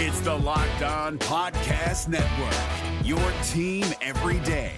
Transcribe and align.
It's 0.00 0.20
the 0.20 0.32
Locked 0.32 0.82
On 0.82 1.18
Podcast 1.18 2.06
Network, 2.06 3.04
your 3.04 3.18
team 3.42 3.84
every 4.00 4.38
day. 4.46 4.76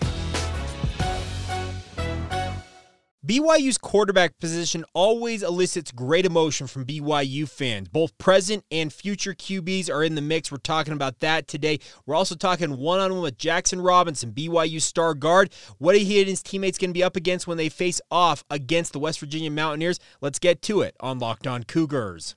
BYU's 3.27 3.77
quarterback 3.77 4.39
position 4.39 4.83
always 4.95 5.43
elicits 5.43 5.93
great 5.93 6.25
emotion 6.25 6.67
from 6.67 6.87
BYU 6.87 7.47
fans. 7.47 7.91
Both 7.91 8.17
present 8.17 8.65
and 8.71 8.91
future 8.91 9.35
QBs 9.35 9.91
are 9.91 10.03
in 10.03 10.15
the 10.15 10.23
mix. 10.23 10.51
We're 10.51 10.57
talking 10.57 10.95
about 10.95 11.21
that 11.21 11.47
today. 11.47 11.81
We're 12.07 12.15
also 12.15 12.35
talking 12.35 12.79
one 12.79 13.01
on 13.01 13.13
one 13.13 13.21
with 13.21 13.37
Jaxson 13.37 13.85
Robinson, 13.85 14.33
BYU 14.33 14.81
star 14.81 15.13
guard. 15.13 15.53
What 15.77 15.95
are 15.95 15.99
he 15.99 16.21
and 16.21 16.31
his 16.31 16.43
teammates 16.43 16.79
going 16.79 16.93
to 16.93 16.95
be 16.95 17.05
up 17.05 17.15
against 17.15 17.47
when 17.47 17.59
they 17.59 17.69
face 17.69 18.01
off 18.11 18.43
against 18.49 18.95
the 18.95 18.99
West 18.99 19.21
Virginia 19.21 19.51
Mountaineers. 19.51 20.01
Let's 20.23 20.39
get 20.39 20.63
to 20.63 20.81
it 20.81 20.97
on 20.99 21.19
Locked 21.19 21.47
On 21.47 21.63
Cougars. 21.63 22.37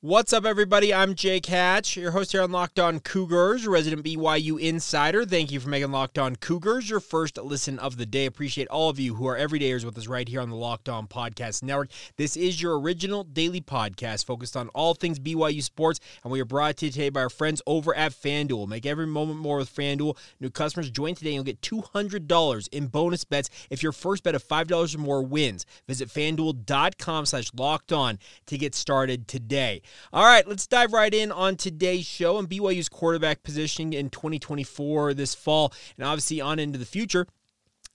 What's 0.00 0.32
up, 0.32 0.44
everybody? 0.44 0.94
I'm 0.94 1.16
Jake 1.16 1.46
Hatch, 1.46 1.96
your 1.96 2.12
host 2.12 2.30
here 2.30 2.42
on 2.42 2.52
Locked 2.52 2.78
On 2.78 3.00
Cougars, 3.00 3.66
resident 3.66 4.04
BYU 4.04 4.60
insider. 4.60 5.24
Thank 5.24 5.50
you 5.50 5.58
for 5.58 5.68
making 5.68 5.90
Locked 5.90 6.20
On 6.20 6.36
Cougars 6.36 6.88
your 6.88 7.00
first 7.00 7.36
listen 7.36 7.80
of 7.80 7.96
the 7.96 8.06
day. 8.06 8.24
Appreciate 8.26 8.68
all 8.68 8.90
of 8.90 9.00
you 9.00 9.16
who 9.16 9.26
are 9.26 9.36
everydayers 9.36 9.84
with 9.84 9.98
us 9.98 10.06
right 10.06 10.28
here 10.28 10.40
on 10.40 10.50
the 10.50 10.54
Locked 10.56 10.88
On 10.88 11.08
Podcast 11.08 11.64
Network. 11.64 11.90
This 12.16 12.36
is 12.36 12.62
your 12.62 12.78
original 12.78 13.24
daily 13.24 13.60
podcast 13.60 14.24
focused 14.24 14.56
on 14.56 14.68
all 14.68 14.94
things 14.94 15.18
BYU 15.18 15.64
sports, 15.64 15.98
and 16.22 16.30
we 16.30 16.40
are 16.40 16.44
brought 16.44 16.76
to 16.76 16.86
you 16.86 16.92
today 16.92 17.08
by 17.08 17.22
our 17.22 17.28
friends 17.28 17.60
over 17.66 17.92
at 17.92 18.12
FanDuel. 18.12 18.68
Make 18.68 18.86
every 18.86 19.08
moment 19.08 19.40
more 19.40 19.56
with 19.56 19.74
FanDuel. 19.74 20.16
New 20.38 20.50
customers 20.50 20.92
join 20.92 21.16
today 21.16 21.30
and 21.30 21.34
you'll 21.34 21.42
get 21.42 21.60
$200 21.60 22.68
in 22.68 22.86
bonus 22.86 23.24
bets 23.24 23.50
if 23.68 23.82
your 23.82 23.90
first 23.90 24.22
bet 24.22 24.36
of 24.36 24.46
$5 24.46 24.94
or 24.94 24.98
more 24.98 25.24
wins. 25.24 25.66
Visit 25.88 26.08
FanDuel.com 26.08 27.26
slash 27.26 27.50
locked 27.52 27.92
on 27.92 28.20
to 28.46 28.56
get 28.56 28.76
started 28.76 29.26
today. 29.26 29.82
All 30.12 30.24
right, 30.24 30.46
let's 30.46 30.66
dive 30.66 30.92
right 30.92 31.12
in 31.12 31.30
on 31.32 31.56
today's 31.56 32.06
show 32.06 32.38
and 32.38 32.48
BYU's 32.48 32.88
quarterback 32.88 33.42
positioning 33.42 33.92
in 33.92 34.10
2024 34.10 35.14
this 35.14 35.34
fall 35.34 35.72
and 35.96 36.06
obviously 36.06 36.40
on 36.40 36.58
into 36.58 36.78
the 36.78 36.86
future 36.86 37.26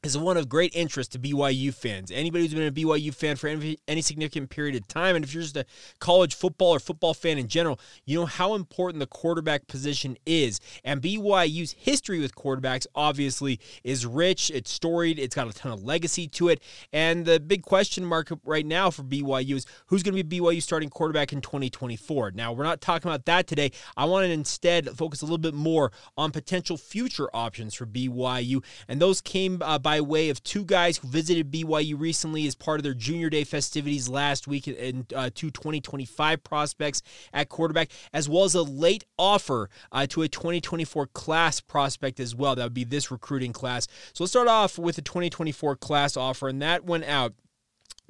is 0.04 0.18
one 0.18 0.36
of 0.36 0.50
great 0.50 0.76
interest 0.76 1.14
to 1.14 1.20
BYU 1.20 1.74
fans. 1.74 2.12
Anybody 2.12 2.44
who's 2.44 2.54
been 2.54 2.68
a 2.68 2.72
BYU 2.72 3.14
fan 3.14 3.38
for 3.38 3.48
any, 3.48 3.78
any, 3.88 4.02
significant 4.02 4.50
period 4.50 4.76
of 4.76 4.86
time, 4.88 5.16
and 5.16 5.24
if 5.24 5.34
you're 5.34 5.44
just 5.44 5.56
a 5.56 5.66
college 6.00 6.36
football 6.36 6.72
or 6.72 6.80
football 6.80 7.14
fan 7.14 7.38
in 7.38 7.48
general, 7.48 7.80
you 8.06 8.20
know 8.20 8.26
how 8.26 8.54
important 8.54 9.00
the 9.00 9.08
quarterback 9.08 9.66
position 9.68 10.18
is. 10.26 10.60
And 10.84 11.02
BYU's 11.02 11.72
history 11.72 12.20
with 12.20 12.36
quarterbacks 12.36 12.86
obviously 12.94 13.62
is 13.86 14.06
rich, 14.06 14.52
it's 14.54 14.72
storied, 14.72 15.20
it's 15.20 15.36
got 15.36 15.48
a 15.48 15.54
ton 15.54 15.72
of 15.72 15.84
legacy 15.84 16.28
to 16.30 16.50
it. 16.50 16.62
And 16.92 17.26
the 17.26 17.40
big 17.40 17.64
question 17.64 18.04
mark 18.04 18.30
right 18.44 18.66
now 18.66 18.92
for 18.92 19.04
BYU 19.04 19.56
is 19.56 19.66
who's 19.88 20.04
going 20.04 20.18
to 20.18 20.24
be 20.24 20.40
BYU 20.40 20.62
starting 20.62 20.90
quarterback 20.90 21.32
in 21.32 21.40
2024. 21.40 22.32
Now, 22.32 22.52
we're 22.52 22.64
not 22.64 22.82
talking 22.82 23.10
about 23.10 23.26
that 23.26 23.48
today. 23.48 23.72
I 23.96 24.04
want 24.06 24.26
to 24.26 24.32
instead 24.32 24.90
focus 24.98 25.22
a 25.22 25.26
little 25.26 25.38
bit 25.38 25.54
more 25.54 25.94
on 26.18 26.32
potential 26.32 26.76
future 26.76 27.30
options 27.34 27.74
for 27.74 27.86
BYU, 27.86 28.64
and 28.90 29.02
those 29.02 29.22
came 29.22 29.62
uh, 29.62 29.80
by 29.80 29.93
by 29.94 30.02
way 30.02 30.30
of 30.30 30.44
two 30.44 30.66
guys 30.66 30.98
who 30.98 31.08
visited 31.08 31.52
BYU 31.52 32.00
recently 32.00 32.48
as 32.48 32.56
part 32.56 32.80
of 32.80 32.84
their 32.84 32.96
junior 32.96 33.30
day 33.30 33.44
festivities 33.44 34.10
last 34.10 34.48
week 34.48 34.66
and 34.66 35.14
uh, 35.14 35.30
two 35.36 35.52
2025 35.52 36.44
prospects 36.44 37.04
at 37.32 37.48
quarterback, 37.48 37.92
as 38.12 38.28
well 38.28 38.44
as 38.44 38.56
a 38.56 38.64
late 38.64 39.06
offer 39.20 39.70
uh, 39.92 40.08
to 40.08 40.24
a 40.24 40.28
2024 40.28 41.06
class 41.14 41.60
prospect 41.60 42.20
as 42.20 42.34
well. 42.34 42.56
That 42.56 42.64
would 42.64 42.74
be 42.74 42.86
this 42.86 43.12
recruiting 43.12 43.54
class. 43.54 43.88
So 44.14 44.24
let's 44.24 44.32
start 44.32 44.48
off 44.48 44.80
with 44.80 44.96
the 44.96 45.04
2024 45.04 45.76
class 45.76 46.18
offer, 46.18 46.50
and 46.50 46.60
that 46.64 46.86
went 46.86 47.04
out 47.04 47.34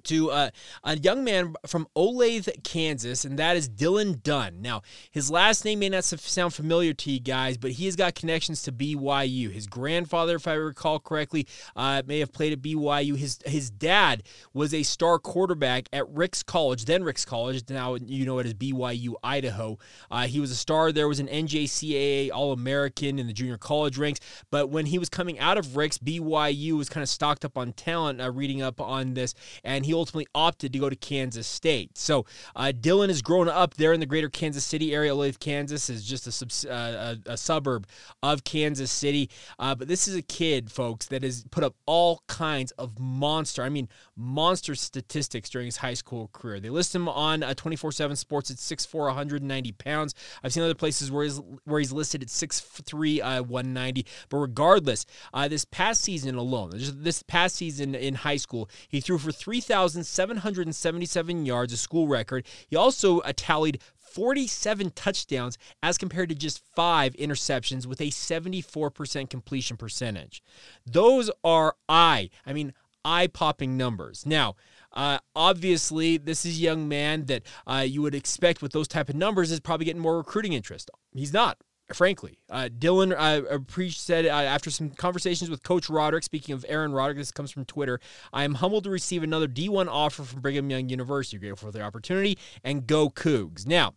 to 0.06 0.32
uh, 0.32 0.50
a 0.84 0.98
young 0.98 1.24
man 1.24 1.54
from 1.66 1.88
Olathe, 1.96 2.64
Kansas, 2.64 3.26
and 3.26 3.40
that 3.40 3.56
is 3.56 3.70
Dylan 3.70 4.22
Dunn. 4.22 4.62
Now, 4.62 4.82
his 5.12 5.32
last 5.32 5.66
name 5.66 5.80
may 5.80 5.90
not 5.90 6.04
sound 6.04 6.54
familiar 6.54 6.94
to 6.94 7.12
you 7.12 7.20
guys, 7.20 7.58
but 7.58 7.72
he 7.72 7.86
has 7.86 7.96
got 7.96 8.16
connections 8.16 8.62
to 8.64 8.72
BYU. 8.72 9.52
His 9.52 9.68
grandfather, 9.68 10.36
if 10.36 10.48
I 10.48 10.54
recall 10.54 11.00
correctly, 11.00 11.48
uh, 11.76 12.04
may 12.06 12.20
have 12.20 12.32
played 12.32 12.54
at 12.54 12.62
BYU. 12.62 13.18
His 13.18 13.40
his 13.46 13.70
dad 13.70 14.24
was 14.54 14.74
a 14.74 14.84
star 14.84 15.20
quarterback 15.20 15.88
at 15.94 16.08
Ricks 16.10 16.44
College, 16.44 16.86
then 16.86 17.04
Ricks 17.04 17.26
College. 17.26 17.64
Now 17.70 17.96
you 17.96 18.26
know 18.26 18.40
it 18.40 18.46
as 18.46 18.54
BYU 18.54 19.14
Idaho. 19.24 19.78
Uh, 20.12 20.28
he 20.28 20.40
was 20.40 20.52
a 20.52 20.56
star 20.56 20.92
there, 20.92 21.08
was 21.08 21.20
an 21.20 21.28
NJCAA 21.28 22.32
All 22.32 22.52
American 22.52 23.20
in 23.20 23.28
the 23.28 23.34
junior 23.34 23.58
college 23.58 23.98
ranks. 23.98 24.20
But 24.52 24.70
when 24.70 24.86
he 24.86 25.00
was 25.00 25.10
coming 25.10 25.40
out 25.40 25.58
of 25.58 25.76
Ricks, 25.76 25.98
BYU 25.98 26.74
was 26.74 26.90
kind 26.90 27.02
of 27.02 27.10
stocked 27.10 27.46
up 27.46 27.58
on 27.58 27.74
talent. 27.74 28.22
Uh, 28.22 28.32
reading 28.32 28.62
up 28.62 28.82
on 28.82 29.14
this, 29.14 29.34
and 29.64 29.86
he 29.86 29.93
ultimately 29.94 30.28
opted 30.34 30.74
to 30.74 30.80
go 30.80 30.90
to 30.90 30.96
Kansas 30.96 31.48
State. 31.48 31.98
So 31.98 32.26
uh, 32.56 32.72
Dylan 32.76 33.10
has 33.10 33.22
grown 33.22 33.48
up 33.48 33.76
there 33.76 33.94
in 33.94 34.00
the 34.00 34.06
greater 34.06 34.30
Kansas 34.30 34.64
City 34.64 34.94
area. 34.94 35.12
Olathe, 35.12 35.40
Kansas 35.40 35.90
is 35.90 36.04
just 36.04 36.28
a, 36.28 36.32
sub- 36.32 36.70
uh, 36.70 37.16
a, 37.28 37.34
a, 37.34 37.38
suburb 37.38 37.88
of 38.22 38.44
Kansas 38.44 38.92
City. 38.92 39.30
Uh, 39.60 39.76
but 39.76 39.88
this 39.88 40.08
is 40.08 40.16
a 40.16 40.22
kid, 40.22 40.72
folks, 40.72 41.06
that 41.08 41.24
has 41.24 41.46
put 41.52 41.64
up 41.64 41.76
all 41.86 42.24
kinds 42.28 42.72
of 42.74 43.00
monster, 43.00 43.64
I 43.64 43.70
mean, 43.70 43.88
monster 44.16 44.76
statistics 44.76 45.50
during 45.50 45.66
his 45.66 45.78
high 45.78 45.94
school 45.94 46.30
career. 46.34 46.60
They 46.60 46.70
list 46.70 46.96
him 46.96 47.08
on 47.08 47.44
uh, 47.44 47.54
24 47.54 47.92
7 47.92 48.16
Sports 48.16 48.52
at 48.52 48.58
6'4, 48.58 48.94
190 49.06 49.72
pounds. 49.74 50.16
I've 50.44 50.54
seen 50.54 50.64
other 50.64 50.74
places 50.74 51.12
where 51.12 51.24
he's, 51.24 51.42
where 51.66 51.80
he's 51.80 51.92
listed 51.92 52.22
at 52.22 52.30
6'3, 52.30 53.20
uh, 53.20 53.44
190. 53.44 54.06
But 54.30 54.38
regardless, 54.38 55.06
uh, 55.34 55.48
this 55.48 55.66
past 55.66 56.02
season 56.02 56.36
alone, 56.36 56.72
this 56.74 57.24
past 57.24 57.56
season 57.56 57.96
in 57.96 58.16
high 58.16 58.38
school, 58.38 58.70
he 58.88 59.00
threw 59.00 59.18
for 59.18 59.32
3,000. 59.32 59.83
2,777 59.92 61.46
yards, 61.46 61.74
a 61.74 61.78
school 61.78 62.08
record. 62.08 62.46
He 62.70 62.76
also 62.76 63.20
uh, 63.20 63.34
tallied 63.36 63.82
47 63.98 64.92
touchdowns 64.92 65.58
as 65.82 65.98
compared 65.98 66.30
to 66.30 66.36
just 66.36 66.62
five 66.76 67.14
interceptions 67.16 67.86
with 67.86 68.00
a 68.00 68.08
74% 68.08 69.30
completion 69.30 69.76
percentage. 69.76 70.44
Those 70.86 71.32
are 71.44 71.76
eye, 71.90 72.30
I 72.46 72.54
mean, 72.54 72.74
eye 73.04 73.28
popping 73.28 73.76
numbers. 73.76 74.26
Now, 74.26 74.56
uh, 74.94 75.18
obviously, 75.36 76.18
this 76.18 76.46
is 76.46 76.58
a 76.58 76.62
young 76.62 76.88
man 76.88 77.26
that 77.26 77.44
uh, 77.66 77.84
you 77.86 78.02
would 78.04 78.16
expect 78.16 78.62
with 78.62 78.72
those 78.72 78.88
type 78.88 79.10
of 79.10 79.16
numbers 79.16 79.52
is 79.52 79.60
probably 79.60 79.86
getting 79.86 80.02
more 80.02 80.18
recruiting 80.18 80.54
interest. 80.54 80.92
He's 81.14 81.34
not 81.34 81.58
frankly. 81.92 82.40
Uh, 82.50 82.70
Dylan 82.78 83.14
uh, 83.18 83.60
Preach 83.68 84.00
said 84.00 84.26
uh, 84.26 84.30
after 84.30 84.70
some 84.70 84.90
conversations 84.92 85.50
with 85.50 85.64
Coach 85.64 85.90
Roderick, 85.90 86.24
speaking 86.24 86.54
of 86.54 86.66
Aaron 86.68 86.94
Roderick, 86.94 87.18
this 87.18 87.32
comes 87.32 87.52
from 87.52 87.66
Twitter, 87.66 88.00
I 88.32 88.44
am 88.44 88.56
humbled 88.56 88.86
to 88.86 88.90
receive 88.90 89.24
another 89.24 89.48
D1 89.48 89.88
offer 89.88 90.24
from 90.24 90.42
Brigham 90.42 90.70
Young 90.70 90.90
University. 90.90 91.38
Grateful 91.38 91.70
for 91.70 91.78
the 91.78 91.84
opportunity 91.84 92.38
and 92.64 92.88
go 92.88 93.10
Cougs. 93.10 93.68
Now, 93.68 93.94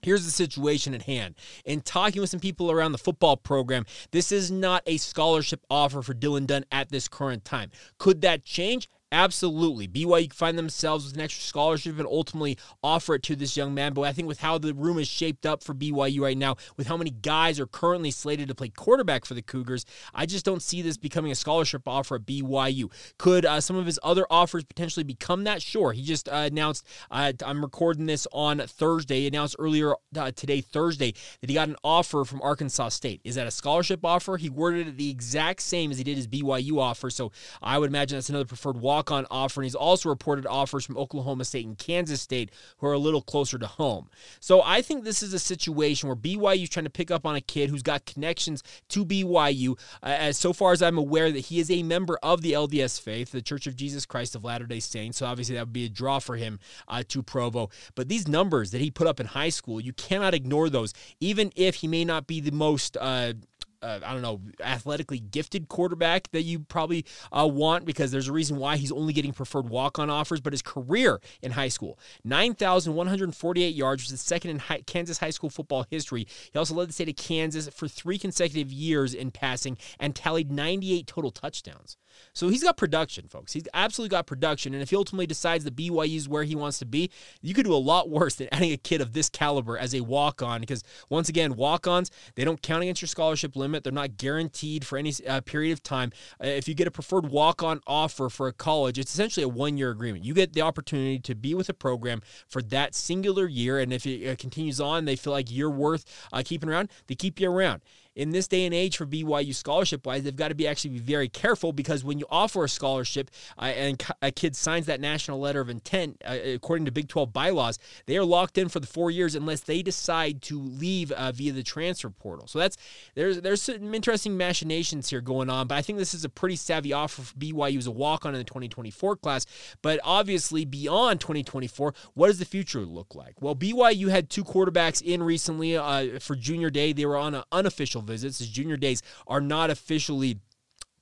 Here's 0.00 0.24
the 0.24 0.30
situation 0.30 0.94
at 0.94 1.02
hand. 1.02 1.34
In 1.64 1.80
talking 1.80 2.20
with 2.20 2.30
some 2.30 2.38
people 2.38 2.70
around 2.70 2.92
the 2.92 2.98
football 2.98 3.36
program, 3.36 3.84
this 4.12 4.30
is 4.30 4.48
not 4.48 4.84
a 4.86 4.96
scholarship 4.96 5.64
offer 5.68 6.02
for 6.02 6.14
Dylan 6.14 6.46
Dunn 6.46 6.64
at 6.70 6.90
this 6.90 7.08
current 7.08 7.44
time. 7.44 7.72
Could 7.98 8.20
that 8.20 8.44
change? 8.44 8.88
Absolutely. 9.10 9.88
BYU 9.88 10.30
find 10.34 10.58
themselves 10.58 11.06
with 11.06 11.14
an 11.14 11.22
extra 11.22 11.42
scholarship 11.42 11.98
and 11.98 12.06
ultimately 12.06 12.58
offer 12.82 13.14
it 13.14 13.22
to 13.22 13.36
this 13.36 13.56
young 13.56 13.72
man. 13.72 13.94
But 13.94 14.02
I 14.02 14.12
think 14.12 14.28
with 14.28 14.40
how 14.40 14.58
the 14.58 14.74
room 14.74 14.98
is 14.98 15.08
shaped 15.08 15.46
up 15.46 15.62
for 15.62 15.74
BYU 15.74 16.20
right 16.20 16.36
now, 16.36 16.56
with 16.76 16.88
how 16.88 16.96
many 16.98 17.10
guys 17.10 17.58
are 17.58 17.66
currently 17.66 18.10
slated 18.10 18.48
to 18.48 18.54
play 18.54 18.68
quarterback 18.68 19.24
for 19.24 19.32
the 19.32 19.40
Cougars, 19.40 19.86
I 20.14 20.26
just 20.26 20.44
don't 20.44 20.60
see 20.60 20.82
this 20.82 20.98
becoming 20.98 21.32
a 21.32 21.34
scholarship 21.34 21.88
offer 21.88 22.16
at 22.16 22.26
BYU. 22.26 22.92
Could 23.16 23.46
uh, 23.46 23.62
some 23.62 23.76
of 23.76 23.86
his 23.86 23.98
other 24.02 24.26
offers 24.28 24.64
potentially 24.64 25.04
become 25.04 25.44
that? 25.44 25.62
Sure. 25.62 25.92
He 25.92 26.02
just 26.02 26.28
uh, 26.28 26.46
announced, 26.50 26.86
uh, 27.10 27.32
I'm 27.46 27.62
recording 27.62 28.04
this 28.04 28.26
on 28.30 28.58
Thursday, 28.58 29.20
he 29.20 29.26
announced 29.28 29.56
earlier 29.58 29.94
uh, 30.16 30.32
today, 30.32 30.60
Thursday, 30.60 31.14
that 31.40 31.48
he 31.48 31.54
got 31.54 31.68
an 31.68 31.76
offer 31.82 32.26
from 32.26 32.42
Arkansas 32.42 32.90
State. 32.90 33.22
Is 33.24 33.36
that 33.36 33.46
a 33.46 33.50
scholarship 33.50 34.04
offer? 34.04 34.36
He 34.36 34.50
worded 34.50 34.86
it 34.86 34.98
the 34.98 35.10
exact 35.10 35.62
same 35.62 35.90
as 35.90 35.96
he 35.96 36.04
did 36.04 36.18
his 36.18 36.28
BYU 36.28 36.78
offer. 36.78 37.08
So 37.08 37.32
I 37.62 37.78
would 37.78 37.88
imagine 37.88 38.18
that's 38.18 38.28
another 38.28 38.44
preferred 38.44 38.76
walk 38.76 38.97
walk 38.98 39.12
on 39.12 39.26
offer, 39.30 39.60
and 39.60 39.64
he's 39.64 39.74
also 39.74 40.08
reported 40.08 40.46
offers 40.46 40.84
from 40.84 40.96
Oklahoma 40.96 41.44
State 41.44 41.66
and 41.66 41.78
Kansas 41.78 42.20
State, 42.20 42.50
who 42.78 42.86
are 42.88 42.92
a 42.92 42.98
little 42.98 43.22
closer 43.22 43.58
to 43.58 43.66
home. 43.66 44.10
So 44.40 44.60
I 44.62 44.82
think 44.82 45.04
this 45.04 45.22
is 45.22 45.32
a 45.32 45.38
situation 45.38 46.08
where 46.08 46.16
BYU 46.16 46.64
is 46.64 46.68
trying 46.68 46.84
to 46.84 46.90
pick 46.90 47.10
up 47.10 47.24
on 47.24 47.36
a 47.36 47.40
kid 47.40 47.70
who's 47.70 47.82
got 47.82 48.04
connections 48.06 48.62
to 48.88 49.04
BYU. 49.04 49.78
Uh, 50.02 50.06
as 50.06 50.36
so 50.36 50.52
far 50.52 50.72
as 50.72 50.82
I'm 50.82 50.98
aware, 50.98 51.30
that 51.30 51.46
he 51.46 51.60
is 51.60 51.70
a 51.70 51.82
member 51.82 52.18
of 52.22 52.42
the 52.42 52.52
LDS 52.52 53.00
faith, 53.00 53.30
the 53.30 53.42
Church 53.42 53.66
of 53.66 53.76
Jesus 53.76 54.04
Christ 54.04 54.34
of 54.34 54.44
Latter 54.44 54.66
day 54.66 54.80
Saints. 54.80 55.18
So 55.18 55.26
obviously 55.26 55.54
that 55.54 55.66
would 55.66 55.72
be 55.72 55.86
a 55.86 55.88
draw 55.88 56.18
for 56.18 56.36
him 56.36 56.58
uh, 56.88 57.04
to 57.08 57.22
Provo. 57.22 57.70
But 57.94 58.08
these 58.08 58.26
numbers 58.26 58.72
that 58.72 58.80
he 58.80 58.90
put 58.90 59.06
up 59.06 59.20
in 59.20 59.26
high 59.26 59.50
school, 59.50 59.80
you 59.80 59.92
cannot 59.92 60.34
ignore 60.34 60.68
those, 60.68 60.92
even 61.20 61.52
if 61.54 61.76
he 61.76 61.88
may 61.88 62.04
not 62.04 62.26
be 62.26 62.40
the 62.40 62.52
most. 62.52 62.96
Uh, 62.96 63.34
uh, 63.82 64.00
I 64.04 64.12
don't 64.12 64.22
know, 64.22 64.40
athletically 64.60 65.18
gifted 65.18 65.68
quarterback 65.68 66.30
that 66.32 66.42
you 66.42 66.60
probably 66.60 67.04
uh, 67.32 67.46
want 67.46 67.84
because 67.84 68.10
there's 68.10 68.28
a 68.28 68.32
reason 68.32 68.56
why 68.56 68.76
he's 68.76 68.92
only 68.92 69.12
getting 69.12 69.32
preferred 69.32 69.68
walk 69.68 69.98
on 69.98 70.10
offers. 70.10 70.40
But 70.40 70.52
his 70.52 70.62
career 70.62 71.20
in 71.42 71.52
high 71.52 71.68
school 71.68 71.98
9,148 72.24 73.74
yards, 73.74 74.02
which 74.02 74.12
is 74.12 74.20
second 74.20 74.50
in 74.50 74.58
high, 74.58 74.82
Kansas 74.86 75.18
high 75.18 75.30
school 75.30 75.50
football 75.50 75.86
history. 75.90 76.26
He 76.52 76.58
also 76.58 76.74
led 76.74 76.88
the 76.88 76.92
state 76.92 77.08
of 77.08 77.16
Kansas 77.16 77.68
for 77.68 77.88
three 77.88 78.18
consecutive 78.18 78.72
years 78.72 79.14
in 79.14 79.30
passing 79.30 79.78
and 79.98 80.14
tallied 80.14 80.50
98 80.50 81.06
total 81.06 81.30
touchdowns. 81.30 81.96
So 82.32 82.48
he's 82.48 82.62
got 82.62 82.76
production, 82.76 83.28
folks. 83.28 83.52
He's 83.52 83.68
absolutely 83.74 84.10
got 84.10 84.26
production. 84.26 84.74
And 84.74 84.82
if 84.82 84.90
he 84.90 84.96
ultimately 84.96 85.26
decides 85.26 85.64
that 85.64 85.76
BYU 85.76 86.16
is 86.16 86.28
where 86.28 86.42
he 86.42 86.56
wants 86.56 86.78
to 86.80 86.86
be, 86.86 87.10
you 87.42 87.54
could 87.54 87.64
do 87.64 87.74
a 87.74 87.76
lot 87.76 88.10
worse 88.10 88.34
than 88.34 88.48
adding 88.52 88.72
a 88.72 88.76
kid 88.76 89.00
of 89.00 89.12
this 89.12 89.28
caliber 89.28 89.78
as 89.78 89.94
a 89.94 90.00
walk 90.00 90.42
on. 90.42 90.60
Because 90.60 90.82
once 91.08 91.28
again, 91.28 91.54
walk 91.54 91.86
ons, 91.86 92.10
they 92.34 92.44
don't 92.44 92.60
count 92.60 92.82
against 92.82 93.02
your 93.02 93.08
scholarship 93.08 93.54
limit. 93.54 93.67
They're 93.72 93.92
not 93.92 94.16
guaranteed 94.16 94.86
for 94.86 94.98
any 94.98 95.12
uh, 95.26 95.40
period 95.40 95.72
of 95.72 95.82
time. 95.82 96.12
Uh, 96.42 96.46
if 96.48 96.68
you 96.68 96.74
get 96.74 96.86
a 96.86 96.90
preferred 96.90 97.26
walk 97.26 97.62
on 97.62 97.80
offer 97.86 98.28
for 98.28 98.48
a 98.48 98.52
college, 98.52 98.98
it's 98.98 99.12
essentially 99.12 99.44
a 99.44 99.48
one 99.48 99.76
year 99.76 99.90
agreement. 99.90 100.24
You 100.24 100.34
get 100.34 100.52
the 100.52 100.62
opportunity 100.62 101.18
to 101.20 101.34
be 101.34 101.54
with 101.54 101.68
a 101.68 101.74
program 101.74 102.22
for 102.46 102.62
that 102.62 102.94
singular 102.94 103.46
year. 103.46 103.78
And 103.78 103.92
if 103.92 104.06
it 104.06 104.28
uh, 104.28 104.36
continues 104.36 104.80
on, 104.80 105.04
they 105.04 105.16
feel 105.16 105.32
like 105.32 105.50
you're 105.50 105.70
worth 105.70 106.04
uh, 106.32 106.42
keeping 106.44 106.68
around, 106.68 106.90
they 107.06 107.14
keep 107.14 107.40
you 107.40 107.50
around 107.50 107.82
in 108.18 108.30
this 108.30 108.48
day 108.48 108.66
and 108.66 108.74
age 108.74 108.96
for 108.96 109.06
BYU 109.06 109.54
scholarship 109.54 110.04
wise, 110.04 110.24
they've 110.24 110.34
got 110.34 110.48
to 110.48 110.54
be 110.56 110.66
actually 110.66 110.90
be 110.90 110.98
very 110.98 111.28
careful 111.28 111.72
because 111.72 112.02
when 112.02 112.18
you 112.18 112.26
offer 112.28 112.64
a 112.64 112.68
scholarship 112.68 113.30
uh, 113.56 113.66
and 113.66 114.04
a 114.20 114.32
kid 114.32 114.56
signs 114.56 114.86
that 114.86 115.00
national 115.00 115.38
letter 115.38 115.60
of 115.60 115.70
intent, 115.70 116.20
uh, 116.26 116.36
according 116.44 116.84
to 116.84 116.90
Big 116.90 117.08
12 117.08 117.32
bylaws, 117.32 117.78
they 118.06 118.16
are 118.16 118.24
locked 118.24 118.58
in 118.58 118.68
for 118.68 118.80
the 118.80 118.88
four 118.88 119.12
years 119.12 119.36
unless 119.36 119.60
they 119.60 119.82
decide 119.82 120.42
to 120.42 120.60
leave 120.60 121.12
uh, 121.12 121.30
via 121.30 121.52
the 121.52 121.62
transfer 121.62 122.10
portal. 122.10 122.48
So 122.48 122.58
that's 122.58 122.76
there's 123.14 123.40
there's 123.40 123.62
some 123.62 123.94
interesting 123.94 124.36
machinations 124.36 125.08
here 125.10 125.20
going 125.20 125.48
on, 125.48 125.68
but 125.68 125.76
I 125.76 125.82
think 125.82 125.98
this 125.98 126.12
is 126.12 126.24
a 126.24 126.28
pretty 126.28 126.56
savvy 126.56 126.92
offer 126.92 127.22
for 127.22 127.34
BYU 127.36 127.78
as 127.78 127.86
a 127.86 127.92
walk 127.92 128.26
on 128.26 128.34
in 128.34 128.40
the 128.40 128.44
2024 128.44 129.14
class. 129.16 129.46
But 129.80 130.00
obviously, 130.02 130.64
beyond 130.64 131.20
2024, 131.20 131.94
what 132.14 132.26
does 132.26 132.40
the 132.40 132.44
future 132.44 132.80
look 132.80 133.14
like? 133.14 133.40
Well, 133.40 133.54
BYU 133.54 134.08
had 134.08 134.28
two 134.28 134.42
quarterbacks 134.42 135.00
in 135.00 135.22
recently 135.22 135.76
uh, 135.76 136.18
for 136.18 136.34
junior 136.34 136.70
day. 136.70 136.92
They 136.92 137.06
were 137.06 137.16
on 137.16 137.36
an 137.36 137.44
unofficial 137.52 138.02
visits. 138.08 138.38
His 138.38 138.48
junior 138.48 138.76
days 138.76 139.02
are 139.26 139.40
not 139.40 139.70
officially 139.70 140.40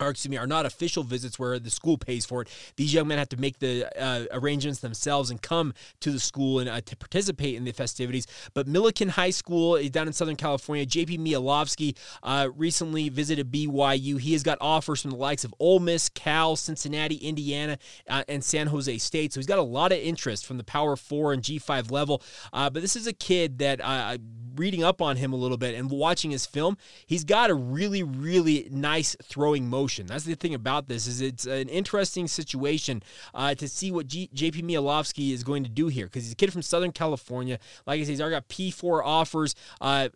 or 0.01 0.11
excuse 0.11 0.31
me, 0.31 0.37
are 0.37 0.47
not 0.47 0.67
official 0.67 1.03
visits 1.03 1.39
where 1.39 1.59
the 1.59 1.71
school 1.71 1.97
pays 1.97 2.25
for 2.27 2.43
it. 2.43 2.49
These 2.77 2.93
young 2.93 3.09
men 3.09 3.19
have 3.19 3.29
to 3.31 3.37
make 3.37 3.59
the 3.59 3.87
uh, 4.01 4.27
arrangements 4.33 4.81
themselves 4.81 5.31
and 5.31 5.41
come 5.41 5.73
to 6.01 6.11
the 6.11 6.21
school 6.21 6.59
and 6.59 6.69
uh, 6.69 6.81
to 6.83 6.97
participate 6.97 7.55
in 7.55 7.65
the 7.65 7.73
festivities. 7.73 8.27
But 8.55 8.67
Millikan 8.67 9.11
High 9.11 9.31
School 9.31 9.83
down 9.89 10.07
in 10.07 10.13
Southern 10.13 10.37
California, 10.37 10.85
JP 10.85 11.21
Mielowski 11.21 11.97
uh, 12.23 12.49
recently 12.55 13.09
visited 13.09 13.51
BYU. 13.51 14.21
He 14.21 14.33
has 14.33 14.43
got 14.43 14.59
offers 14.61 15.03
from 15.03 15.13
the 15.13 15.17
likes 15.17 15.45
of 15.45 15.55
Ole 15.59 15.81
Miss, 15.81 16.09
Cal, 16.09 16.57
Cincinnati, 16.57 17.17
Indiana, 17.17 17.79
uh, 18.09 18.25
and 18.29 18.45
San 18.45 18.67
Jose 18.69 18.99
State. 18.99 19.33
So 19.33 19.41
he's 19.41 19.47
got 19.47 19.59
a 19.59 19.63
lot 19.63 19.93
of 19.93 19.99
interest 19.99 20.47
from 20.47 20.59
the 20.59 20.65
Power 20.65 20.97
Four 20.97 21.33
and 21.33 21.43
G5 21.43 21.91
level. 21.91 22.23
Uh, 22.53 22.71
but 22.71 22.83
this 22.83 22.97
is 22.97 23.07
a 23.07 23.13
kid 23.13 23.59
that 23.59 23.81
uh, 23.83 24.19
reading 24.57 24.83
up 24.83 25.01
on 25.01 25.17
him 25.17 25.33
a 25.33 25.37
little 25.37 25.57
bit 25.57 25.75
and 25.75 25.91
watching 25.91 26.31
his 26.31 26.47
film, 26.47 26.77
he's 27.07 27.25
got 27.25 27.51
a 27.51 27.55
really, 27.55 28.03
really 28.03 28.69
nice 28.71 29.17
throwing 29.23 29.69
motion. 29.69 30.07
That's 30.07 30.25
the 30.25 30.35
thing 30.35 30.55
about 30.55 30.89
this 30.89 31.07
is 31.07 31.21
it's 31.21 31.47
an 31.47 31.69
interesting 31.69 32.27
situation 32.29 33.03
uh, 33.35 33.55
to 33.55 33.69
see 33.69 33.91
what 33.91 34.07
G- 34.07 34.31
JP 34.35 34.63
Mielowski 34.63 35.33
is 35.33 35.45
going 35.45 35.65
to 35.65 35.71
do 35.71 35.89
here 35.89 36.07
because 36.07 36.25
he's 36.25 36.33
a 36.33 36.37
kid 36.37 36.53
from 36.53 36.63
Southern 36.63 36.93
California. 36.93 37.59
Like 37.87 38.01
I 38.01 38.05
said, 38.05 38.11
he's 38.11 38.21
already 38.21 38.37
got 38.37 38.49
P4 38.49 39.03
offers 39.05 39.55
uh, 39.81 40.09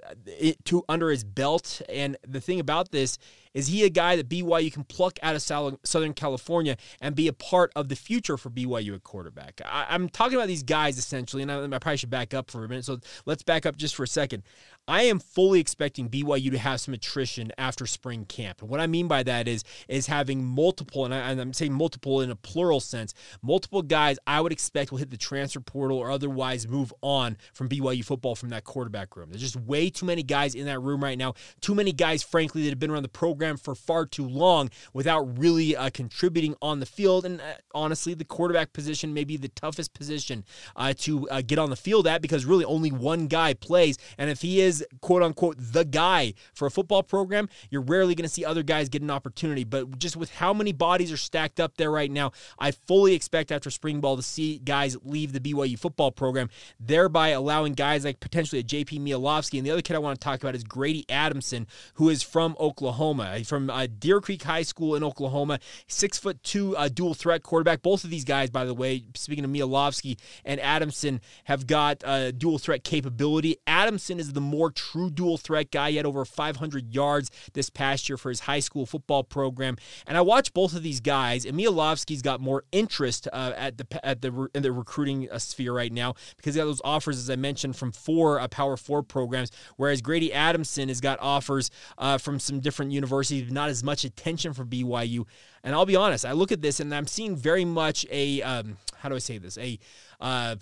to 0.65 0.85
under 0.89 1.11
his 1.11 1.25
belt. 1.25 1.83
And 1.89 2.17
the 2.27 2.41
thing 2.41 2.61
about 2.61 2.91
this 2.91 3.19
is 3.55 3.69
he 3.69 3.85
a 3.85 3.89
guy 3.91 4.17
that 4.17 4.29
BYU 4.29 4.73
can 4.73 4.85
pluck 4.85 5.19
out 5.23 5.35
of 5.35 5.43
Southern 5.43 6.15
California 6.15 6.77
and 7.01 7.15
be 7.15 7.29
a 7.29 7.33
part 7.33 7.73
of 7.75 7.89
the 7.89 7.97
future 7.97 8.37
for 8.37 8.51
BYU 8.51 8.95
at 8.95 9.03
quarterback? 9.03 9.61
I, 9.65 9.95
am 9.95 10.09
talking 10.09 10.37
about 10.37 10.49
these 10.49 10.63
guys 10.63 10.99
essentially, 10.99 11.43
and 11.43 11.51
I, 11.51 11.65
I 11.65 11.79
probably 11.79 11.97
should 11.97 12.11
back 12.11 12.35
up 12.35 12.51
for 12.51 12.65
a 12.65 12.69
minute. 12.69 12.85
So 12.85 12.99
let's 13.27 13.43
back 13.43 13.67
up 13.67 13.77
just 13.77 13.97
for 13.97 14.05
a 14.05 14.09
second. 14.09 14.43
I 14.89 15.03
am 15.03 15.21
fully 15.21 15.61
expecting 15.61 16.09
BYU 16.09 16.51
to 16.51 16.59
have 16.59 16.81
some 16.81 16.95
attrition 16.95 17.53
after 17.57 17.87
spring 17.87 18.25
camp. 18.25 18.61
And 18.61 18.69
what 18.69 18.81
I 18.81 18.89
mean 18.89 19.07
by 19.07 19.23
that 19.23 19.47
is 19.47 19.63
is 19.89 20.07
having 20.07 20.45
multiple, 20.45 21.05
and, 21.05 21.15
I, 21.15 21.31
am 21.31 21.53
saying 21.53 21.73
multiple 21.73 22.21
in 22.21 22.31
a 22.31 22.37
plural 22.37 22.81
sense, 22.81 23.15
multiple 23.41 23.83
guys 23.83 24.19
I 24.27 24.41
would 24.41 24.53
expect 24.53 24.91
will 24.91 24.99
hit 24.99 25.11
the 25.11 25.17
transfer 25.17 25.61
portal 25.61 25.97
or 25.97 26.11
otherwise 26.11 26.67
move 26.67 26.93
on 27.03 27.37
from 27.53 27.69
BYU 27.69 28.05
football 28.05 28.35
from 28.35 28.49
that 28.49 28.65
quarterback 28.65 29.17
room. 29.17 29.31
There's 29.31 29.43
just 29.43 29.57
way 29.57 29.91
too 29.91 30.07
many 30.07 30.25
guys 30.25 30.55
in 30.55 30.67
that 30.67 30.81
room 30.81 31.05
right 31.05 31.19
now. 31.19 31.35
Too 31.61 31.75
many 31.75 31.93
guys, 31.93 32.23
frankly, 32.23 32.63
that 32.65 32.71
have 32.71 32.81
been 32.81 32.91
around 32.91 33.05
the 33.05 33.09
program 33.09 33.57
for 33.57 33.75
far 33.77 34.07
too 34.07 34.27
long 34.27 34.71
without 34.93 35.39
really 35.39 35.77
uh, 35.77 35.91
contributing 35.91 36.57
on 36.61 36.81
the 36.81 36.87
field. 36.87 37.25
And 37.25 37.41
uh, 37.41 37.55
honestly, 37.75 38.15
the 38.15 38.25
quarterback 38.25 38.73
position 38.73 39.15
may 39.15 39.25
be 39.25 39.37
the 39.37 39.49
toughest 39.49 39.95
position 39.95 40.45
uh, 40.75 40.95
to 40.99 41.29
uh, 41.29 41.43
get 41.47 41.59
on 41.61 41.71
the 41.71 41.77
field 41.77 42.07
at 42.09 42.23
because 42.23 42.45
really 42.45 42.65
only 42.65 42.91
one 42.91 43.29
guy 43.29 43.55
plays. 43.55 43.97
And 44.19 44.29
if 44.29 44.43
he 44.43 44.61
is 44.61 44.80
quote 45.01 45.23
unquote 45.23 45.57
the 45.59 45.85
guy 45.85 46.35
for 46.55 46.67
a 46.67 46.71
football 46.71 47.03
program, 47.03 47.49
you're 47.71 47.83
rarely 47.83 48.15
going 48.15 48.29
to 48.29 48.33
see 48.33 48.45
other 48.45 48.63
guys 48.63 48.89
get 48.89 49.03
an 49.03 49.11
opportunity. 49.11 49.65
But 49.65 49.99
just 49.99 50.17
with 50.17 50.35
how 50.35 50.53
many 50.53 50.73
bodies 50.73 51.13
are 51.13 51.17
stacked 51.17 51.61
up 51.61 51.77
there 51.77 51.91
right 51.91 52.11
now, 52.11 52.33
I 52.59 52.71
fully 52.71 53.15
expect 53.15 53.53
after 53.53 53.71
spring 53.71 54.01
ball 54.01 54.17
to 54.17 54.23
see 54.23 54.59
guys 54.59 54.97
leave 55.05 55.33
the 55.33 55.41
BYU 55.41 55.79
football 55.79 56.11
program, 56.11 56.51
thereby 56.79 57.29
allowing 57.29 57.73
guys 57.75 58.05
like 58.05 58.21
potentially 58.21 58.61
a 58.61 58.65
JP 58.65 59.01
Mielowski. 59.01 59.59
And 59.59 59.67
the 59.67 59.71
other 59.71 59.83
kid 59.83 59.97
I 59.97 59.99
want 59.99 60.21
to 60.21 60.25
talk 60.25 60.43
about 60.43 60.55
is 60.55 60.65
Grady 60.65 61.05
Adamson, 61.09 61.67
who 61.95 62.09
is 62.09 62.23
from 62.23 62.57
Oklahoma, 62.61 63.43
from 63.45 63.71
uh, 63.71 63.87
Deer 63.99 64.21
Creek 64.21 64.43
High 64.43 64.63
School 64.63 64.95
in 64.95 65.05
Oklahoma, 65.05 65.59
six 65.87 66.19
foot 66.19 66.43
two 66.43 66.77
uh, 66.77 66.89
dual 66.89 67.15
threat 67.15 67.43
quarterback. 67.43 67.83
Both 67.83 68.05
of 68.05 68.11
these 68.11 68.25
guys, 68.25 68.51
by 68.51 68.65
the 68.65 68.75
way, 68.75 69.05
speaking 69.15 69.45
of 69.45 69.51
Mielowski 69.51 70.19
and 70.45 70.61
Adamson, 70.61 71.21
have 71.45 71.67
got 71.67 72.03
uh, 72.05 72.33
dual 72.33 72.59
threat 72.59 72.85
capability. 72.85 73.57
Adamson 73.67 74.19
is 74.19 74.33
the 74.33 74.41
more 74.41 74.60
more 74.61 74.71
true 74.71 75.09
dual 75.09 75.39
threat 75.39 75.71
guy. 75.71 75.91
He 75.91 75.97
had 75.97 76.05
over 76.05 76.25
500 76.27 76.95
yards 76.95 77.31
this 77.55 77.71
past 77.71 78.11
year 78.11 78.19
for 78.19 78.29
his 78.29 78.41
high 78.41 78.61
school 78.61 78.85
football 78.85 79.25
program. 79.25 79.79
And 80.07 80.19
I 80.19 80.21
watched 80.21 80.53
both 80.53 80.75
of 80.75 80.83
these 80.83 81.01
guys. 81.01 81.47
And 81.47 81.59
Mielowski's 81.59 82.21
got 82.21 82.41
more 82.41 82.65
interest 82.73 83.27
uh, 83.33 83.53
at 83.57 83.79
the 83.79 84.07
at 84.07 84.21
the 84.21 84.49
in 84.55 84.63
the 84.63 84.71
recruiting 84.71 85.31
uh, 85.31 85.39
sphere 85.39 85.73
right 85.73 85.93
now 85.93 86.15
because 86.37 86.55
he 86.55 86.61
got 86.61 86.67
those 86.67 86.83
offers, 86.85 87.19
as 87.19 87.31
I 87.31 87.37
mentioned, 87.37 87.77
from 87.77 87.91
four 87.91 88.39
uh, 88.39 88.49
Power 88.49 88.77
Four 88.77 89.03
programs. 89.03 89.51
Whereas 89.77 90.03
Grady 90.03 90.31
Adamson 90.31 90.89
has 90.89 91.01
got 91.01 91.19
offers 91.21 91.71
uh, 91.97 92.19
from 92.19 92.39
some 92.39 92.61
different 92.61 92.93
universities, 92.93 93.51
not 93.51 93.71
as 93.71 93.83
much 93.83 94.05
attention 94.05 94.53
from 94.53 94.69
BYU. 94.69 95.25
And 95.65 95.75
I'll 95.75 95.87
be 95.87 95.97
honest, 95.97 96.27
I 96.27 96.33
look 96.33 96.53
at 96.53 96.61
this 96.61 96.81
and 96.81 96.95
I'm 96.95 97.07
seeing 97.07 97.35
very 97.35 97.65
much 97.65 98.07
a 98.11 98.43
um, 98.43 98.77
how 98.99 99.09
do 99.09 99.15
I 99.15 99.19
say 99.19 99.39
this 99.39 99.57
a 99.59 99.79
uh, 100.21 100.57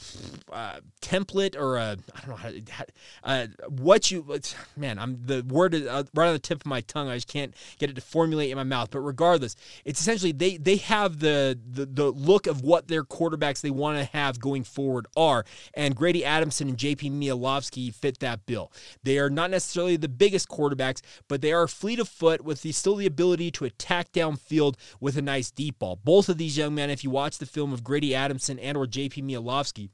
uh, 0.53 0.81
template 1.01 1.57
or 1.57 1.77
a 1.77 1.97
I 2.15 2.21
don't 2.21 2.29
know 2.29 2.37
how, 2.37 2.51
how 2.71 2.85
uh, 3.25 3.47
what 3.69 4.11
you 4.11 4.25
man 4.77 4.99
I'm 4.99 5.21
the 5.25 5.43
word 5.43 5.75
is 5.75 5.87
uh, 5.87 6.05
right 6.15 6.29
on 6.29 6.33
the 6.33 6.39
tip 6.39 6.61
of 6.61 6.67
my 6.67 6.81
tongue. 6.83 7.09
I 7.09 7.17
just 7.17 7.29
can't 7.29 7.55
get 7.79 7.91
it 7.91 7.95
to 7.97 8.01
formulate 8.01 8.51
in 8.51 8.57
my 8.57 8.65
mouth. 8.65 8.91
But 8.91 9.01
regardless 9.01 9.57
it's 9.85 10.01
essentially 10.01 10.33
they 10.33 10.57
they 10.57 10.77
have 10.77 11.19
the 11.19 11.59
the, 11.69 11.87
the 11.87 12.11
look 12.11 12.47
of 12.47 12.63
what 12.63 12.89
their 12.89 13.03
quarterbacks 13.03 13.61
they 13.61 13.71
want 13.71 13.99
to 13.99 14.05
have 14.17 14.39
going 14.39 14.65
forward 14.65 15.07
are. 15.17 15.45
And 15.75 15.97
Grady 15.97 16.25
Adamson 16.25 16.69
and 16.69 16.79
JP 16.79 17.13
Mielowski 17.13 17.93
fit 17.93 18.21
that 18.21 18.47
bill. 18.47 18.73
They 19.03 19.19
are 19.19 19.31
not 19.31 19.51
necessarily 19.51 19.97
the 19.97 20.09
biggest 20.09 20.49
quarterbacks 20.49 21.01
but 21.27 21.43
they 21.43 21.53
are 21.53 21.67
fleet 21.67 21.99
of 21.99 22.09
foot 22.09 22.43
with 22.43 22.63
the 22.63 22.71
still 22.71 22.97
the 22.97 23.07
ability 23.07 23.51
to 23.51 23.65
attack 23.65 24.13
downfield 24.13 24.77
with 25.01 25.17
a 25.17 25.23
nice 25.23 25.51
deep 25.51 25.81
ball. 25.81 25.97
Both 25.97 26.29
of 26.29 26.39
these 26.39 26.57
young 26.57 26.77
men 26.77 26.91
if 26.91 27.03
you 27.03 27.11
watch 27.11 27.39
the 27.39 27.47
film 27.47 27.73
of 27.73 27.83
Grady 27.83 28.15
Adamson 28.15 28.59
and 28.61 28.77
or 28.77 28.87
JP 28.87 29.25
Mielowski 29.25 29.48
Golovsky 29.49 29.89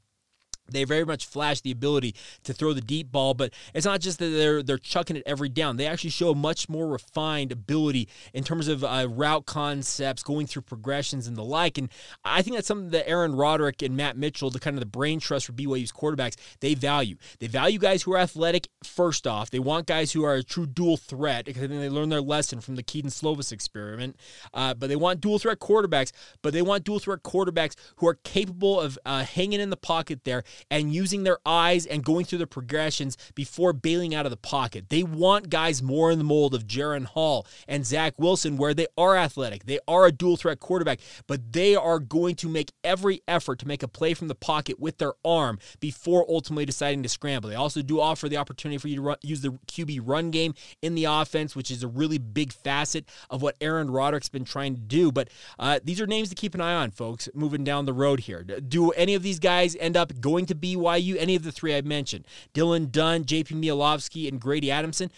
they 0.69 0.83
very 0.83 1.05
much 1.05 1.25
flash 1.25 1.61
the 1.61 1.71
ability 1.71 2.15
to 2.43 2.53
throw 2.53 2.73
the 2.73 2.81
deep 2.81 3.11
ball, 3.11 3.33
but 3.33 3.53
it's 3.73 3.85
not 3.85 4.01
just 4.01 4.19
that 4.19 4.29
they're 4.29 4.63
they're 4.63 4.77
chucking 4.77 5.15
it 5.15 5.23
every 5.25 5.49
down. 5.49 5.77
They 5.77 5.87
actually 5.87 6.09
show 6.09 6.31
a 6.31 6.35
much 6.35 6.69
more 6.69 6.87
refined 6.87 7.51
ability 7.51 8.07
in 8.33 8.43
terms 8.43 8.67
of 8.67 8.83
uh, 8.83 9.07
route 9.09 9.45
concepts, 9.45 10.23
going 10.23 10.47
through 10.47 10.63
progressions 10.63 11.27
and 11.27 11.35
the 11.35 11.43
like. 11.43 11.77
And 11.77 11.89
I 12.23 12.41
think 12.41 12.55
that's 12.55 12.67
something 12.67 12.89
that 12.91 13.07
Aaron 13.07 13.35
Roderick 13.35 13.81
and 13.81 13.95
Matt 13.95 14.17
Mitchell, 14.17 14.49
the 14.49 14.59
kind 14.59 14.75
of 14.75 14.79
the 14.79 14.85
brain 14.85 15.19
trust 15.19 15.45
for 15.45 15.53
BYU's 15.53 15.91
quarterbacks, 15.91 16.35
they 16.59 16.73
value. 16.73 17.17
They 17.39 17.47
value 17.47 17.79
guys 17.79 18.03
who 18.03 18.13
are 18.13 18.19
athletic. 18.19 18.67
First 18.83 19.27
off, 19.27 19.49
they 19.49 19.59
want 19.59 19.87
guys 19.87 20.11
who 20.11 20.23
are 20.23 20.35
a 20.35 20.43
true 20.43 20.65
dual 20.65 20.97
threat 20.97 21.45
because 21.45 21.63
I 21.63 21.67
think 21.67 21.81
they 21.81 21.89
learned 21.89 22.11
their 22.11 22.21
lesson 22.21 22.61
from 22.61 22.75
the 22.75 22.83
Kedon 22.83 23.11
Slovis 23.11 23.51
experiment. 23.51 24.15
Uh, 24.53 24.73
but 24.73 24.89
they 24.89 24.95
want 24.95 25.21
dual 25.21 25.39
threat 25.39 25.59
quarterbacks, 25.59 26.11
but 26.41 26.53
they 26.53 26.61
want 26.61 26.83
dual 26.83 26.99
threat 26.99 27.23
quarterbacks 27.23 27.75
who 27.97 28.07
are 28.07 28.15
capable 28.23 28.79
of 28.79 28.97
uh, 29.05 29.23
hanging 29.23 29.59
in 29.59 29.69
the 29.69 29.77
pocket 29.77 30.23
there 30.23 30.43
and 30.69 30.93
using 30.93 31.23
their 31.23 31.39
eyes 31.45 31.85
and 31.85 32.03
going 32.03 32.25
through 32.25 32.39
the 32.39 32.47
progressions 32.47 33.17
before 33.35 33.73
bailing 33.73 34.15
out 34.15 34.25
of 34.25 34.31
the 34.31 34.37
pocket. 34.37 34.89
They 34.89 35.03
want 35.03 35.49
guys 35.49 35.81
more 35.81 36.11
in 36.11 36.17
the 36.17 36.23
mold 36.23 36.53
of 36.53 36.67
Jaren 36.67 37.05
Hall 37.05 37.45
and 37.67 37.85
Zach 37.85 38.13
Wilson, 38.17 38.57
where 38.57 38.73
they 38.73 38.87
are 38.97 39.15
athletic. 39.15 39.65
They 39.65 39.79
are 39.87 40.05
a 40.05 40.11
dual 40.11 40.37
threat 40.37 40.59
quarterback, 40.59 40.99
but 41.27 41.53
they 41.53 41.75
are 41.75 41.99
going 41.99 42.35
to 42.35 42.49
make 42.49 42.71
every 42.83 43.21
effort 43.27 43.59
to 43.59 43.67
make 43.67 43.83
a 43.83 43.87
play 43.87 44.13
from 44.13 44.27
the 44.27 44.35
pocket 44.35 44.79
with 44.79 44.97
their 44.97 45.13
arm 45.23 45.59
before 45.79 46.25
ultimately 46.29 46.65
deciding 46.65 47.03
to 47.03 47.09
scramble. 47.09 47.49
They 47.49 47.55
also 47.55 47.81
do 47.81 47.99
offer 47.99 48.29
the 48.29 48.37
opportunity 48.37 48.77
for 48.77 48.87
you 48.87 48.95
to 48.95 49.01
run, 49.01 49.17
use 49.21 49.41
the 49.41 49.57
QB 49.67 50.01
run 50.03 50.31
game 50.31 50.53
in 50.81 50.95
the 50.95 51.05
offense, 51.05 51.55
which 51.55 51.71
is 51.71 51.83
a 51.83 51.87
really 51.87 52.17
big 52.17 52.53
facet 52.53 53.05
of 53.29 53.41
what 53.41 53.55
Aaron 53.61 53.89
Roderick's 53.89 54.29
been 54.29 54.45
trying 54.45 54.75
to 54.75 54.81
do. 54.81 55.11
But 55.11 55.29
uh, 55.59 55.79
these 55.83 56.01
are 56.01 56.07
names 56.07 56.29
to 56.29 56.35
keep 56.35 56.53
an 56.55 56.61
eye 56.61 56.75
on, 56.75 56.91
folks, 56.91 57.29
moving 57.33 57.63
down 57.63 57.85
the 57.85 57.93
road 57.93 58.21
here. 58.21 58.43
Do 58.43 58.91
any 58.91 59.15
of 59.15 59.23
these 59.23 59.39
guys 59.39 59.75
end 59.79 59.97
up 59.97 60.19
going 60.19 60.44
to 60.45 60.55
BYU, 60.55 61.15
any 61.19 61.35
of 61.35 61.43
the 61.43 61.51
three 61.51 61.75
I 61.75 61.81
mentioned, 61.81 62.25
Dylan 62.53 62.91
Dunn, 62.91 63.23
JP 63.23 63.61
Mielowski, 63.61 64.27
and 64.27 64.39
Grady 64.39 64.71
Adamson, 64.71 65.11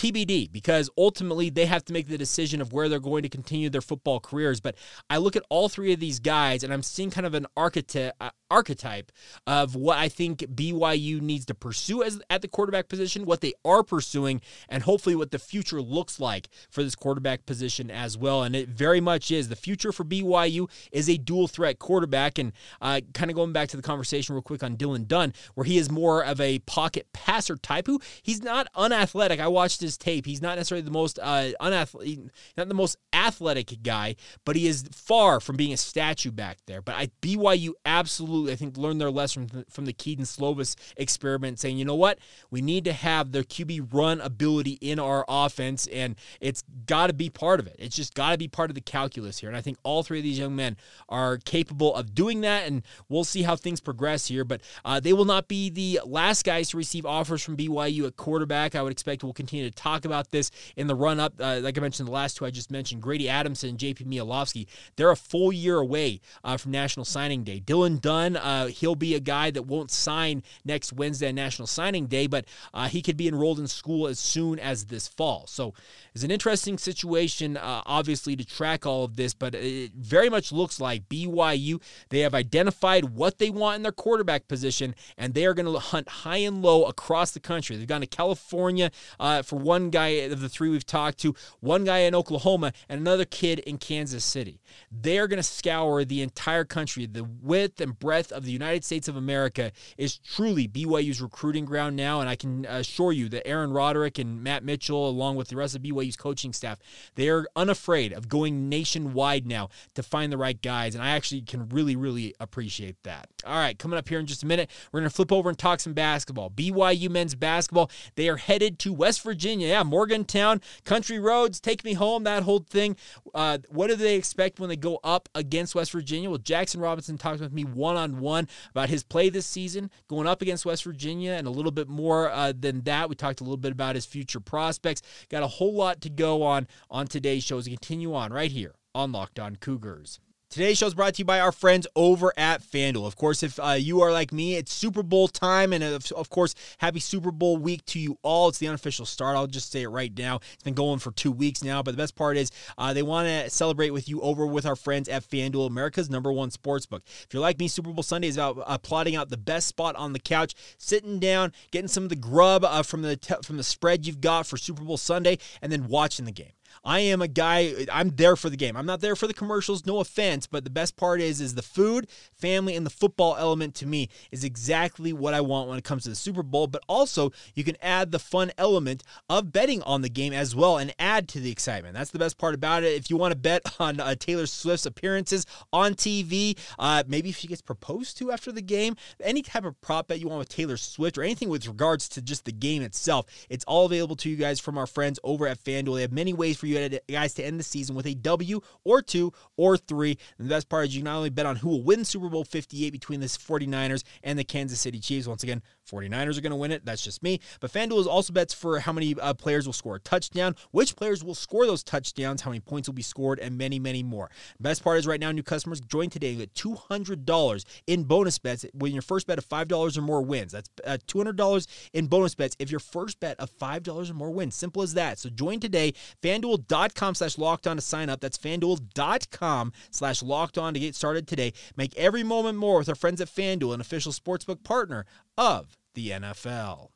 TBD 0.00 0.50
because 0.50 0.88
ultimately 0.96 1.50
they 1.50 1.66
have 1.66 1.84
to 1.84 1.92
make 1.92 2.08
the 2.08 2.16
decision 2.16 2.62
of 2.62 2.72
where 2.72 2.88
they're 2.88 2.98
going 2.98 3.22
to 3.22 3.28
continue 3.28 3.68
their 3.68 3.82
football 3.82 4.18
careers. 4.18 4.58
But 4.58 4.76
I 5.10 5.18
look 5.18 5.36
at 5.36 5.42
all 5.50 5.68
three 5.68 5.92
of 5.92 6.00
these 6.00 6.20
guys 6.20 6.64
and 6.64 6.72
I'm 6.72 6.82
seeing 6.82 7.10
kind 7.10 7.26
of 7.26 7.34
an 7.34 7.46
archetype, 7.54 8.14
uh, 8.18 8.30
archetype 8.50 9.12
of 9.46 9.76
what 9.76 9.98
I 9.98 10.08
think 10.08 10.38
BYU 10.40 11.20
needs 11.20 11.44
to 11.46 11.54
pursue 11.54 12.02
as 12.02 12.18
at 12.30 12.40
the 12.40 12.48
quarterback 12.48 12.88
position, 12.88 13.26
what 13.26 13.42
they 13.42 13.52
are 13.62 13.82
pursuing, 13.82 14.40
and 14.70 14.82
hopefully 14.82 15.14
what 15.14 15.32
the 15.32 15.38
future 15.38 15.82
looks 15.82 16.18
like 16.18 16.48
for 16.70 16.82
this 16.82 16.94
quarterback 16.94 17.44
position 17.44 17.90
as 17.90 18.16
well. 18.16 18.42
And 18.42 18.56
it 18.56 18.70
very 18.70 19.02
much 19.02 19.30
is 19.30 19.50
the 19.50 19.56
future 19.56 19.92
for 19.92 20.04
BYU 20.04 20.70
is 20.92 21.10
a 21.10 21.18
dual 21.18 21.46
threat 21.46 21.78
quarterback. 21.78 22.38
And 22.38 22.52
uh, 22.80 23.02
kind 23.12 23.30
of 23.30 23.36
going 23.36 23.52
back 23.52 23.68
to 23.68 23.76
the 23.76 23.82
conversation 23.82 24.34
real 24.34 24.40
quick 24.40 24.62
on 24.62 24.78
Dylan 24.78 25.06
Dunn, 25.06 25.34
where 25.54 25.64
he 25.64 25.76
is 25.76 25.90
more 25.90 26.24
of 26.24 26.40
a 26.40 26.60
pocket 26.60 27.06
passer 27.12 27.56
type 27.56 27.86
who 27.86 28.00
he's 28.22 28.42
not 28.42 28.66
unathletic. 28.74 29.40
I 29.40 29.48
watched 29.48 29.82
his 29.82 29.89
his 29.90 29.98
tape, 29.98 30.26
he's 30.26 30.42
not 30.42 30.56
necessarily 30.56 30.84
the 30.84 30.90
most 30.90 31.18
uh, 31.20 31.50
not 31.60 32.68
the 32.68 32.74
most 32.74 32.96
athletic 33.12 33.82
guy, 33.82 34.16
but 34.44 34.56
he 34.56 34.66
is 34.66 34.84
far 34.92 35.40
from 35.40 35.56
being 35.56 35.72
a 35.72 35.76
statue 35.76 36.30
back 36.30 36.58
there. 36.66 36.80
But 36.80 36.94
I, 36.94 37.10
BYU 37.22 37.72
absolutely, 37.84 38.52
I 38.52 38.56
think, 38.56 38.76
learned 38.76 39.00
their 39.00 39.10
lesson 39.10 39.48
from 39.48 39.58
the, 39.60 39.66
from 39.70 39.84
the 39.86 39.92
Kedon 39.92 40.24
Slovis 40.24 40.76
experiment, 40.96 41.58
saying, 41.58 41.78
you 41.78 41.84
know 41.84 41.94
what, 41.94 42.18
we 42.50 42.60
need 42.60 42.84
to 42.84 42.92
have 42.92 43.32
the 43.32 43.44
QB 43.44 43.92
run 43.92 44.20
ability 44.20 44.78
in 44.80 44.98
our 44.98 45.24
offense, 45.28 45.86
and 45.88 46.16
it's 46.40 46.62
got 46.86 47.08
to 47.08 47.12
be 47.12 47.28
part 47.30 47.60
of 47.60 47.66
it. 47.66 47.76
It's 47.78 47.96
just 47.96 48.14
got 48.14 48.32
to 48.32 48.38
be 48.38 48.48
part 48.48 48.70
of 48.70 48.74
the 48.74 48.80
calculus 48.80 49.38
here. 49.38 49.48
And 49.48 49.56
I 49.56 49.60
think 49.60 49.78
all 49.82 50.02
three 50.02 50.18
of 50.18 50.24
these 50.24 50.38
young 50.38 50.54
men 50.56 50.76
are 51.08 51.38
capable 51.38 51.94
of 51.94 52.14
doing 52.14 52.42
that, 52.42 52.66
and 52.66 52.82
we'll 53.08 53.24
see 53.24 53.42
how 53.42 53.56
things 53.56 53.80
progress 53.80 54.26
here. 54.26 54.44
But 54.44 54.60
uh, 54.84 55.00
they 55.00 55.12
will 55.12 55.24
not 55.24 55.48
be 55.48 55.70
the 55.70 56.00
last 56.04 56.44
guys 56.44 56.70
to 56.70 56.76
receive 56.76 57.04
offers 57.04 57.42
from 57.42 57.56
BYU 57.56 58.06
at 58.06 58.16
quarterback. 58.16 58.74
I 58.74 58.82
would 58.82 58.92
expect 58.92 59.24
we'll 59.24 59.32
continue 59.32 59.68
to 59.68 59.74
talk 59.80 60.04
about 60.04 60.30
this 60.30 60.50
in 60.76 60.86
the 60.86 60.94
run 60.94 61.20
up. 61.20 61.34
Uh, 61.40 61.60
like 61.62 61.78
I 61.78 61.80
mentioned, 61.80 62.08
the 62.08 62.12
last 62.12 62.36
two 62.36 62.46
I 62.46 62.50
just 62.50 62.70
mentioned, 62.70 63.02
Grady 63.02 63.28
Adamson 63.28 63.70
and 63.70 63.78
JP 63.78 64.06
Mielowski, 64.06 64.66
they're 64.96 65.10
a 65.10 65.16
full 65.16 65.52
year 65.52 65.78
away 65.78 66.20
uh, 66.44 66.56
from 66.56 66.72
National 66.72 67.04
Signing 67.04 67.44
Day. 67.44 67.60
Dylan 67.60 68.00
Dunn, 68.00 68.36
uh, 68.36 68.66
he'll 68.66 68.94
be 68.94 69.14
a 69.14 69.20
guy 69.20 69.50
that 69.50 69.62
won't 69.62 69.90
sign 69.90 70.42
next 70.64 70.92
Wednesday 70.92 71.32
National 71.32 71.66
Signing 71.66 72.06
Day, 72.06 72.26
but 72.26 72.44
uh, 72.74 72.88
he 72.88 73.02
could 73.02 73.16
be 73.16 73.28
enrolled 73.28 73.58
in 73.58 73.66
school 73.66 74.06
as 74.06 74.18
soon 74.18 74.58
as 74.58 74.86
this 74.86 75.08
fall. 75.08 75.46
So 75.46 75.74
it's 76.14 76.24
an 76.24 76.30
interesting 76.30 76.78
situation, 76.78 77.56
uh, 77.56 77.82
obviously, 77.86 78.36
to 78.36 78.44
track 78.44 78.86
all 78.86 79.04
of 79.04 79.16
this, 79.16 79.34
but 79.34 79.54
it 79.54 79.92
very 79.94 80.28
much 80.28 80.52
looks 80.52 80.80
like 80.80 81.08
BYU, 81.08 81.80
they 82.08 82.20
have 82.20 82.34
identified 82.34 83.04
what 83.04 83.38
they 83.38 83.50
want 83.50 83.76
in 83.76 83.82
their 83.82 83.92
quarterback 83.92 84.48
position, 84.48 84.94
and 85.16 85.34
they 85.34 85.46
are 85.46 85.54
going 85.54 85.72
to 85.72 85.78
hunt 85.78 86.08
high 86.08 86.38
and 86.38 86.62
low 86.62 86.84
across 86.84 87.30
the 87.30 87.40
country. 87.40 87.76
They've 87.76 87.86
gone 87.86 88.00
to 88.00 88.06
California 88.06 88.90
uh, 89.18 89.42
for 89.42 89.56
one 89.62 89.90
guy 89.90 90.08
of 90.08 90.40
the 90.40 90.48
three 90.48 90.68
we've 90.68 90.86
talked 90.86 91.18
to, 91.18 91.34
one 91.60 91.84
guy 91.84 91.98
in 91.98 92.14
Oklahoma, 92.14 92.72
and 92.88 93.00
another 93.00 93.24
kid 93.24 93.60
in 93.60 93.78
Kansas 93.78 94.24
City. 94.24 94.60
They're 94.90 95.28
going 95.28 95.38
to 95.38 95.42
scour 95.42 96.04
the 96.04 96.22
entire 96.22 96.64
country. 96.64 97.06
The 97.06 97.24
width 97.24 97.80
and 97.80 97.98
breadth 97.98 98.32
of 98.32 98.44
the 98.44 98.52
United 98.52 98.84
States 98.84 99.08
of 99.08 99.16
America 99.16 99.72
is 99.98 100.18
truly 100.18 100.68
BYU's 100.68 101.20
recruiting 101.20 101.64
ground 101.64 101.96
now, 101.96 102.20
and 102.20 102.28
I 102.28 102.36
can 102.36 102.64
assure 102.66 103.12
you 103.12 103.28
that 103.30 103.46
Aaron 103.46 103.72
Roderick 103.72 104.18
and 104.18 104.42
Matt 104.42 104.64
Mitchell, 104.64 105.08
along 105.08 105.36
with 105.36 105.48
the 105.48 105.56
rest 105.56 105.74
of 105.74 105.82
BYU's 105.82 106.16
coaching 106.16 106.52
staff, 106.52 106.78
they 107.14 107.28
are 107.28 107.46
unafraid 107.56 108.12
of 108.12 108.28
going 108.28 108.68
nationwide 108.68 109.46
now 109.46 109.68
to 109.94 110.02
find 110.02 110.32
the 110.32 110.38
right 110.38 110.60
guys, 110.60 110.94
and 110.94 111.02
I 111.02 111.10
actually 111.10 111.42
can 111.42 111.68
really, 111.68 111.96
really 111.96 112.34
appreciate 112.40 112.96
that. 113.04 113.28
All 113.44 113.58
right, 113.58 113.78
coming 113.78 113.98
up 113.98 114.08
here 114.08 114.18
in 114.18 114.26
just 114.26 114.42
a 114.42 114.46
minute, 114.46 114.70
we're 114.92 115.00
going 115.00 115.10
to 115.10 115.14
flip 115.14 115.32
over 115.32 115.48
and 115.48 115.58
talk 115.58 115.80
some 115.80 115.94
basketball. 115.94 116.50
BYU 116.50 117.10
men's 117.10 117.34
basketball, 117.34 117.90
they 118.14 118.28
are 118.28 118.36
headed 118.36 118.78
to 118.80 118.92
West 118.92 119.22
Virginia 119.22 119.49
yeah, 119.58 119.82
Morgantown, 119.82 120.60
country 120.84 121.18
roads, 121.18 121.58
take 121.58 121.84
me 121.84 121.94
home, 121.94 122.24
that 122.24 122.44
whole 122.44 122.60
thing. 122.60 122.96
Uh, 123.34 123.58
what 123.68 123.88
do 123.88 123.96
they 123.96 124.14
expect 124.14 124.60
when 124.60 124.68
they 124.68 124.76
go 124.76 125.00
up 125.02 125.28
against 125.34 125.74
West 125.74 125.90
Virginia? 125.90 126.30
Well, 126.30 126.38
Jaxson 126.38 126.80
Robinson 126.80 127.18
talked 127.18 127.40
with 127.40 127.52
me 127.52 127.64
one 127.64 127.96
on 127.96 128.20
one 128.20 128.46
about 128.70 128.88
his 128.88 129.02
play 129.02 129.30
this 129.30 129.46
season, 129.46 129.90
going 130.08 130.26
up 130.26 130.42
against 130.42 130.64
West 130.64 130.84
Virginia, 130.84 131.32
and 131.32 131.46
a 131.46 131.50
little 131.50 131.72
bit 131.72 131.88
more 131.88 132.30
uh, 132.30 132.52
than 132.56 132.82
that. 132.82 133.08
We 133.08 133.16
talked 133.16 133.40
a 133.40 133.44
little 133.44 133.56
bit 133.56 133.72
about 133.72 133.94
his 133.94 134.06
future 134.06 134.40
prospects. 134.40 135.02
Got 135.28 135.42
a 135.42 135.48
whole 135.48 135.74
lot 135.74 136.00
to 136.02 136.10
go 136.10 136.42
on 136.42 136.68
on 136.90 137.06
today's 137.06 137.42
show 137.42 137.58
as 137.58 137.66
we 137.66 137.72
continue 137.72 138.14
on 138.14 138.32
right 138.32 138.52
here 138.52 138.74
on 138.94 139.12
Locked 139.12 139.38
On 139.38 139.56
Cougars. 139.56 140.20
Today's 140.50 140.78
show 140.78 140.88
is 140.88 140.94
brought 140.94 141.14
to 141.14 141.18
you 141.20 141.24
by 141.24 141.38
our 141.38 141.52
friends 141.52 141.86
over 141.94 142.32
at 142.36 142.60
FanDuel. 142.60 143.06
Of 143.06 143.14
course, 143.14 143.44
if 143.44 143.60
uh, 143.60 143.76
you 143.78 144.00
are 144.00 144.10
like 144.10 144.32
me, 144.32 144.56
it's 144.56 144.72
Super 144.72 145.04
Bowl 145.04 145.28
time, 145.28 145.72
and 145.72 145.84
of, 145.84 146.10
of, 146.10 146.28
course, 146.28 146.56
happy 146.78 146.98
Super 146.98 147.30
Bowl 147.30 147.56
week 147.56 147.84
to 147.86 148.00
you 148.00 148.18
all. 148.24 148.48
It's 148.48 148.58
the 148.58 148.66
unofficial 148.66 149.06
start. 149.06 149.36
I'll 149.36 149.46
just 149.46 149.70
say 149.70 149.82
it 149.82 149.90
right 149.90 150.12
now. 150.18 150.40
It's 150.54 150.64
been 150.64 150.74
going 150.74 150.98
for 150.98 151.12
two 151.12 151.30
weeks 151.30 151.62
now, 151.62 151.84
but 151.84 151.92
the 151.92 151.98
best 151.98 152.16
part 152.16 152.36
is 152.36 152.50
uh, 152.76 152.92
they 152.92 153.04
want 153.04 153.28
to 153.28 153.48
celebrate 153.48 153.90
with 153.90 154.08
you 154.08 154.20
over 154.22 154.44
with 154.44 154.66
our 154.66 154.74
friends 154.74 155.08
at 155.08 155.22
FanDuel, 155.22 155.68
America's 155.68 156.10
number 156.10 156.32
one 156.32 156.50
sports 156.50 156.84
book. 156.84 157.04
If 157.06 157.28
you're 157.32 157.42
like 157.42 157.60
me, 157.60 157.68
Super 157.68 157.92
Bowl 157.92 158.02
Sunday 158.02 158.26
is 158.26 158.36
about 158.36 158.60
uh, 158.66 158.76
plotting 158.76 159.14
out 159.14 159.30
the 159.30 159.36
best 159.36 159.68
spot 159.68 159.94
on 159.94 160.14
the 160.14 160.18
couch, 160.18 160.56
sitting 160.78 161.20
down, 161.20 161.52
getting 161.70 161.86
some 161.86 162.02
of 162.02 162.08
the 162.08 162.16
grub 162.16 162.64
uh, 162.64 162.82
from 162.82 163.02
the 163.02 163.16
te- 163.16 163.34
from 163.44 163.56
the 163.56 163.62
spread 163.62 164.04
you've 164.04 164.20
got 164.20 164.48
for 164.48 164.56
Super 164.56 164.82
Bowl 164.82 164.96
Sunday, 164.96 165.38
and 165.62 165.70
then 165.70 165.86
watching 165.86 166.24
the 166.24 166.32
game. 166.32 166.50
I 166.84 167.00
am 167.00 167.20
a 167.20 167.28
guy. 167.28 167.86
I'm 167.92 168.10
there 168.10 168.36
for 168.36 168.48
the 168.48 168.56
game. 168.56 168.76
I'm 168.76 168.86
not 168.86 169.00
there 169.00 169.16
for 169.16 169.26
the 169.26 169.34
commercials. 169.34 169.84
No 169.84 169.98
offense, 169.98 170.46
but 170.46 170.64
the 170.64 170.70
best 170.70 170.96
part 170.96 171.20
is 171.20 171.40
is 171.40 171.54
the 171.54 171.62
food, 171.62 172.08
family, 172.32 172.74
and 172.74 172.86
the 172.86 172.90
football 172.90 173.36
element 173.38 173.74
to 173.76 173.86
me 173.86 174.08
is 174.30 174.44
exactly 174.44 175.12
what 175.12 175.34
I 175.34 175.40
want 175.40 175.68
when 175.68 175.78
it 175.78 175.84
comes 175.84 176.04
to 176.04 176.08
the 176.08 176.14
Super 176.14 176.42
Bowl. 176.42 176.66
But 176.66 176.82
also, 176.88 177.32
you 177.54 177.64
can 177.64 177.76
add 177.82 178.12
the 178.12 178.18
fun 178.18 178.50
element 178.56 179.02
of 179.28 179.52
betting 179.52 179.82
on 179.82 180.00
the 180.00 180.08
game 180.08 180.32
as 180.32 180.56
well 180.56 180.78
and 180.78 180.94
add 180.98 181.28
to 181.28 181.40
the 181.40 181.50
excitement. 181.50 181.94
That's 181.94 182.10
the 182.10 182.18
best 182.18 182.38
part 182.38 182.54
about 182.54 182.82
it. 182.82 182.94
If 182.94 183.10
you 183.10 183.16
want 183.16 183.32
to 183.32 183.38
bet 183.38 183.62
on 183.80 184.00
uh, 184.00 184.14
Taylor 184.14 184.46
Swift's 184.46 184.86
appearances 184.86 185.44
on 185.72 185.94
TV, 185.94 186.58
uh, 186.78 187.04
maybe 187.06 187.28
if 187.28 187.36
she 187.36 187.46
gets 187.46 187.62
proposed 187.62 188.16
to 188.18 188.32
after 188.32 188.50
the 188.52 188.62
game, 188.62 188.96
any 189.22 189.42
type 189.42 189.64
of 189.64 189.78
prop 189.82 190.08
bet 190.08 190.20
you 190.20 190.28
want 190.28 190.38
with 190.38 190.48
Taylor 190.48 190.78
Swift 190.78 191.18
or 191.18 191.22
anything 191.22 191.50
with 191.50 191.66
regards 191.66 192.08
to 192.10 192.22
just 192.22 192.46
the 192.46 192.52
game 192.52 192.80
itself, 192.82 193.26
it's 193.50 193.64
all 193.64 193.84
available 193.84 194.16
to 194.16 194.30
you 194.30 194.36
guys 194.36 194.58
from 194.60 194.78
our 194.78 194.86
friends 194.86 195.18
over 195.22 195.46
at 195.46 195.62
FanDuel. 195.62 195.96
They 195.96 196.02
have 196.02 196.12
many 196.12 196.32
ways 196.32 196.56
for 196.56 196.66
you 196.66 196.69
guys 197.10 197.34
to 197.34 197.44
end 197.44 197.58
the 197.58 197.64
season 197.64 197.94
with 197.94 198.06
a 198.06 198.14
W 198.14 198.60
or 198.84 199.02
two 199.02 199.32
or 199.56 199.76
three. 199.76 200.18
And 200.38 200.46
the 200.48 200.54
best 200.54 200.68
part 200.68 200.86
is 200.86 200.94
you 200.94 201.00
can 201.00 201.06
not 201.06 201.16
only 201.16 201.30
bet 201.30 201.46
on 201.46 201.56
who 201.56 201.68
will 201.68 201.82
win 201.82 202.04
Super 202.04 202.28
Bowl 202.28 202.44
58 202.44 202.90
between 202.90 203.20
the 203.20 203.26
49ers 203.26 204.02
and 204.22 204.38
the 204.38 204.44
Kansas 204.44 204.80
City 204.80 204.98
Chiefs. 204.98 205.26
Once 205.26 205.42
again, 205.42 205.62
49ers 205.90 206.38
are 206.38 206.40
going 206.40 206.50
to 206.50 206.56
win 206.56 206.72
it. 206.72 206.84
That's 206.84 207.02
just 207.02 207.22
me. 207.22 207.40
But 207.60 207.72
FanDuel 207.72 208.00
is 208.00 208.06
also 208.06 208.32
bets 208.32 208.54
for 208.54 208.80
how 208.80 208.92
many 208.92 209.14
uh, 209.20 209.34
players 209.34 209.66
will 209.66 209.72
score 209.72 209.96
a 209.96 210.00
touchdown, 210.00 210.54
which 210.70 210.96
players 210.96 211.24
will 211.24 211.34
score 211.34 211.66
those 211.66 211.82
touchdowns, 211.82 212.42
how 212.42 212.50
many 212.50 212.60
points 212.60 212.88
will 212.88 212.94
be 212.94 213.02
scored, 213.02 213.38
and 213.38 213.56
many, 213.58 213.78
many 213.78 214.02
more. 214.02 214.30
The 214.58 214.62
best 214.62 214.84
part 214.84 214.98
is 214.98 215.06
right 215.06 215.20
now, 215.20 215.32
new 215.32 215.42
customers 215.42 215.80
join 215.80 216.10
today 216.10 216.30
and 216.30 216.38
get 216.38 216.54
$200 216.54 217.64
in 217.86 218.04
bonus 218.04 218.38
bets 218.38 218.64
when 218.72 218.92
your 218.92 219.02
first 219.02 219.26
bet 219.26 219.38
of 219.38 219.48
$5 219.48 219.98
or 219.98 220.02
more 220.02 220.22
wins. 220.22 220.52
That's 220.52 220.70
uh, 220.84 220.98
$200 221.06 221.66
in 221.92 222.06
bonus 222.06 222.34
bets 222.34 222.56
if 222.58 222.70
your 222.70 222.80
first 222.80 223.20
bet 223.20 223.38
of 223.38 223.50
$5 223.50 224.10
or 224.10 224.14
more 224.14 224.30
wins. 224.30 224.54
Simple 224.54 224.82
as 224.82 224.94
that. 224.94 225.18
So 225.18 225.28
join 225.28 225.60
today. 225.60 225.94
FanDuel 226.22 226.59
fanduel.com 226.60 227.14
slash 227.14 227.38
locked 227.38 227.66
on 227.66 227.76
to 227.76 227.82
sign 227.82 228.08
up. 228.08 228.20
That's 228.20 228.38
fanduel.com 228.38 229.72
slash 229.90 230.22
locked 230.22 230.58
on 230.58 230.74
to 230.74 230.80
get 230.80 230.94
started 230.94 231.26
today. 231.26 231.52
Make 231.76 231.96
every 231.96 232.22
moment 232.22 232.58
more 232.58 232.78
with 232.78 232.88
our 232.88 232.94
friends 232.94 233.20
at 233.20 233.28
Fanduel, 233.28 233.74
an 233.74 233.80
official 233.80 234.12
sportsbook 234.12 234.62
partner 234.62 235.06
of 235.36 235.76
the 235.94 236.10
NFL. 236.10 236.88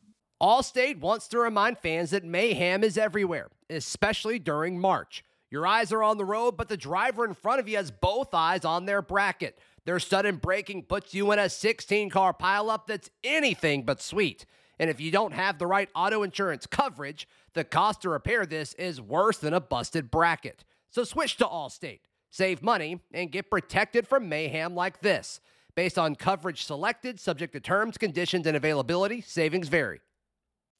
Allstate 0.42 1.00
wants 1.00 1.28
to 1.28 1.38
remind 1.38 1.78
fans 1.78 2.10
that 2.10 2.24
mayhem 2.24 2.84
is 2.84 2.98
everywhere, 2.98 3.48
especially 3.70 4.38
during 4.38 4.78
March. 4.78 5.24
Your 5.50 5.66
eyes 5.66 5.92
are 5.92 6.02
on 6.02 6.18
the 6.18 6.24
road, 6.24 6.56
but 6.56 6.68
the 6.68 6.76
driver 6.76 7.24
in 7.24 7.34
front 7.34 7.60
of 7.60 7.68
you 7.68 7.76
has 7.76 7.90
both 7.90 8.34
eyes 8.34 8.64
on 8.64 8.86
their 8.86 9.00
bracket. 9.00 9.58
Their 9.84 10.00
sudden 10.00 10.36
braking 10.36 10.82
puts 10.84 11.14
you 11.14 11.30
in 11.30 11.38
a 11.38 11.48
16 11.48 12.10
car 12.10 12.34
pileup 12.34 12.86
that's 12.86 13.10
anything 13.22 13.84
but 13.84 14.02
sweet. 14.02 14.46
And 14.78 14.90
if 14.90 15.00
you 15.00 15.10
don't 15.10 15.32
have 15.32 15.58
the 15.58 15.66
right 15.66 15.88
auto 15.94 16.22
insurance 16.22 16.66
coverage, 16.66 17.28
the 17.54 17.64
cost 17.64 18.02
to 18.02 18.10
repair 18.10 18.44
this 18.46 18.74
is 18.74 19.00
worse 19.00 19.38
than 19.38 19.54
a 19.54 19.60
busted 19.60 20.10
bracket. 20.10 20.64
So 20.90 21.04
switch 21.04 21.36
to 21.38 21.44
Allstate, 21.44 22.00
save 22.30 22.62
money, 22.62 23.00
and 23.12 23.32
get 23.32 23.50
protected 23.50 24.06
from 24.06 24.28
mayhem 24.28 24.74
like 24.74 25.00
this. 25.00 25.40
Based 25.74 25.98
on 25.98 26.14
coverage 26.14 26.64
selected, 26.64 27.18
subject 27.18 27.52
to 27.54 27.60
terms, 27.60 27.98
conditions, 27.98 28.46
and 28.46 28.56
availability, 28.56 29.20
savings 29.20 29.68
vary. 29.68 30.00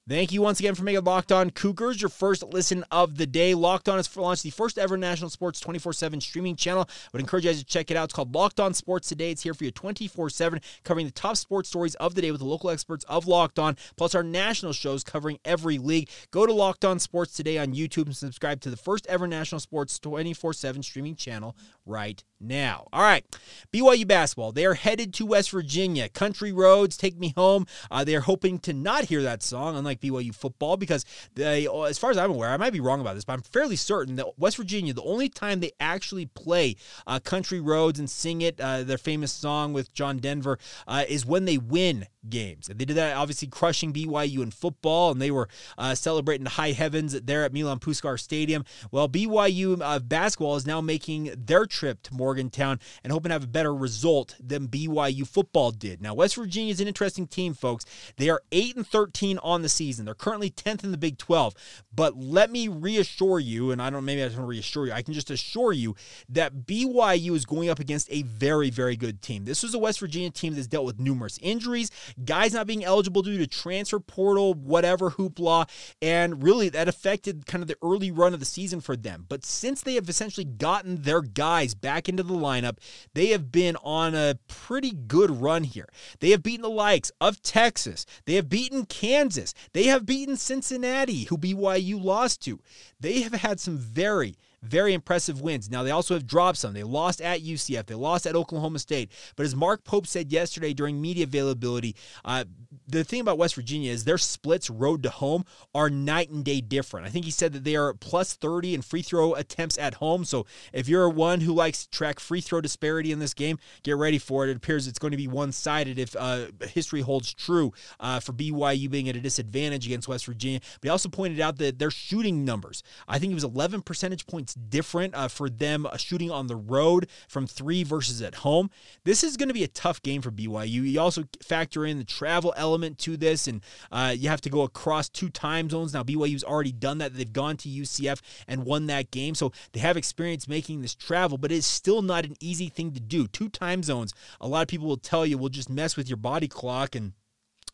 Thank 0.06 0.32
you 0.32 0.42
once 0.42 0.60
again 0.60 0.74
for 0.74 0.84
making 0.84 1.02
Locked 1.04 1.32
On 1.32 1.48
Cougars 1.48 2.02
your 2.02 2.10
first 2.10 2.42
listen 2.42 2.84
of 2.90 3.16
the 3.16 3.26
day. 3.26 3.54
Locked 3.54 3.88
On 3.88 3.96
has 3.96 4.14
launched 4.14 4.42
the 4.42 4.50
first 4.50 4.76
ever 4.76 4.98
national 4.98 5.30
sports 5.30 5.58
24 5.60 5.94
7 5.94 6.20
streaming 6.20 6.56
channel. 6.56 6.84
I 6.86 7.08
would 7.14 7.22
encourage 7.22 7.46
you 7.46 7.50
guys 7.50 7.60
to 7.60 7.64
check 7.64 7.90
it 7.90 7.96
out. 7.96 8.04
It's 8.04 8.12
called 8.12 8.34
Locked 8.34 8.60
On 8.60 8.74
Sports 8.74 9.08
Today. 9.08 9.30
It's 9.30 9.42
here 9.44 9.54
for 9.54 9.64
you 9.64 9.70
24 9.70 10.28
7, 10.28 10.60
covering 10.84 11.06
the 11.06 11.12
top 11.12 11.38
sports 11.38 11.70
stories 11.70 11.94
of 11.94 12.14
the 12.14 12.20
day 12.20 12.30
with 12.30 12.40
the 12.40 12.46
local 12.46 12.68
experts 12.68 13.06
of 13.08 13.26
Locked 13.26 13.58
On, 13.58 13.78
plus 13.96 14.14
our 14.14 14.22
national 14.22 14.74
shows 14.74 15.04
covering 15.04 15.38
every 15.42 15.78
league. 15.78 16.10
Go 16.30 16.44
to 16.44 16.52
Locked 16.52 16.84
On 16.84 16.98
Sports 16.98 17.32
Today 17.32 17.56
on 17.56 17.72
YouTube 17.72 18.04
and 18.04 18.14
subscribe 18.14 18.60
to 18.60 18.68
the 18.68 18.76
first 18.76 19.06
ever 19.06 19.26
national 19.26 19.60
sports 19.60 19.98
24 19.98 20.52
7 20.52 20.82
streaming 20.82 21.16
channel 21.16 21.56
right 21.86 22.22
now. 22.40 22.88
All 22.92 23.00
right, 23.00 23.24
BYU 23.72 24.06
basketball. 24.06 24.52
They 24.52 24.66
are 24.66 24.74
headed 24.74 25.14
to 25.14 25.24
West 25.24 25.50
Virginia. 25.50 26.10
Country 26.10 26.52
roads, 26.52 26.98
take 26.98 27.18
me 27.18 27.32
home. 27.38 27.66
Uh, 27.90 28.04
they 28.04 28.14
are 28.14 28.20
hoping 28.20 28.58
to 28.60 28.74
not 28.74 29.04
hear 29.04 29.22
that 29.22 29.42
song, 29.42 29.76
unlike 29.76 29.93
BYU 30.00 30.34
football, 30.34 30.76
because 30.76 31.04
they, 31.34 31.66
as 31.66 31.98
far 31.98 32.10
as 32.10 32.18
I'm 32.18 32.30
aware, 32.30 32.50
I 32.50 32.56
might 32.56 32.72
be 32.72 32.80
wrong 32.80 33.00
about 33.00 33.14
this, 33.14 33.24
but 33.24 33.34
I'm 33.34 33.42
fairly 33.42 33.76
certain 33.76 34.16
that 34.16 34.38
West 34.38 34.56
Virginia, 34.56 34.92
the 34.92 35.02
only 35.02 35.28
time 35.28 35.60
they 35.60 35.72
actually 35.80 36.26
play 36.26 36.76
uh, 37.06 37.18
Country 37.18 37.60
Roads 37.60 37.98
and 37.98 38.08
sing 38.08 38.42
it, 38.42 38.60
uh, 38.60 38.82
their 38.82 38.98
famous 38.98 39.32
song 39.32 39.72
with 39.72 39.92
John 39.92 40.18
Denver, 40.18 40.58
uh, 40.86 41.04
is 41.08 41.26
when 41.26 41.44
they 41.44 41.58
win 41.58 42.06
games. 42.28 42.68
And 42.68 42.78
they 42.78 42.84
did 42.84 42.96
that 42.96 43.16
obviously 43.16 43.48
crushing 43.48 43.92
BYU 43.92 44.42
in 44.42 44.50
football, 44.50 45.10
and 45.10 45.20
they 45.20 45.30
were 45.30 45.48
uh, 45.76 45.94
celebrating 45.94 46.46
high 46.46 46.72
heavens 46.72 47.18
there 47.20 47.44
at 47.44 47.52
Milan 47.52 47.78
Puskar 47.78 48.18
Stadium. 48.18 48.64
Well, 48.90 49.08
BYU 49.08 49.80
uh, 49.82 49.98
basketball 49.98 50.56
is 50.56 50.66
now 50.66 50.80
making 50.80 51.34
their 51.36 51.66
trip 51.66 52.02
to 52.04 52.14
Morgantown 52.14 52.80
and 53.02 53.12
hoping 53.12 53.30
to 53.30 53.34
have 53.34 53.44
a 53.44 53.48
better 53.48 53.74
result 53.74 54.36
than 54.40 54.68
BYU 54.68 55.26
football 55.26 55.70
did. 55.70 56.00
Now, 56.00 56.14
West 56.14 56.36
Virginia 56.36 56.72
is 56.72 56.80
an 56.80 56.88
interesting 56.88 57.26
team, 57.26 57.54
folks. 57.54 57.84
They 58.16 58.28
are 58.28 58.42
8 58.52 58.76
and 58.76 58.86
13 58.86 59.38
on 59.38 59.62
the 59.62 59.68
season. 59.68 59.83
They're 59.92 60.14
currently 60.14 60.50
10th 60.50 60.84
in 60.84 60.90
the 60.90 60.98
Big 60.98 61.18
12. 61.18 61.54
But 61.94 62.16
let 62.16 62.50
me 62.50 62.68
reassure 62.68 63.38
you, 63.38 63.70
and 63.70 63.80
I 63.80 63.90
don't 63.90 64.04
maybe 64.04 64.22
I 64.22 64.28
don't 64.28 64.46
reassure 64.46 64.86
you, 64.86 64.92
I 64.92 65.02
can 65.02 65.14
just 65.14 65.30
assure 65.30 65.72
you 65.72 65.94
that 66.28 66.66
BYU 66.66 67.34
is 67.34 67.44
going 67.44 67.68
up 67.68 67.78
against 67.78 68.08
a 68.10 68.22
very, 68.22 68.70
very 68.70 68.96
good 68.96 69.22
team. 69.22 69.44
This 69.44 69.62
was 69.62 69.74
a 69.74 69.78
West 69.78 70.00
Virginia 70.00 70.30
team 70.30 70.54
that's 70.54 70.66
dealt 70.66 70.86
with 70.86 70.98
numerous 70.98 71.38
injuries 71.42 71.90
guys 72.22 72.52
not 72.52 72.66
being 72.66 72.84
eligible 72.84 73.22
due 73.22 73.38
to 73.38 73.46
transfer 73.46 73.98
portal, 73.98 74.54
whatever 74.54 75.10
hoopla, 75.12 75.68
and 76.00 76.42
really 76.42 76.68
that 76.68 76.88
affected 76.88 77.46
kind 77.46 77.62
of 77.62 77.68
the 77.68 77.76
early 77.82 78.10
run 78.10 78.34
of 78.34 78.40
the 78.40 78.46
season 78.46 78.80
for 78.80 78.96
them. 78.96 79.26
But 79.28 79.44
since 79.44 79.82
they 79.82 79.94
have 79.94 80.08
essentially 80.08 80.44
gotten 80.44 81.02
their 81.02 81.22
guys 81.22 81.74
back 81.74 82.08
into 82.08 82.22
the 82.22 82.34
lineup, 82.34 82.78
they 83.14 83.28
have 83.28 83.50
been 83.50 83.76
on 83.82 84.14
a 84.14 84.38
pretty 84.48 84.92
good 84.92 85.30
run 85.30 85.64
here. 85.64 85.88
They 86.20 86.30
have 86.30 86.42
beaten 86.42 86.62
the 86.62 86.70
likes 86.70 87.12
of 87.20 87.42
Texas, 87.42 88.06
they 88.26 88.34
have 88.34 88.48
beaten 88.48 88.86
Kansas, 88.86 89.54
they 89.74 89.84
have 89.84 90.06
beaten 90.06 90.36
Cincinnati, 90.36 91.24
who 91.24 91.36
BYU 91.36 92.02
lost 92.02 92.40
to. 92.42 92.60
They 92.98 93.20
have 93.20 93.34
had 93.34 93.60
some 93.60 93.76
very 93.76 94.36
very 94.64 94.94
impressive 94.94 95.40
wins. 95.40 95.70
Now, 95.70 95.82
they 95.82 95.90
also 95.90 96.14
have 96.14 96.26
dropped 96.26 96.58
some. 96.58 96.74
They 96.74 96.82
lost 96.82 97.20
at 97.20 97.40
UCF, 97.42 97.86
they 97.86 97.94
lost 97.94 98.26
at 98.26 98.34
Oklahoma 98.36 98.78
State. 98.78 99.10
But 99.36 99.46
as 99.46 99.54
Mark 99.54 99.84
Pope 99.84 100.06
said 100.06 100.32
yesterday 100.32 100.74
during 100.74 101.00
media 101.00 101.24
availability, 101.24 101.96
uh, 102.24 102.44
the 102.86 103.04
thing 103.04 103.20
about 103.20 103.38
West 103.38 103.54
Virginia 103.54 103.90
is 103.90 104.04
their 104.04 104.18
splits 104.18 104.68
road 104.68 105.02
to 105.02 105.10
home 105.10 105.44
are 105.74 105.88
night 105.88 106.30
and 106.30 106.44
day 106.44 106.60
different. 106.60 107.06
I 107.06 107.10
think 107.10 107.24
he 107.24 107.30
said 107.30 107.52
that 107.52 107.64
they 107.64 107.76
are 107.76 107.94
plus 107.94 108.34
30 108.34 108.74
in 108.74 108.82
free 108.82 109.02
throw 109.02 109.34
attempts 109.34 109.78
at 109.78 109.94
home. 109.94 110.24
So 110.24 110.46
if 110.72 110.88
you're 110.88 111.08
one 111.08 111.40
who 111.40 111.54
likes 111.54 111.84
to 111.84 111.90
track 111.90 112.20
free 112.20 112.40
throw 112.40 112.60
disparity 112.60 113.12
in 113.12 113.18
this 113.18 113.34
game, 113.34 113.58
get 113.82 113.96
ready 113.96 114.18
for 114.18 114.44
it. 114.44 114.50
It 114.50 114.56
appears 114.56 114.86
it's 114.86 114.98
going 114.98 115.12
to 115.12 115.16
be 115.16 115.28
one 115.28 115.52
sided 115.52 115.98
if 115.98 116.14
uh, 116.18 116.46
history 116.68 117.00
holds 117.00 117.32
true 117.32 117.72
uh, 118.00 118.20
for 118.20 118.32
BYU 118.32 118.90
being 118.90 119.08
at 119.08 119.16
a 119.16 119.20
disadvantage 119.20 119.86
against 119.86 120.08
West 120.08 120.26
Virginia. 120.26 120.60
But 120.80 120.86
he 120.86 120.90
also 120.90 121.08
pointed 121.08 121.40
out 121.40 121.58
that 121.58 121.78
their 121.78 121.90
shooting 121.90 122.44
numbers, 122.44 122.82
I 123.08 123.18
think 123.18 123.30
it 123.30 123.34
was 123.34 123.44
11 123.44 123.82
percentage 123.82 124.26
points 124.26 124.53
different 124.54 125.14
uh, 125.14 125.28
for 125.28 125.48
them 125.48 125.86
uh, 125.86 125.96
shooting 125.96 126.30
on 126.30 126.46
the 126.46 126.56
road 126.56 127.08
from 127.28 127.46
three 127.46 127.82
versus 127.82 128.22
at 128.22 128.36
home. 128.36 128.70
This 129.04 129.24
is 129.24 129.36
going 129.36 129.48
to 129.48 129.54
be 129.54 129.64
a 129.64 129.68
tough 129.68 130.02
game 130.02 130.22
for 130.22 130.30
BYU. 130.30 130.90
You 130.90 131.00
also 131.00 131.24
factor 131.42 131.84
in 131.84 131.98
the 131.98 132.04
travel 132.04 132.54
element 132.56 132.98
to 133.00 133.16
this, 133.16 133.46
and 133.46 133.62
uh, 133.92 134.14
you 134.16 134.28
have 134.28 134.40
to 134.42 134.50
go 134.50 134.62
across 134.62 135.08
two 135.08 135.28
time 135.28 135.70
zones. 135.70 135.94
Now, 135.94 136.02
BYU's 136.02 136.44
already 136.44 136.72
done 136.72 136.98
that. 136.98 137.14
They've 137.14 137.32
gone 137.32 137.56
to 137.58 137.68
UCF 137.68 138.20
and 138.48 138.64
won 138.64 138.86
that 138.86 139.10
game, 139.10 139.34
so 139.34 139.52
they 139.72 139.80
have 139.80 139.96
experience 139.96 140.48
making 140.48 140.82
this 140.82 140.94
travel, 140.94 141.38
but 141.38 141.52
it's 141.52 141.66
still 141.66 142.02
not 142.02 142.24
an 142.24 142.36
easy 142.40 142.68
thing 142.68 142.92
to 142.92 143.00
do. 143.00 143.26
Two 143.26 143.48
time 143.48 143.82
zones, 143.82 144.14
a 144.40 144.48
lot 144.48 144.62
of 144.62 144.68
people 144.68 144.86
will 144.86 144.96
tell 144.96 145.26
you 145.26 145.38
will 145.38 145.48
just 145.48 145.70
mess 145.70 145.96
with 145.96 146.08
your 146.08 146.16
body 146.16 146.48
clock 146.48 146.94
and 146.94 147.12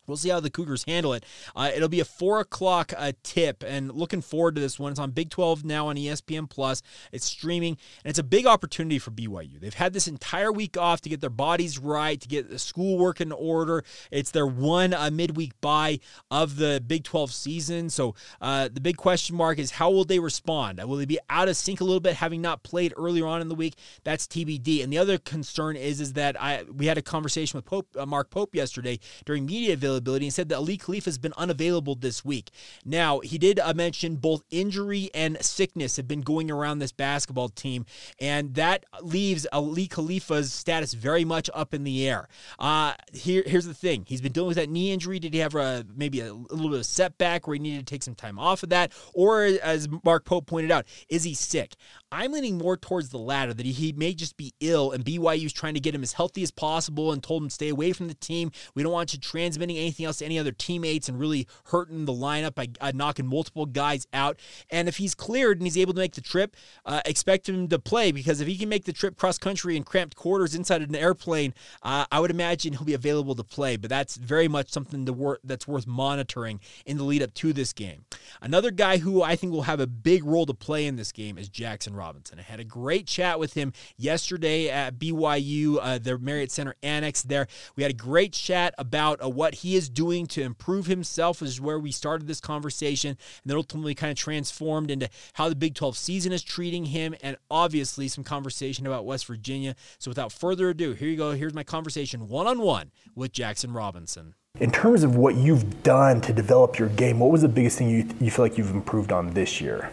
We'll 0.07 0.17
see 0.17 0.29
how 0.29 0.39
the 0.39 0.49
Cougars 0.49 0.83
handle 0.85 1.13
it. 1.13 1.25
Uh, 1.55 1.71
it'll 1.73 1.87
be 1.87 1.99
a 1.99 2.05
four 2.05 2.39
o'clock 2.39 2.91
uh, 2.97 3.11
tip, 3.23 3.63
and 3.65 3.91
looking 3.91 4.21
forward 4.21 4.55
to 4.55 4.61
this 4.61 4.79
one. 4.79 4.91
It's 4.91 4.99
on 4.99 5.11
Big 5.11 5.29
12 5.29 5.63
now 5.63 5.87
on 5.87 5.95
ESPN 5.95 6.49
Plus. 6.49 6.81
It's 7.11 7.25
streaming, 7.25 7.77
and 8.03 8.09
it's 8.09 8.19
a 8.19 8.23
big 8.23 8.45
opportunity 8.47 8.97
for 8.97 9.11
BYU. 9.11 9.59
They've 9.59 9.73
had 9.73 9.93
this 9.93 10.07
entire 10.07 10.51
week 10.51 10.75
off 10.75 11.01
to 11.01 11.09
get 11.09 11.21
their 11.21 11.29
bodies 11.29 11.77
right, 11.77 12.19
to 12.19 12.27
get 12.27 12.49
the 12.49 12.57
schoolwork 12.57 13.21
in 13.21 13.31
order. 13.31 13.83
It's 14.09 14.31
their 14.31 14.47
one 14.47 14.93
uh, 14.93 15.11
midweek 15.11 15.59
bye 15.61 15.99
of 16.31 16.57
the 16.57 16.83
Big 16.85 17.03
12 17.03 17.31
season. 17.31 17.89
So 17.89 18.15
uh, 18.41 18.69
the 18.73 18.81
big 18.81 18.97
question 18.97 19.35
mark 19.35 19.59
is 19.59 19.71
how 19.71 19.91
will 19.91 20.05
they 20.05 20.19
respond? 20.19 20.81
Will 20.83 20.97
they 20.97 21.05
be 21.05 21.19
out 21.29 21.47
of 21.47 21.55
sync 21.55 21.79
a 21.79 21.83
little 21.83 21.99
bit, 21.99 22.15
having 22.15 22.41
not 22.41 22.63
played 22.63 22.93
earlier 22.97 23.27
on 23.27 23.41
in 23.41 23.49
the 23.49 23.55
week? 23.55 23.75
That's 24.03 24.25
TBD. 24.27 24.83
And 24.83 24.91
the 24.91 24.97
other 24.97 25.17
concern 25.17 25.75
is 25.75 26.01
is 26.01 26.13
that 26.13 26.41
I 26.41 26.63
we 26.63 26.87
had 26.87 26.97
a 26.97 27.01
conversation 27.01 27.57
with 27.57 27.65
Pope, 27.65 27.87
uh, 27.97 28.05
Mark 28.05 28.29
Pope 28.29 28.55
yesterday 28.55 28.99
during 29.25 29.45
media 29.45 29.75
availability 29.91 30.25
and 30.25 30.33
said 30.33 30.49
that 30.49 30.57
Aly 30.57 30.77
Khalifa 30.77 31.05
has 31.05 31.17
been 31.17 31.33
unavailable 31.37 31.95
this 31.95 32.23
week. 32.23 32.51
Now, 32.85 33.19
he 33.19 33.37
did 33.37 33.59
uh, 33.59 33.73
mention 33.73 34.15
both 34.15 34.43
injury 34.49 35.09
and 35.13 35.43
sickness 35.43 35.97
have 35.97 36.07
been 36.07 36.21
going 36.21 36.49
around 36.49 36.79
this 36.79 36.91
basketball 36.91 37.49
team, 37.49 37.85
and 38.19 38.55
that 38.55 38.85
leaves 39.01 39.47
Aly 39.53 39.87
Khalifa's 39.87 40.53
status 40.53 40.93
very 40.93 41.25
much 41.25 41.49
up 41.53 41.73
in 41.73 41.83
the 41.83 42.07
air. 42.07 42.27
Uh, 42.59 42.93
here, 43.13 43.43
here's 43.45 43.65
the 43.65 43.73
thing 43.73 44.05
he's 44.07 44.21
been 44.21 44.31
dealing 44.31 44.49
with 44.49 44.57
that 44.57 44.69
knee 44.69 44.91
injury. 44.91 45.19
Did 45.19 45.33
he 45.33 45.39
have 45.39 45.55
a, 45.55 45.85
maybe 45.95 46.21
a, 46.21 46.33
little 46.33 46.69
bit 46.69 46.79
of 46.79 46.85
setback 46.85 47.47
where 47.47 47.55
he 47.55 47.59
needed 47.59 47.87
to 47.87 47.93
take 47.93 48.03
some 48.03 48.15
time 48.15 48.39
off 48.39 48.63
of 48.63 48.69
that? 48.69 48.91
Or, 49.13 49.43
as 49.43 49.89
Mark 50.03 50.25
Pope 50.25 50.45
pointed 50.45 50.71
out, 50.71 50.85
is 51.09 51.23
he 51.23 51.33
sick? 51.33 51.75
I'm 52.11 52.31
leaning 52.31 52.57
more 52.57 52.77
towards 52.77 53.09
the 53.09 53.17
latter, 53.17 53.53
that 53.53 53.65
he 53.65 53.93
may 53.93 54.13
just 54.13 54.37
be 54.37 54.53
ill, 54.59 54.91
and 54.91 55.05
BYU 55.05 55.41
BYU's 55.41 55.53
trying 55.53 55.73
to 55.73 55.79
get 55.79 55.95
him 55.95 56.03
as 56.03 56.13
healthy 56.13 56.43
as 56.43 56.51
possible 56.51 57.11
and 57.11 57.23
told 57.23 57.43
him 57.43 57.49
stay 57.49 57.69
away 57.69 57.93
from 57.93 58.07
the 58.07 58.13
team. 58.13 58.51
We 58.75 58.83
don't 58.83 58.91
want 58.91 59.13
you 59.13 59.19
transmitting 59.19 59.77
anything 59.81 60.05
else 60.05 60.17
to 60.17 60.25
any 60.25 60.39
other 60.39 60.51
teammates 60.51 61.09
and 61.09 61.19
really 61.19 61.47
hurting 61.65 62.05
the 62.05 62.13
lineup 62.13 62.55
by 62.55 62.69
uh, 62.79 62.91
knocking 62.93 63.27
multiple 63.27 63.65
guys 63.65 64.07
out. 64.13 64.39
And 64.69 64.87
if 64.87 64.97
he's 64.97 65.15
cleared 65.15 65.57
and 65.57 65.65
he's 65.65 65.77
able 65.77 65.93
to 65.93 65.99
make 65.99 66.13
the 66.13 66.21
trip, 66.21 66.55
uh, 66.85 67.01
expect 67.05 67.49
him 67.49 67.67
to 67.69 67.79
play 67.79 68.11
because 68.11 68.41
if 68.41 68.47
he 68.47 68.57
can 68.57 68.69
make 68.69 68.85
the 68.85 68.93
trip 68.93 69.17
cross 69.17 69.37
country 69.37 69.75
in 69.75 69.83
cramped 69.83 70.15
quarters 70.15 70.55
inside 70.55 70.81
an 70.81 70.95
airplane, 70.95 71.53
uh, 71.83 72.05
I 72.11 72.19
would 72.19 72.31
imagine 72.31 72.73
he'll 72.73 72.85
be 72.85 72.93
available 72.93 73.35
to 73.35 73.43
play. 73.43 73.77
But 73.77 73.89
that's 73.89 74.15
very 74.15 74.47
much 74.47 74.69
something 74.69 75.05
wor- 75.05 75.39
that's 75.43 75.67
worth 75.67 75.87
monitoring 75.87 76.59
in 76.85 76.97
the 76.97 77.03
lead 77.03 77.23
up 77.23 77.33
to 77.35 77.53
this 77.53 77.73
game. 77.73 78.05
Another 78.41 78.71
guy 78.71 78.97
who 78.97 79.21
I 79.21 79.35
think 79.35 79.51
will 79.51 79.63
have 79.63 79.79
a 79.79 79.87
big 79.87 80.23
role 80.23 80.45
to 80.45 80.53
play 80.53 80.85
in 80.85 80.95
this 80.95 81.11
game 81.11 81.37
is 81.37 81.49
Jaxson 81.49 81.95
Robinson. 81.95 82.39
I 82.39 82.43
had 82.43 82.59
a 82.59 82.63
great 82.63 83.07
chat 83.07 83.39
with 83.39 83.53
him 83.53 83.73
yesterday 83.97 84.69
at 84.69 84.97
BYU, 84.97 85.77
uh, 85.81 85.97
their 85.97 86.17
Marriott 86.17 86.51
Center 86.51 86.75
Annex 86.83 87.21
there. 87.23 87.47
We 87.75 87.83
had 87.83 87.91
a 87.91 87.95
great 87.95 88.33
chat 88.33 88.73
about 88.77 89.23
uh, 89.23 89.29
what 89.29 89.55
he 89.55 89.70
is 89.75 89.89
doing 89.89 90.25
to 90.27 90.41
improve 90.41 90.87
himself, 90.87 91.41
is 91.41 91.61
where 91.61 91.79
we 91.79 91.91
started 91.91 92.27
this 92.27 92.41
conversation, 92.41 93.09
and 93.09 93.49
then 93.49 93.57
ultimately 93.57 93.95
kind 93.95 94.11
of 94.11 94.17
transformed 94.17 94.91
into 94.91 95.09
how 95.33 95.49
the 95.49 95.55
Big 95.55 95.75
12 95.75 95.97
season 95.97 96.31
is 96.31 96.43
treating 96.43 96.85
him, 96.85 97.15
and 97.21 97.37
obviously 97.49 98.07
some 98.07 98.23
conversation 98.23 98.85
about 98.87 99.05
West 99.05 99.25
Virginia. 99.25 99.75
So 99.99 100.11
without 100.11 100.31
further 100.31 100.69
ado, 100.69 100.93
here 100.93 101.09
you 101.09 101.17
go. 101.17 101.31
Here's 101.31 101.53
my 101.53 101.63
conversation 101.63 102.27
one 102.27 102.47
on 102.47 102.59
one 102.59 102.91
with 103.15 103.33
Jaxson 103.33 103.73
Robinson. 103.75 104.35
In 104.59 104.71
terms 104.71 105.03
of 105.03 105.15
what 105.15 105.35
you've 105.35 105.81
done 105.81 106.19
to 106.21 106.33
develop 106.33 106.77
your 106.77 106.89
game, 106.89 107.19
what 107.19 107.31
was 107.31 107.41
the 107.41 107.47
biggest 107.47 107.77
thing 107.77 107.89
you, 107.89 108.07
you 108.19 108.29
feel 108.29 108.45
like 108.45 108.57
you've 108.57 108.71
improved 108.71 109.11
on 109.11 109.31
this 109.33 109.61
year? 109.61 109.89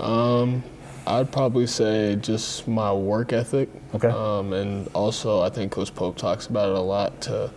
Um, 0.00 0.62
I'd 1.06 1.30
probably 1.30 1.66
say 1.66 2.16
just 2.16 2.66
my 2.66 2.92
work 2.92 3.32
ethic. 3.32 3.68
Okay. 3.94 4.08
Um, 4.08 4.52
and 4.52 4.88
also, 4.94 5.42
I 5.42 5.50
think 5.50 5.72
Coach 5.72 5.94
Pope 5.94 6.16
talks 6.16 6.46
about 6.46 6.70
it 6.70 6.74
a 6.74 6.80
lot 6.80 7.20
to 7.22 7.50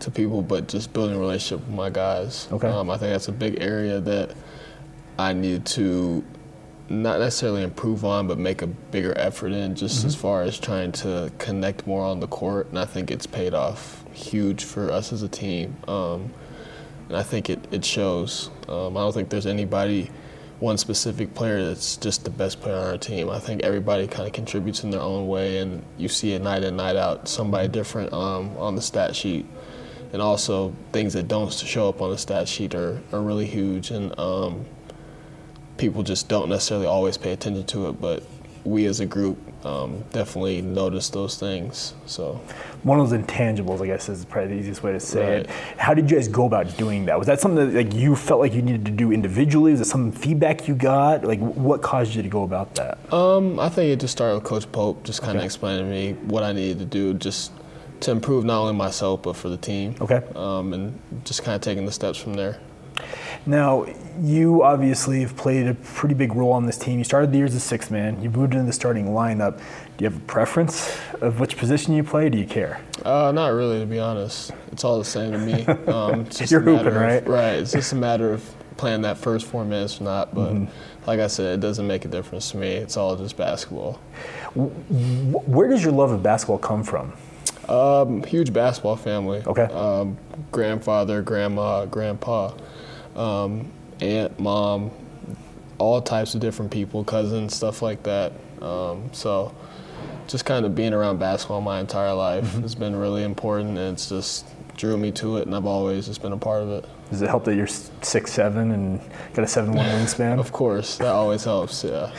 to 0.00 0.10
people, 0.10 0.42
but 0.42 0.68
just 0.68 0.92
building 0.92 1.16
a 1.16 1.18
relationship 1.18 1.66
with 1.66 1.74
my 1.74 1.90
guys. 1.90 2.48
Okay. 2.52 2.68
Um, 2.68 2.90
I 2.90 2.98
think 2.98 3.12
that's 3.12 3.28
a 3.28 3.32
big 3.32 3.60
area 3.60 4.00
that 4.00 4.34
I 5.18 5.32
need 5.32 5.64
to 5.66 6.24
not 6.88 7.18
necessarily 7.18 7.62
improve 7.62 8.04
on, 8.04 8.28
but 8.28 8.38
make 8.38 8.62
a 8.62 8.66
bigger 8.66 9.16
effort 9.18 9.52
in, 9.52 9.74
just 9.74 10.04
as 10.04 10.14
far 10.14 10.42
as 10.42 10.58
trying 10.58 10.92
to 10.92 11.32
connect 11.38 11.86
more 11.86 12.04
on 12.04 12.20
the 12.20 12.28
court. 12.28 12.68
And 12.68 12.78
I 12.78 12.84
think 12.84 13.10
it's 13.10 13.26
paid 13.26 13.54
off 13.54 14.04
huge 14.12 14.64
for 14.64 14.90
us 14.90 15.12
as 15.12 15.22
a 15.22 15.28
team. 15.28 15.76
Um, 15.88 16.32
and 17.08 17.16
I 17.16 17.22
think 17.22 17.50
it, 17.50 17.66
it 17.70 17.84
shows. 17.84 18.50
Um, 18.68 18.96
I 18.96 19.00
don't 19.00 19.12
think 19.12 19.30
there's 19.30 19.46
anybody, 19.46 20.10
one 20.60 20.78
specific 20.78 21.34
player 21.34 21.64
that's 21.64 21.96
just 21.96 22.24
the 22.24 22.30
best 22.30 22.60
player 22.60 22.76
on 22.76 22.86
our 22.86 22.98
team. 22.98 23.30
I 23.30 23.40
think 23.40 23.62
everybody 23.62 24.06
kind 24.06 24.26
of 24.26 24.32
contributes 24.32 24.84
in 24.84 24.90
their 24.90 25.00
own 25.00 25.26
way, 25.26 25.58
and 25.58 25.82
you 25.98 26.08
see 26.08 26.32
it 26.32 26.42
night 26.42 26.62
in, 26.62 26.76
night 26.76 26.96
out, 26.96 27.28
somebody 27.28 27.68
different 27.68 28.12
um, 28.12 28.56
on 28.58 28.76
the 28.76 28.82
stat 28.82 29.16
sheet. 29.16 29.46
And 30.12 30.22
also, 30.22 30.74
things 30.92 31.12
that 31.14 31.28
don't 31.28 31.52
show 31.52 31.88
up 31.88 32.00
on 32.00 32.10
the 32.10 32.18
stat 32.18 32.48
sheet 32.48 32.74
are, 32.74 33.00
are 33.12 33.20
really 33.20 33.46
huge, 33.46 33.90
and 33.90 34.18
um, 34.18 34.64
people 35.76 36.02
just 36.02 36.28
don't 36.28 36.48
necessarily 36.48 36.86
always 36.86 37.16
pay 37.18 37.32
attention 37.32 37.64
to 37.66 37.88
it, 37.88 38.00
but 38.00 38.22
we 38.64 38.86
as 38.86 38.98
a 39.00 39.06
group 39.06 39.38
um, 39.64 40.02
definitely 40.12 40.60
notice 40.62 41.08
those 41.10 41.38
things. 41.38 41.94
So. 42.06 42.40
One 42.82 42.98
of 43.00 43.10
those 43.10 43.20
intangibles, 43.20 43.80
I 43.80 43.86
guess, 43.86 44.08
is 44.08 44.24
probably 44.24 44.54
the 44.54 44.60
easiest 44.60 44.82
way 44.82 44.92
to 44.92 45.00
say 45.00 45.38
it. 45.38 45.50
How 45.76 45.92
did 45.94 46.10
you 46.10 46.16
guys 46.16 46.28
go 46.28 46.46
about 46.46 46.76
doing 46.76 47.04
that? 47.06 47.18
Was 47.18 47.26
that 47.26 47.40
something 47.40 47.72
that 47.72 47.84
like 47.84 47.94
you 47.94 48.14
felt 48.16 48.40
like 48.40 48.54
you 48.54 48.62
needed 48.62 48.84
to 48.86 48.90
do 48.92 49.12
individually? 49.12 49.72
Was 49.72 49.80
it 49.80 49.86
some 49.86 50.12
feedback 50.12 50.66
you 50.68 50.74
got? 50.74 51.24
Like, 51.24 51.40
what 51.40 51.82
caused 51.82 52.14
you 52.14 52.22
to 52.22 52.28
go 52.28 52.42
about 52.44 52.74
that? 52.76 52.98
Um, 53.12 53.58
I 53.60 53.68
think 53.68 53.92
it 53.92 54.00
just 54.00 54.12
started 54.12 54.36
with 54.36 54.44
Coach 54.44 54.70
Pope, 54.70 55.04
just 55.04 55.20
kind 55.20 55.32
of 55.32 55.38
Okay. 55.38 55.46
explaining 55.46 55.84
to 55.86 55.90
me 55.90 56.12
what 56.28 56.42
I 56.42 56.52
needed 56.52 56.78
to 56.78 56.84
do, 56.84 57.14
just 57.14 57.52
to 58.00 58.10
improve 58.10 58.44
not 58.44 58.60
only 58.60 58.74
myself 58.74 59.22
but 59.22 59.36
for 59.36 59.48
the 59.48 59.56
team. 59.56 59.94
Okay. 60.00 60.22
Um, 60.34 60.72
and 60.72 61.00
just 61.24 61.42
kind 61.42 61.54
of 61.54 61.60
taking 61.62 61.84
the 61.86 61.92
steps 61.92 62.18
from 62.18 62.34
there. 62.34 62.58
Now, 63.44 63.86
you 64.20 64.62
obviously 64.64 65.20
have 65.20 65.36
played 65.36 65.66
a 65.68 65.74
pretty 65.74 66.14
big 66.14 66.34
role 66.34 66.50
on 66.52 66.64
this 66.66 66.78
team. 66.78 66.98
You 66.98 67.04
started 67.04 67.30
the 67.30 67.36
year 67.36 67.46
as 67.46 67.54
a 67.54 67.60
sixth 67.60 67.90
man. 67.90 68.20
You 68.22 68.30
moved 68.30 68.54
into 68.54 68.64
the 68.66 68.72
starting 68.72 69.06
lineup. 69.08 69.58
Do 69.58 70.04
you 70.04 70.10
have 70.10 70.16
a 70.16 70.24
preference 70.26 70.98
of 71.20 71.38
which 71.38 71.56
position 71.56 71.94
you 71.94 72.02
play? 72.02 72.28
Do 72.30 72.38
you 72.38 72.46
care? 72.46 72.80
Uh, 73.04 73.30
not 73.32 73.48
really, 73.48 73.78
to 73.80 73.86
be 73.86 73.98
honest. 74.00 74.50
It's 74.72 74.82
all 74.82 74.98
the 74.98 75.04
same 75.04 75.32
to 75.32 75.38
me. 75.38 75.64
Um, 75.92 76.22
it's 76.22 76.38
just 76.38 76.50
You're 76.50 76.62
a 76.62 76.64
hooping, 76.64 76.86
of, 76.88 76.94
right? 76.96 77.26
Right. 77.28 77.54
It's 77.56 77.72
just 77.72 77.92
a 77.92 77.96
matter 77.96 78.32
of 78.32 78.42
playing 78.78 79.02
that 79.02 79.16
first 79.18 79.46
four 79.46 79.64
minutes 79.64 80.00
or 80.00 80.04
not. 80.04 80.34
But 80.34 80.54
Mm-hmm. 80.54 81.06
like 81.08 81.20
I 81.20 81.26
said, 81.28 81.46
it 81.58 81.60
doesn't 81.60 81.86
make 81.86 82.04
a 82.06 82.08
difference 82.08 82.50
to 82.52 82.56
me. 82.56 82.70
It's 82.72 82.96
all 82.96 83.14
just 83.14 83.36
basketball. 83.36 84.00
Where 84.54 85.68
does 85.68 85.84
your 85.84 85.92
love 85.92 86.10
of 86.10 86.22
basketball 86.22 86.58
come 86.58 86.82
from? 86.82 87.12
Um, 87.68 88.22
huge 88.22 88.52
basketball 88.52 88.96
family. 88.96 89.42
Okay. 89.46 89.62
Um, 89.64 90.16
grandfather, 90.52 91.22
grandma, 91.22 91.84
grandpa, 91.86 92.52
um, 93.16 93.70
aunt, 94.00 94.38
mom, 94.38 94.90
all 95.78 96.00
types 96.00 96.34
of 96.34 96.40
different 96.40 96.70
people, 96.70 97.04
cousins, 97.04 97.54
stuff 97.54 97.82
like 97.82 98.02
that. 98.04 98.32
Um, 98.62 99.10
so 99.12 99.54
just 100.28 100.44
kind 100.44 100.64
of 100.66 100.74
being 100.74 100.92
around 100.92 101.18
basketball 101.18 101.60
my 101.60 101.80
entire 101.80 102.12
life 102.14 102.44
Mm-hmm. 102.44 102.62
has 102.62 102.74
been 102.74 102.96
really 102.96 103.22
important, 103.24 103.78
and 103.78 103.94
it's 103.94 104.08
just 104.08 104.44
drew 104.76 104.96
me 104.96 105.10
to 105.12 105.38
it, 105.38 105.46
and 105.46 105.54
I've 105.56 105.66
always 105.66 106.06
just 106.06 106.20
been 106.22 106.32
a 106.32 106.36
part 106.36 106.62
of 106.62 106.70
it. 106.70 106.84
Does 107.10 107.22
it 107.22 107.28
help 107.28 107.44
that 107.44 107.54
you're 107.54 107.66
six 107.68 108.32
seven 108.32 108.72
and 108.72 109.00
got 109.34 109.44
a 109.44 109.46
seven 109.48 109.72
one 109.72 109.86
wingspan? 109.86 110.38
Of 110.38 110.52
course, 110.52 110.98
that 110.98 111.06
always 111.08 111.44
helps. 111.44 111.84
Yeah. 111.84 112.12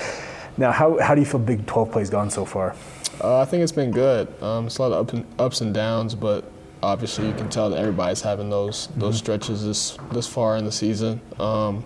Now, 0.58 0.72
how, 0.72 0.98
how 1.00 1.14
do 1.14 1.22
you 1.22 1.26
feel 1.28 1.40
Big 1.40 1.66
12 1.68 1.92
play's 1.92 2.10
gone 2.10 2.30
so 2.32 2.44
far? 2.46 2.76
Uh, 3.21 3.39
I 3.39 3.45
think 3.45 3.63
it's 3.63 3.71
been 3.71 3.91
good. 3.91 4.27
Um, 4.43 4.67
it's 4.67 4.77
a 4.77 4.82
lot 4.84 4.91
of 4.91 5.08
up 5.08 5.13
and, 5.13 5.25
ups 5.39 5.62
and 5.62 5.73
downs, 5.73 6.13
but 6.13 6.45
obviously 6.84 7.27
you 7.27 7.34
can 7.34 7.49
tell 7.49 7.69
that 7.71 7.80
everybody's 7.80 8.21
having 8.21 8.49
those 8.49 8.89
those 8.95 9.17
stretches 9.17 9.65
this 9.65 9.97
this 10.12 10.27
far 10.27 10.58
in 10.58 10.65
the 10.65 10.71
season. 10.71 11.19
Um, 11.39 11.84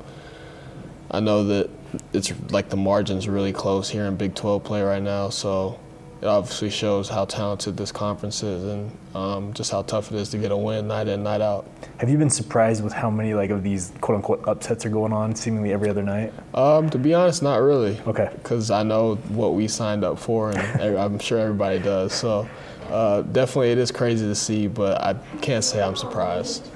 I 1.10 1.20
know 1.20 1.44
that 1.46 1.70
it's 2.14 2.34
like 2.52 2.70
the 2.70 2.78
margins 2.78 3.28
really 3.28 3.54
close 3.54 3.90
here 3.90 4.06
in 4.06 4.16
Big 4.16 4.36
12 4.36 4.64
play 4.64 4.82
right 4.82 5.02
now, 5.02 5.30
so 5.30 5.80
it 6.22 6.28
obviously 6.28 6.70
shows 6.70 7.10
how 7.10 7.26
talented 7.26 7.76
this 7.76 7.92
conference 7.92 8.44
is 8.44 8.64
and 8.64 8.92
um, 9.16 9.54
just 9.54 9.72
how 9.72 9.82
tough 9.82 10.12
it 10.12 10.18
is 10.18 10.30
to 10.30 10.38
get 10.38 10.52
a 10.52 10.58
win 10.58 10.88
night 10.88 11.08
in 11.08 11.24
night 11.24 11.42
out. 11.42 11.66
Have 11.98 12.10
you 12.10 12.18
been 12.18 12.30
surprised 12.30 12.84
with 12.84 12.94
how 12.94 13.10
many 13.10 13.34
like 13.34 13.50
of 13.50 13.64
these 13.64 13.92
quote 14.02 14.18
unquote 14.18 14.48
upsets 14.48 14.86
are 14.86 14.90
going 14.90 15.14
on 15.14 15.36
seemingly 15.36 15.74
every 15.74 15.90
other 15.90 16.04
night? 16.04 16.32
Um, 16.54 16.92
to 16.92 17.00
be 17.00 17.16
honest, 17.16 17.42
not 17.42 17.58
really. 17.58 18.00
Okay. 18.06 18.30
Because 18.34 18.70
I 18.70 18.84
know 18.84 19.16
what 19.30 19.56
we 19.56 19.68
signed 19.68 20.04
up 20.04 20.20
for, 20.20 20.52
and 20.52 20.60
I'm 20.98 21.18
sure 21.18 21.40
everybody 21.40 21.80
does. 21.80 22.14
So 22.14 22.48
uh, 22.90 23.24
definitely, 23.24 23.72
it 23.72 23.80
is 23.80 23.92
crazy 23.92 24.26
to 24.28 24.36
see, 24.36 24.68
but 24.68 25.02
I 25.02 25.16
can't 25.42 25.64
say 25.64 25.82
I'm 25.82 25.96
surprised. 25.96 26.70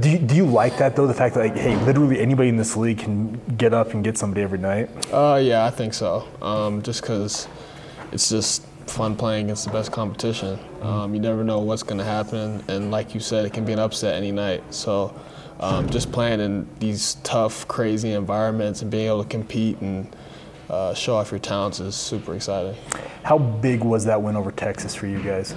Do 0.00 0.10
you, 0.10 0.18
do 0.18 0.34
you 0.34 0.46
like 0.46 0.78
that 0.78 0.96
though? 0.96 1.06
The 1.06 1.14
fact 1.14 1.34
that 1.34 1.40
like, 1.40 1.56
hey, 1.56 1.76
literally 1.84 2.18
anybody 2.18 2.48
in 2.48 2.56
this 2.56 2.76
league 2.76 2.98
can 2.98 3.34
get 3.56 3.72
up 3.72 3.92
and 3.92 4.02
get 4.02 4.18
somebody 4.18 4.42
every 4.42 4.58
night. 4.58 4.88
Uh, 5.12 5.38
yeah, 5.40 5.64
I 5.64 5.70
think 5.70 5.94
so. 5.94 6.26
Um, 6.40 6.82
just 6.82 7.02
because 7.02 7.46
it's 8.14 8.30
just 8.30 8.64
fun 8.86 9.16
playing 9.16 9.46
against 9.46 9.64
the 9.64 9.72
best 9.72 9.90
competition. 9.90 10.58
Um, 10.82 11.14
you 11.14 11.20
never 11.20 11.42
know 11.42 11.58
what's 11.58 11.82
going 11.82 11.98
to 11.98 12.04
happen, 12.04 12.62
and 12.68 12.90
like 12.92 13.12
you 13.12 13.20
said, 13.20 13.44
it 13.44 13.52
can 13.52 13.64
be 13.64 13.72
an 13.72 13.80
upset 13.80 14.14
any 14.14 14.30
night. 14.30 14.62
So 14.72 15.20
um, 15.58 15.90
just 15.90 16.12
playing 16.12 16.40
in 16.40 16.68
these 16.78 17.14
tough, 17.24 17.66
crazy 17.66 18.12
environments 18.12 18.82
and 18.82 18.90
being 18.90 19.08
able 19.08 19.24
to 19.24 19.28
compete 19.28 19.80
and 19.80 20.14
uh, 20.70 20.94
show 20.94 21.16
off 21.16 21.30
your 21.32 21.40
talents 21.40 21.80
is 21.80 21.96
super 21.96 22.34
exciting. 22.34 22.76
How 23.24 23.36
big 23.36 23.82
was 23.82 24.04
that 24.04 24.22
win 24.22 24.36
over 24.36 24.52
Texas 24.52 24.94
for 24.94 25.06
you 25.06 25.20
guys? 25.22 25.52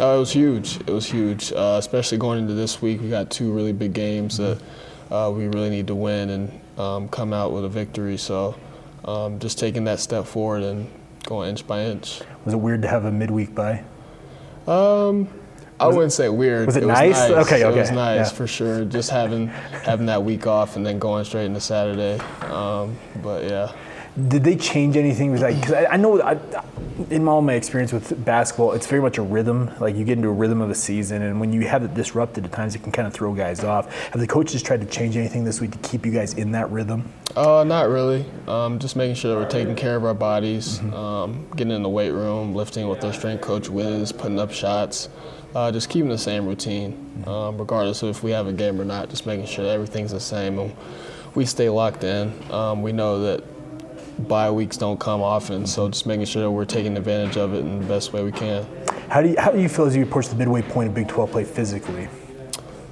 Uh, 0.00 0.16
it 0.16 0.18
was 0.18 0.32
huge. 0.32 0.76
It 0.80 0.90
was 0.90 1.08
huge, 1.08 1.52
uh, 1.52 1.76
especially 1.78 2.18
going 2.18 2.40
into 2.40 2.54
this 2.54 2.82
week. 2.82 3.00
We 3.00 3.08
got 3.08 3.30
two 3.30 3.52
really 3.52 3.72
big 3.72 3.92
games 3.92 4.36
that 4.38 4.60
uh, 5.10 5.32
we 5.34 5.46
really 5.46 5.70
need 5.70 5.86
to 5.86 5.94
win 5.94 6.30
and 6.30 6.60
um, 6.78 7.08
come 7.08 7.32
out 7.32 7.52
with 7.52 7.64
a 7.64 7.68
victory. 7.68 8.16
So 8.16 8.56
um, 9.04 9.38
just 9.38 9.58
taking 9.58 9.84
that 9.84 10.00
step 10.00 10.26
forward 10.26 10.62
and 10.62 10.90
going 11.24 11.50
inch 11.50 11.66
by 11.66 11.82
inch. 11.84 12.20
Was 12.44 12.54
it 12.54 12.58
weird 12.58 12.82
to 12.82 12.88
have 12.88 13.04
a 13.04 13.10
midweek 13.10 13.54
bye? 13.54 13.84
Um, 14.66 15.28
I 15.78 15.86
wouldn't 15.88 16.12
say 16.12 16.28
weird. 16.28 16.66
was 16.66 16.76
it 16.76 16.84
nice? 16.84 17.18
Okay, 17.18 17.64
okay. 17.64 17.78
It 17.78 17.80
was 17.80 17.90
nice 17.90 18.30
yeah. 18.30 18.36
for 18.36 18.46
sure. 18.46 18.84
Just 18.84 19.10
having 19.10 19.48
having 19.48 20.06
that 20.06 20.22
week 20.22 20.46
off 20.46 20.76
and 20.76 20.84
then 20.84 20.98
going 20.98 21.24
straight 21.24 21.46
into 21.46 21.60
Saturday. 21.60 22.18
Um, 22.42 22.98
but 23.22 23.44
yeah. 23.44 23.72
Did 24.28 24.42
they 24.42 24.56
change 24.56 24.96
anything 24.96 25.30
with 25.30 25.40
that? 25.40 25.54
Because 25.60 25.72
I, 25.72 25.86
I 25.86 25.96
know, 25.96 26.20
I, 26.20 26.38
in 27.10 27.26
all 27.28 27.42
my 27.42 27.54
experience 27.54 27.92
with 27.92 28.24
basketball, 28.24 28.72
it's 28.72 28.86
very 28.86 29.00
much 29.00 29.18
a 29.18 29.22
rhythm. 29.22 29.70
Like 29.78 29.94
you 29.94 30.04
get 30.04 30.18
into 30.18 30.28
a 30.28 30.32
rhythm 30.32 30.60
of 30.60 30.68
a 30.68 30.74
season, 30.74 31.22
and 31.22 31.38
when 31.38 31.52
you 31.52 31.66
have 31.68 31.84
it 31.84 31.94
disrupted, 31.94 32.44
at 32.44 32.52
times 32.52 32.74
it 32.74 32.82
can 32.82 32.90
kind 32.90 33.06
of 33.06 33.14
throw 33.14 33.32
guys 33.34 33.62
off. 33.62 33.92
Have 34.08 34.20
the 34.20 34.26
coaches 34.26 34.62
tried 34.62 34.80
to 34.80 34.86
change 34.86 35.16
anything 35.16 35.44
this 35.44 35.60
week 35.60 35.70
to 35.70 35.78
keep 35.88 36.04
you 36.04 36.10
guys 36.12 36.34
in 36.34 36.50
that 36.52 36.70
rhythm? 36.70 37.10
Uh, 37.36 37.62
not 37.64 37.88
really. 37.88 38.26
Um, 38.48 38.80
just 38.80 38.96
making 38.96 39.14
sure 39.14 39.32
that 39.32 39.40
we're 39.40 39.48
taking 39.48 39.76
care 39.76 39.94
of 39.94 40.04
our 40.04 40.14
bodies, 40.14 40.80
um, 40.92 41.46
getting 41.54 41.72
in 41.72 41.82
the 41.82 41.88
weight 41.88 42.10
room, 42.10 42.54
lifting 42.54 42.88
with 42.88 43.04
our 43.04 43.12
strength 43.12 43.42
coach 43.42 43.68
Wiz, 43.68 44.10
putting 44.10 44.40
up 44.40 44.50
shots, 44.50 45.08
uh, 45.54 45.70
just 45.70 45.88
keeping 45.88 46.10
the 46.10 46.18
same 46.18 46.46
routine, 46.46 47.24
um, 47.26 47.56
regardless 47.58 48.02
of 48.02 48.08
if 48.08 48.24
we 48.24 48.32
have 48.32 48.48
a 48.48 48.52
game 48.52 48.80
or 48.80 48.84
not. 48.84 49.08
Just 49.08 49.24
making 49.24 49.46
sure 49.46 49.64
that 49.64 49.70
everything's 49.70 50.10
the 50.10 50.20
same 50.20 50.58
and 50.58 50.74
we 51.34 51.44
stay 51.44 51.68
locked 51.68 52.02
in. 52.02 52.32
Um, 52.52 52.82
we 52.82 52.92
know 52.92 53.20
that 53.20 53.44
bye 54.18 54.50
weeks 54.50 54.76
don't 54.76 54.98
come 55.00 55.22
often, 55.22 55.66
so 55.66 55.88
just 55.88 56.06
making 56.06 56.26
sure 56.26 56.42
that 56.42 56.50
we're 56.50 56.64
taking 56.64 56.96
advantage 56.96 57.36
of 57.36 57.54
it 57.54 57.60
in 57.60 57.80
the 57.80 57.86
best 57.86 58.12
way 58.12 58.22
we 58.22 58.32
can. 58.32 58.66
How 59.08 59.22
do 59.22 59.30
you, 59.30 59.36
how 59.38 59.50
do 59.50 59.60
you 59.60 59.68
feel 59.68 59.86
as 59.86 59.96
you 59.96 60.02
approach 60.02 60.28
the 60.28 60.36
midway 60.36 60.62
point 60.62 60.88
of 60.88 60.94
Big 60.94 61.08
12 61.08 61.30
play 61.30 61.44
physically? 61.44 62.08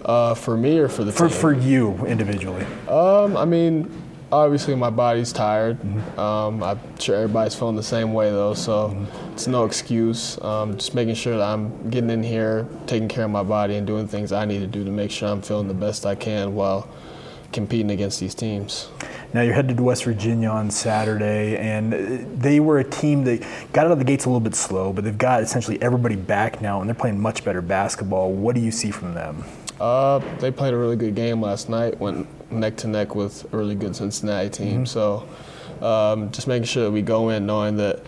Uh, 0.05 0.35
for 0.35 0.57
me 0.57 0.79
or 0.79 0.89
for 0.89 1.05
the 1.05 1.13
For, 1.13 1.29
team? 1.29 1.39
for 1.39 1.53
you 1.53 1.93
individually? 2.07 2.65
Um, 2.89 3.37
I 3.37 3.45
mean, 3.45 3.91
obviously 4.33 4.75
my 4.75 4.91
body's 4.91 5.33
tired. 5.33 5.79
Um, 6.19 6.63
I'm 6.63 6.81
sure 6.99 7.17
everybody's 7.17 7.55
feeling 7.55 7.77
the 7.77 7.83
same 7.83 8.15
way 8.15 8.31
though, 8.31 8.55
so 8.55 9.07
it's 9.33 9.47
no 9.47 9.65
excuse. 9.65 10.41
Um, 10.43 10.77
just 10.79 10.95
making 10.95 11.15
sure 11.15 11.37
that 11.37 11.45
I'm 11.45 11.91
getting 11.91 12.11
in 12.11 12.23
here, 12.23 12.67
taking 12.87 13.09
care 13.09 13.25
of 13.25 13.31
my 13.31 13.43
body, 13.43 13.77
and 13.77 13.87
doing 13.87 14.09
things 14.09 14.33
I 14.33 14.45
need 14.45 14.61
to 14.61 14.67
do 14.67 14.85
to 14.85 14.91
make 14.91 15.11
sure 15.11 15.29
I'm 15.29 15.43
feeling 15.43 15.69
the 15.69 15.75
best 15.75 16.07
I 16.07 16.15
can 16.15 16.55
while 16.55 16.89
competing 17.53 17.91
against 17.91 18.21
these 18.21 18.35
teams. 18.35 18.89
Now 19.33 19.43
you're 19.43 19.55
headed 19.55 19.77
to 19.77 19.83
West 19.83 20.05
Virginia 20.05 20.49
on 20.49 20.71
Saturday, 20.71 21.57
and 21.57 21.95
uh, 21.95 22.25
they 22.35 22.61
were 22.61 22.79
a 22.79 22.85
team 22.85 23.25
that 23.25 23.45
got 23.73 23.87
out 23.87 23.93
of 23.93 23.99
the 23.99 24.05
gates 24.05 24.25
a 24.25 24.29
little 24.29 24.41
bit 24.41 24.55
slow, 24.55 24.93
but 24.93 25.05
they've 25.05 25.19
got 25.19 25.43
essentially 25.43 25.81
everybody 25.83 26.17
back 26.17 26.61
now, 26.61 26.81
and 26.81 26.89
they're 26.89 26.95
playing 26.95 27.21
much 27.21 27.45
better 27.45 27.63
basketball. 27.63 28.33
What 28.33 28.55
do 28.55 28.61
you 28.61 28.71
see 28.71 28.91
from 28.91 29.15
them? 29.15 29.45
Uh, 29.81 30.19
they 30.39 30.51
played 30.51 30.75
a 30.75 30.77
really 30.77 30.97
good 30.97 31.15
game 31.15 31.41
last 31.41 31.69
night. 31.69 31.99
Went 32.01 32.27
neck 32.51 32.77
to 32.79 32.89
neck 32.89 33.15
with 33.15 33.53
a 33.53 33.57
really 33.57 33.75
good 33.75 33.95
Cincinnati 33.95 34.51
team. 34.51 34.87
So, 34.87 35.29
um, 35.81 36.31
just 36.33 36.49
making 36.49 36.65
sure 36.65 36.85
that 36.85 36.91
we 36.91 37.03
go 37.03 37.29
in 37.29 37.47
knowing 37.47 37.77
that 37.77 38.03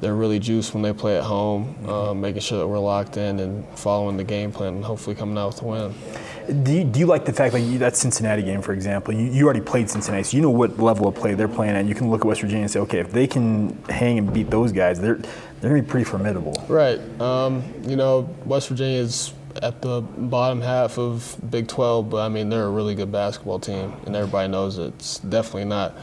they're 0.00 0.14
really 0.14 0.38
juiced 0.38 0.72
when 0.72 0.82
they 0.82 0.92
play 0.92 1.16
at 1.18 1.24
home, 1.24 1.76
uh, 1.86 2.14
making 2.14 2.40
sure 2.40 2.58
that 2.58 2.66
we're 2.66 2.78
locked 2.78 3.16
in 3.16 3.38
and 3.38 3.66
following 3.78 4.16
the 4.16 4.24
game 4.24 4.50
plan 4.50 4.76
and 4.76 4.84
hopefully 4.84 5.14
coming 5.14 5.36
out 5.36 5.48
with 5.48 5.62
a 5.62 5.64
win. 5.66 6.62
Do 6.64 6.72
you, 6.72 6.84
do 6.84 7.00
you 7.00 7.06
like 7.06 7.26
the 7.26 7.32
fact 7.32 7.52
like 7.52 7.62
you, 7.62 7.78
that 7.78 7.96
Cincinnati 7.96 8.42
game, 8.42 8.62
for 8.62 8.72
example? 8.72 9.14
You, 9.14 9.30
you 9.30 9.44
already 9.44 9.60
played 9.60 9.90
Cincinnati, 9.90 10.24
so 10.24 10.36
you 10.36 10.42
know 10.42 10.50
what 10.50 10.78
level 10.78 11.06
of 11.06 11.14
play 11.14 11.34
they're 11.34 11.48
playing 11.48 11.76
at. 11.76 11.84
You 11.84 11.94
can 11.94 12.10
look 12.10 12.22
at 12.22 12.26
West 12.26 12.40
Virginia 12.40 12.62
and 12.62 12.70
say, 12.70 12.80
okay, 12.80 12.98
if 12.98 13.12
they 13.12 13.26
can 13.26 13.78
hang 13.88 14.18
and 14.18 14.32
beat 14.32 14.50
those 14.50 14.72
guys, 14.72 15.00
they're 15.00 15.16
they're 15.60 15.70
gonna 15.70 15.82
be 15.82 15.88
pretty 15.88 16.04
formidable. 16.04 16.64
Right. 16.68 16.98
Um, 17.20 17.62
you 17.82 17.96
know, 17.96 18.22
West 18.46 18.68
Virginia 18.68 18.98
is 18.98 19.34
at 19.62 19.82
the 19.82 20.00
bottom 20.00 20.60
half 20.60 20.98
of 20.98 21.36
Big 21.50 21.68
12, 21.68 22.08
but 22.08 22.24
I 22.24 22.28
mean 22.28 22.48
they're 22.48 22.64
a 22.64 22.70
really 22.70 22.94
good 22.94 23.12
basketball 23.12 23.58
team, 23.58 23.94
and 24.06 24.16
everybody 24.16 24.48
knows 24.48 24.78
it. 24.78 24.94
it's 24.94 25.18
definitely 25.18 25.66
not 25.66 25.94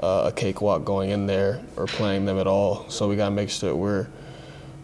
uh, 0.00 0.24
a 0.26 0.32
cakewalk 0.32 0.84
going 0.84 1.10
in 1.10 1.26
there 1.26 1.62
or 1.76 1.86
playing 1.86 2.24
them 2.24 2.38
at 2.38 2.46
all. 2.46 2.88
So 2.88 3.08
we 3.08 3.16
gotta 3.16 3.34
make 3.34 3.50
sure 3.50 3.74
we're 3.74 4.08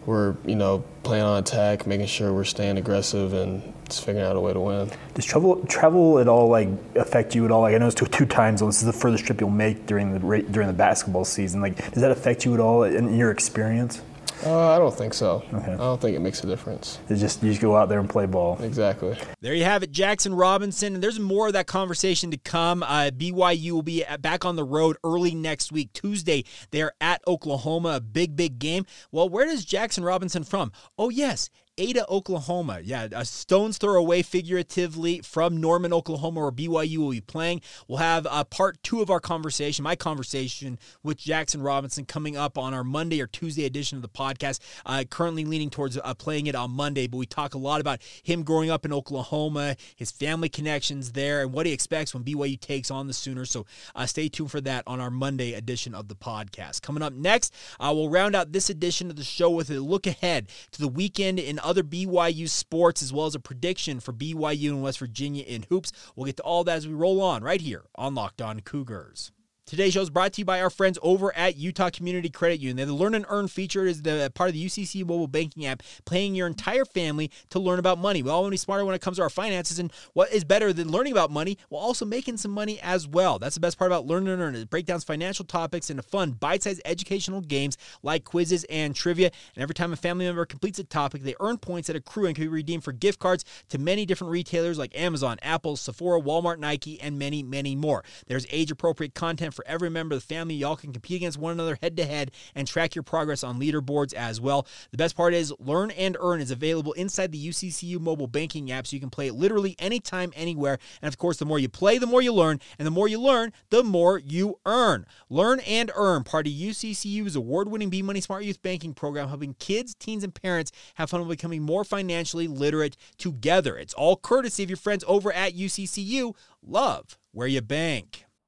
we're 0.05 0.35
you 0.45 0.55
know 0.55 0.83
playing 1.03 1.23
on 1.23 1.39
attack, 1.39 1.85
making 1.85 2.07
sure 2.07 2.33
we're 2.33 2.43
staying 2.43 2.77
aggressive 2.77 3.33
and 3.33 3.61
just 3.87 4.03
figuring 4.05 4.27
out 4.27 4.35
a 4.35 4.39
way 4.39 4.53
to 4.53 4.59
win. 4.59 4.91
Does 5.13 5.25
travel 5.25 5.63
travel 5.65 6.19
at 6.19 6.27
all 6.27 6.49
like 6.49 6.69
affect 6.95 7.35
you 7.35 7.45
at 7.45 7.51
all? 7.51 7.61
Like 7.61 7.75
I 7.75 7.77
know 7.77 7.87
it's 7.87 7.95
two, 7.95 8.05
two 8.05 8.25
times. 8.25 8.61
This 8.61 8.79
is 8.79 8.85
the 8.85 8.93
furthest 8.93 9.25
trip 9.25 9.41
you'll 9.41 9.49
make 9.49 9.85
during 9.85 10.13
the 10.13 10.19
during 10.19 10.67
the 10.67 10.73
basketball 10.73 11.25
season. 11.25 11.61
Like 11.61 11.77
does 11.91 12.01
that 12.01 12.11
affect 12.11 12.45
you 12.45 12.53
at 12.53 12.59
all 12.59 12.83
in 12.83 13.15
your 13.15 13.31
experience? 13.31 14.01
Uh, 14.45 14.69
I 14.75 14.77
don't 14.77 14.93
think 14.95 15.13
so. 15.13 15.43
Okay. 15.53 15.73
I 15.73 15.77
don't 15.77 15.99
think 15.99 16.15
it 16.15 16.19
makes 16.19 16.43
a 16.43 16.47
difference. 16.47 16.99
It's 17.09 17.19
just 17.19 17.41
you 17.41 17.49
just 17.49 17.61
go 17.61 17.75
out 17.75 17.89
there 17.89 17.99
and 17.99 18.09
play 18.09 18.25
ball. 18.25 18.57
Exactly. 18.61 19.17
There 19.41 19.53
you 19.53 19.63
have 19.63 19.83
it, 19.83 19.91
Jaxson 19.91 20.37
Robinson. 20.37 20.95
And 20.95 21.03
there's 21.03 21.19
more 21.19 21.47
of 21.47 21.53
that 21.53 21.67
conversation 21.67 22.31
to 22.31 22.37
come. 22.37 22.83
Uh, 22.83 23.11
BYU 23.11 23.71
will 23.71 23.81
be 23.81 24.03
back 24.19 24.45
on 24.45 24.55
the 24.55 24.63
road 24.63 24.97
early 25.03 25.33
next 25.33 25.71
week, 25.71 25.91
Tuesday. 25.93 26.43
They're 26.71 26.93
at 27.01 27.21
Oklahoma, 27.27 27.89
a 27.95 28.01
big, 28.01 28.35
big 28.35 28.59
game. 28.59 28.85
Well, 29.11 29.27
where 29.27 29.45
does 29.45 29.65
Jaxson 29.65 30.05
Robinson 30.05 30.43
from? 30.43 30.71
Oh 30.97 31.09
yes, 31.09 31.49
Ada, 31.79 32.09
Oklahoma. 32.09 32.79
Yeah, 32.83 33.07
a 33.11 33.23
stone's 33.23 33.77
throw 33.77 33.95
away 33.95 34.23
figuratively 34.23 35.21
from 35.21 35.57
Norman, 35.57 35.93
Oklahoma, 35.93 36.41
where 36.41 36.51
BYU 36.51 36.97
will 36.97 37.11
be 37.11 37.21
playing. 37.21 37.61
We'll 37.87 37.99
have 37.99 38.25
uh, 38.25 38.43
part 38.45 38.81
two 38.81 39.01
of 39.01 39.11
our 39.11 39.19
conversation, 39.19 39.83
my 39.83 39.95
conversation 39.95 40.79
with 41.03 41.19
Jaxson 41.19 41.63
Robinson, 41.63 42.05
coming 42.05 42.35
up 42.35 42.57
on 42.57 42.73
our 42.73 42.83
Monday 42.83 43.21
or 43.21 43.27
Tuesday 43.27 43.65
edition 43.65 43.95
of 43.95 44.01
the 44.01 44.09
podcast. 44.09 44.59
Uh, 44.87 45.03
currently 45.07 45.45
leaning 45.45 45.69
towards 45.69 45.99
uh, 45.99 46.13
playing 46.15 46.47
it 46.47 46.55
on 46.55 46.71
Monday, 46.71 47.05
but 47.05 47.17
we 47.17 47.27
talk 47.27 47.53
a 47.53 47.59
lot 47.59 47.79
about 47.79 47.99
him 48.23 48.41
growing 48.41 48.71
up 48.71 48.83
in 48.83 48.91
Oklahoma, 48.91 49.75
his 49.95 50.09
family 50.09 50.49
connections 50.49 51.11
there, 51.11 51.43
and 51.43 51.53
what 51.53 51.67
he 51.67 51.73
expects 51.73 52.11
when 52.11 52.23
BYU 52.23 52.59
takes 52.59 52.89
on 52.89 53.05
the 53.05 53.13
Sooners. 53.13 53.51
So 53.51 53.67
uh, 53.93 54.07
stay 54.07 54.29
tuned 54.29 54.49
for 54.49 54.61
that 54.61 54.83
on 54.87 54.99
our 54.99 55.11
Monday 55.11 55.53
edition 55.53 55.93
of 55.93 56.07
the 56.07 56.15
podcast. 56.15 56.81
Coming 56.81 57.03
up 57.03 57.13
next, 57.13 57.53
uh, 57.79 57.91
we'll 57.93 58.09
round 58.09 58.35
out 58.35 58.51
this 58.51 58.71
edition 58.71 59.11
of 59.11 59.15
the 59.15 59.23
show 59.23 59.51
with 59.51 59.69
a 59.69 59.79
look 59.79 60.07
ahead 60.07 60.47
to 60.71 60.81
the 60.81 60.87
weekend 60.87 61.37
in 61.37 61.59
other 61.67 61.83
BYU 61.83 62.49
sports, 62.49 63.01
as 63.01 63.11
well 63.11 63.25
as 63.25 63.35
a 63.35 63.39
prediction 63.39 63.99
for 63.99 64.13
BYU 64.13 64.69
and 64.69 64.81
West 64.81 64.99
Virginia 64.99 65.43
in 65.43 65.65
hoops. 65.69 65.91
We'll 66.15 66.25
get 66.25 66.37
to 66.37 66.43
all 66.43 66.63
that 66.63 66.77
as 66.77 66.87
we 66.87 66.93
roll 66.93 67.21
on 67.21 67.43
right 67.43 67.61
here 67.61 67.83
on 67.95 68.15
Locked 68.15 68.41
On 68.41 68.61
Cougars. 68.61 69.31
Today's 69.67 69.91
show 69.91 70.01
is 70.01 70.09
brought 70.09 70.31
to 70.31 70.39
you 70.39 70.45
by 70.45 70.61
our 70.61 70.69
friends 70.69 70.97
over 71.01 71.35
at 71.35 71.57
Utah 71.57 71.89
Community 71.89 72.29
Credit 72.29 72.61
Union. 72.61 72.87
The 72.87 72.93
Learn 72.93 73.13
and 73.13 73.25
Earn 73.27 73.49
feature 73.49 73.85
is 73.85 74.01
the 74.01 74.31
part 74.33 74.47
of 74.47 74.53
the 74.53 74.65
UCC 74.65 75.01
mobile 75.01 75.27
banking 75.27 75.65
app, 75.65 75.83
paying 76.05 76.35
your 76.35 76.47
entire 76.47 76.85
family 76.85 77.29
to 77.49 77.59
learn 77.59 77.77
about 77.77 77.97
money. 77.97 78.23
We 78.23 78.29
all 78.29 78.43
want 78.43 78.51
to 78.51 78.53
be 78.53 78.57
smarter 78.57 78.85
when 78.85 78.95
it 78.95 79.01
comes 79.01 79.17
to 79.17 79.23
our 79.23 79.29
finances, 79.29 79.77
and 79.77 79.91
what 80.13 80.31
is 80.31 80.45
better 80.45 80.71
than 80.71 80.89
learning 80.89 81.11
about 81.11 81.31
money 81.31 81.57
while 81.67 81.81
also 81.81 82.05
making 82.05 82.37
some 82.37 82.51
money 82.51 82.79
as 82.79 83.09
well? 83.09 83.39
That's 83.39 83.55
the 83.55 83.59
best 83.59 83.77
part 83.77 83.91
about 83.91 84.05
Learn 84.05 84.29
and 84.29 84.41
Earn. 84.41 84.55
It 84.55 84.69
breaks 84.69 84.87
down 84.87 85.01
financial 85.01 85.43
topics 85.43 85.89
into 85.89 86.01
fun, 86.01 86.31
bite-sized 86.31 86.81
educational 86.85 87.41
games 87.41 87.77
like 88.01 88.23
quizzes 88.23 88.63
and 88.69 88.95
trivia. 88.95 89.31
And 89.53 89.61
every 89.61 89.75
time 89.75 89.91
a 89.91 89.97
family 89.97 90.23
member 90.23 90.45
completes 90.45 90.79
a 90.79 90.85
topic, 90.85 91.23
they 91.23 91.35
earn 91.41 91.57
points 91.57 91.87
that 91.87 91.97
accrue 91.97 92.27
and 92.27 92.35
can 92.35 92.45
be 92.45 92.47
redeemed 92.47 92.85
for 92.85 92.93
gift 92.93 93.19
cards 93.19 93.43
to 93.67 93.77
many 93.77 94.05
different 94.05 94.31
retailers 94.31 94.77
like 94.77 94.97
Amazon, 94.97 95.39
Apple, 95.41 95.75
Sephora, 95.75 96.21
Walmart, 96.21 96.57
Nike, 96.57 97.01
and 97.01 97.19
many, 97.19 97.43
many 97.43 97.75
more. 97.75 98.05
There's 98.27 98.47
age-appropriate 98.49 99.13
content 99.13 99.56
for 99.57 99.67
every 99.67 99.89
member 99.89 100.15
of 100.15 100.21
the 100.21 100.27
family. 100.33 100.55
Y'all 100.55 100.77
can 100.77 100.93
compete 100.93 101.17
against 101.17 101.37
one 101.37 101.51
another 101.51 101.77
head 101.81 101.97
to 101.97 102.05
head 102.05 102.31
and 102.55 102.65
track 102.65 102.95
your 102.95 103.03
progress 103.03 103.43
on 103.43 103.59
leaderboards 103.59 104.13
as 104.13 104.39
well. 104.39 104.65
The 104.91 104.97
best 104.97 105.17
part 105.17 105.33
is 105.33 105.53
Learn 105.59 105.91
and 105.91 106.15
Earn 106.21 106.39
is 106.39 106.51
available 106.51 106.93
inside 106.93 107.33
the 107.33 107.49
UCCU 107.49 107.99
mobile 107.99 108.27
banking 108.27 108.71
app, 108.71 108.87
so 108.87 108.95
you 108.95 109.01
can 109.01 109.09
play 109.09 109.27
it 109.27 109.33
literally 109.33 109.75
anytime, 109.79 110.31
anywhere. 110.35 110.77
And 111.01 111.09
of 111.09 111.17
course, 111.17 111.37
the 111.37 111.45
more 111.45 111.59
you 111.59 111.67
play, 111.67 111.97
the 111.97 112.07
more 112.07 112.21
you 112.21 112.31
learn, 112.31 112.61
and 112.79 112.85
the 112.85 112.91
more 112.91 113.07
you 113.07 113.19
learn, 113.19 113.51
the 113.69 113.83
more 113.83 114.17
you 114.17 114.59
earn. 114.65 115.05
Learn 115.29 115.59
and 115.61 115.91
Earn, 115.95 116.23
part 116.23 116.47
of 116.47 116.53
UCCU's 116.53 117.35
award-winning 117.35 117.89
B 117.89 118.01
Money 118.01 118.21
Smart 118.21 118.43
Youth 118.43 118.61
Banking 118.61 118.93
program, 118.93 119.27
helping 119.27 119.55
kids, 119.55 119.95
teens, 119.95 120.23
and 120.23 120.33
parents 120.33 120.71
have 120.95 121.09
fun 121.09 121.27
becoming 121.27 121.63
more 121.63 121.83
financially 121.83 122.47
literate 122.47 122.95
together. 123.17 123.77
It's 123.77 123.93
all 123.93 124.15
courtesy 124.15 124.63
of 124.63 124.69
your 124.69 124.77
friends 124.77 125.03
over 125.07 125.33
at 125.33 125.55
UCCU. 125.55 126.35
Love 126.61 127.17
where 127.31 127.47
you 127.47 127.61
bank. 127.61 128.26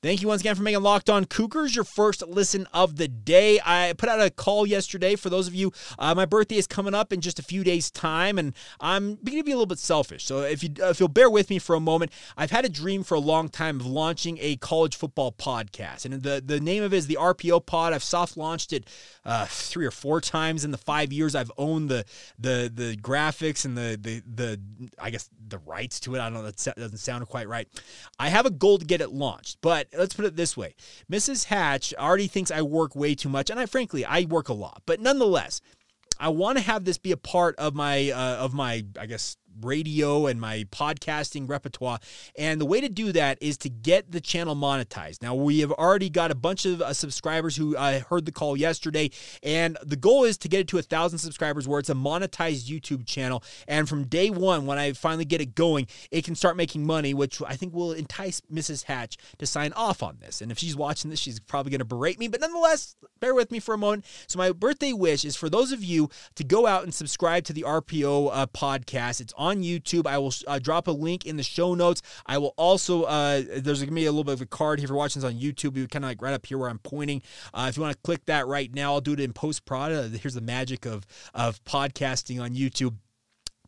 Thank 0.00 0.22
you 0.22 0.28
once 0.28 0.42
again 0.42 0.54
for 0.54 0.62
making 0.62 0.80
Locked 0.80 1.10
On 1.10 1.24
Cougars 1.24 1.74
your 1.74 1.84
first 1.84 2.24
listen 2.24 2.68
of 2.72 2.98
the 2.98 3.08
day. 3.08 3.58
I 3.66 3.94
put 3.98 4.08
out 4.08 4.20
a 4.20 4.30
call 4.30 4.64
yesterday 4.64 5.16
for 5.16 5.28
those 5.28 5.48
of 5.48 5.56
you. 5.56 5.72
Uh, 5.98 6.14
my 6.14 6.24
birthday 6.24 6.54
is 6.54 6.68
coming 6.68 6.94
up 6.94 7.12
in 7.12 7.20
just 7.20 7.40
a 7.40 7.42
few 7.42 7.64
days' 7.64 7.90
time, 7.90 8.38
and 8.38 8.54
I'm 8.78 9.16
beginning 9.16 9.42
to 9.42 9.46
be 9.46 9.50
a 9.50 9.56
little 9.56 9.66
bit 9.66 9.80
selfish. 9.80 10.24
So 10.24 10.42
if 10.42 10.62
you 10.62 10.70
if 10.78 11.00
you'll 11.00 11.08
bear 11.08 11.28
with 11.28 11.50
me 11.50 11.58
for 11.58 11.74
a 11.74 11.80
moment, 11.80 12.12
I've 12.36 12.52
had 12.52 12.64
a 12.64 12.68
dream 12.68 13.02
for 13.02 13.16
a 13.16 13.18
long 13.18 13.48
time 13.48 13.80
of 13.80 13.86
launching 13.86 14.38
a 14.40 14.54
college 14.54 14.94
football 14.94 15.32
podcast, 15.32 16.04
and 16.04 16.22
the 16.22 16.40
the 16.46 16.60
name 16.60 16.84
of 16.84 16.94
it 16.94 16.96
is 16.96 17.08
the 17.08 17.18
RPO 17.20 17.66
Pod. 17.66 17.92
I've 17.92 18.04
soft 18.04 18.36
launched 18.36 18.72
it 18.72 18.86
uh, 19.24 19.46
three 19.48 19.84
or 19.84 19.90
four 19.90 20.20
times 20.20 20.64
in 20.64 20.70
the 20.70 20.78
five 20.78 21.12
years 21.12 21.34
I've 21.34 21.50
owned 21.58 21.88
the 21.88 22.04
the 22.38 22.70
the 22.72 22.96
graphics 22.98 23.64
and 23.64 23.76
the 23.76 23.98
the 24.00 24.22
the 24.32 24.60
I 24.96 25.10
guess 25.10 25.28
the 25.48 25.58
rights 25.58 25.98
to 26.00 26.14
it. 26.14 26.20
I 26.20 26.30
don't 26.30 26.34
know 26.34 26.42
that 26.42 26.74
doesn't 26.76 26.98
sound 26.98 27.26
quite 27.26 27.48
right. 27.48 27.66
I 28.20 28.28
have 28.28 28.46
a 28.46 28.50
goal 28.50 28.78
to 28.78 28.84
get 28.84 29.00
it 29.00 29.10
launched, 29.10 29.58
but 29.60 29.87
let's 29.96 30.14
put 30.14 30.24
it 30.24 30.36
this 30.36 30.56
way 30.56 30.74
Mrs. 31.10 31.44
Hatch 31.44 31.94
already 31.98 32.26
thinks 32.26 32.50
I 32.50 32.62
work 32.62 32.94
way 32.96 33.14
too 33.14 33.28
much, 33.28 33.50
and 33.50 33.58
I 33.60 33.66
frankly, 33.66 34.04
I 34.04 34.22
work 34.22 34.48
a 34.48 34.54
lot, 34.54 34.82
but 34.86 35.00
nonetheless, 35.00 35.60
I 36.20 36.28
want 36.28 36.58
to 36.58 36.64
have 36.64 36.84
this 36.84 36.98
be 36.98 37.12
a 37.12 37.16
part 37.16 37.56
of 37.56 37.74
my 37.74 38.10
uh, 38.10 38.36
of 38.36 38.54
my 38.54 38.84
I 38.98 39.06
guess 39.06 39.36
radio 39.62 40.26
and 40.26 40.40
my 40.40 40.64
podcasting 40.70 41.48
repertoire. 41.48 41.98
And 42.36 42.60
the 42.60 42.66
way 42.66 42.80
to 42.80 42.88
do 42.88 43.12
that 43.12 43.38
is 43.40 43.56
to 43.58 43.68
get 43.68 44.12
the 44.12 44.20
channel 44.20 44.54
monetized. 44.54 45.22
Now, 45.22 45.34
we 45.34 45.60
have 45.60 45.72
already 45.72 46.10
got 46.10 46.30
a 46.30 46.34
bunch 46.34 46.66
of 46.66 46.80
uh, 46.82 46.92
subscribers 46.92 47.56
who 47.56 47.76
uh, 47.76 48.00
heard 48.00 48.26
the 48.26 48.32
call 48.32 48.56
yesterday, 48.56 49.10
and 49.42 49.78
the 49.82 49.96
goal 49.96 50.24
is 50.24 50.38
to 50.38 50.48
get 50.48 50.60
it 50.60 50.68
to 50.68 50.78
a 50.78 50.82
thousand 50.82 51.18
subscribers 51.18 51.66
where 51.66 51.80
it's 51.80 51.90
a 51.90 51.94
monetized 51.94 52.68
YouTube 52.68 53.06
channel. 53.06 53.42
And 53.66 53.88
from 53.88 54.04
day 54.04 54.30
one, 54.30 54.66
when 54.66 54.78
I 54.78 54.92
finally 54.92 55.24
get 55.24 55.40
it 55.40 55.54
going, 55.54 55.86
it 56.10 56.24
can 56.24 56.34
start 56.34 56.56
making 56.56 56.86
money, 56.86 57.14
which 57.14 57.40
I 57.42 57.56
think 57.56 57.74
will 57.74 57.92
entice 57.92 58.40
Mrs. 58.52 58.84
Hatch 58.84 59.16
to 59.38 59.46
sign 59.46 59.72
off 59.72 60.02
on 60.02 60.18
this. 60.20 60.40
And 60.40 60.52
if 60.52 60.58
she's 60.58 60.76
watching 60.76 61.10
this, 61.10 61.20
she's 61.20 61.40
probably 61.40 61.70
going 61.70 61.78
to 61.80 61.84
berate 61.84 62.18
me, 62.18 62.28
but 62.28 62.40
nonetheless, 62.40 62.96
bear 63.20 63.34
with 63.34 63.50
me 63.50 63.58
for 63.58 63.74
a 63.74 63.78
moment. 63.78 64.04
So, 64.26 64.38
my 64.38 64.52
birthday 64.52 64.92
wish 64.92 65.24
is 65.24 65.36
for 65.36 65.48
those 65.48 65.72
of 65.72 65.82
you 65.82 66.10
to 66.34 66.44
go 66.44 66.66
out 66.66 66.84
and 66.84 66.94
subscribe 66.94 67.44
to 67.44 67.52
the 67.52 67.62
RPO 67.62 68.30
uh, 68.32 68.46
podcast. 68.46 69.20
It's 69.20 69.32
on 69.36 69.47
on 69.48 69.62
YouTube. 69.62 70.06
I 70.06 70.18
will 70.18 70.32
uh, 70.46 70.58
drop 70.58 70.86
a 70.86 70.92
link 70.92 71.26
in 71.26 71.36
the 71.36 71.42
show 71.42 71.74
notes. 71.74 72.02
I 72.26 72.38
will 72.38 72.54
also, 72.56 73.04
uh, 73.04 73.42
there's 73.42 73.80
going 73.80 73.88
to 73.88 73.94
be 73.94 74.06
a 74.06 74.12
little 74.12 74.24
bit 74.24 74.34
of 74.34 74.42
a 74.42 74.46
card 74.46 74.78
here 74.78 74.84
if 74.84 74.90
you're 74.90 74.98
watching 74.98 75.22
this 75.22 75.30
on 75.30 75.38
YouTube. 75.38 75.76
You 75.76 75.88
kind 75.88 76.04
of 76.04 76.10
like 76.10 76.22
right 76.22 76.34
up 76.34 76.46
here 76.46 76.58
where 76.58 76.68
I'm 76.68 76.78
pointing. 76.78 77.22
Uh, 77.52 77.66
if 77.68 77.76
you 77.76 77.82
want 77.82 77.94
to 77.94 78.00
click 78.02 78.24
that 78.26 78.46
right 78.46 78.72
now, 78.72 78.94
I'll 78.94 79.00
do 79.00 79.12
it 79.12 79.20
in 79.20 79.32
post 79.32 79.64
prod. 79.64 79.90
here's 79.92 80.34
the 80.34 80.40
magic 80.40 80.86
of, 80.86 81.06
of 81.34 81.62
podcasting 81.64 82.40
on 82.40 82.54
YouTube 82.54 82.94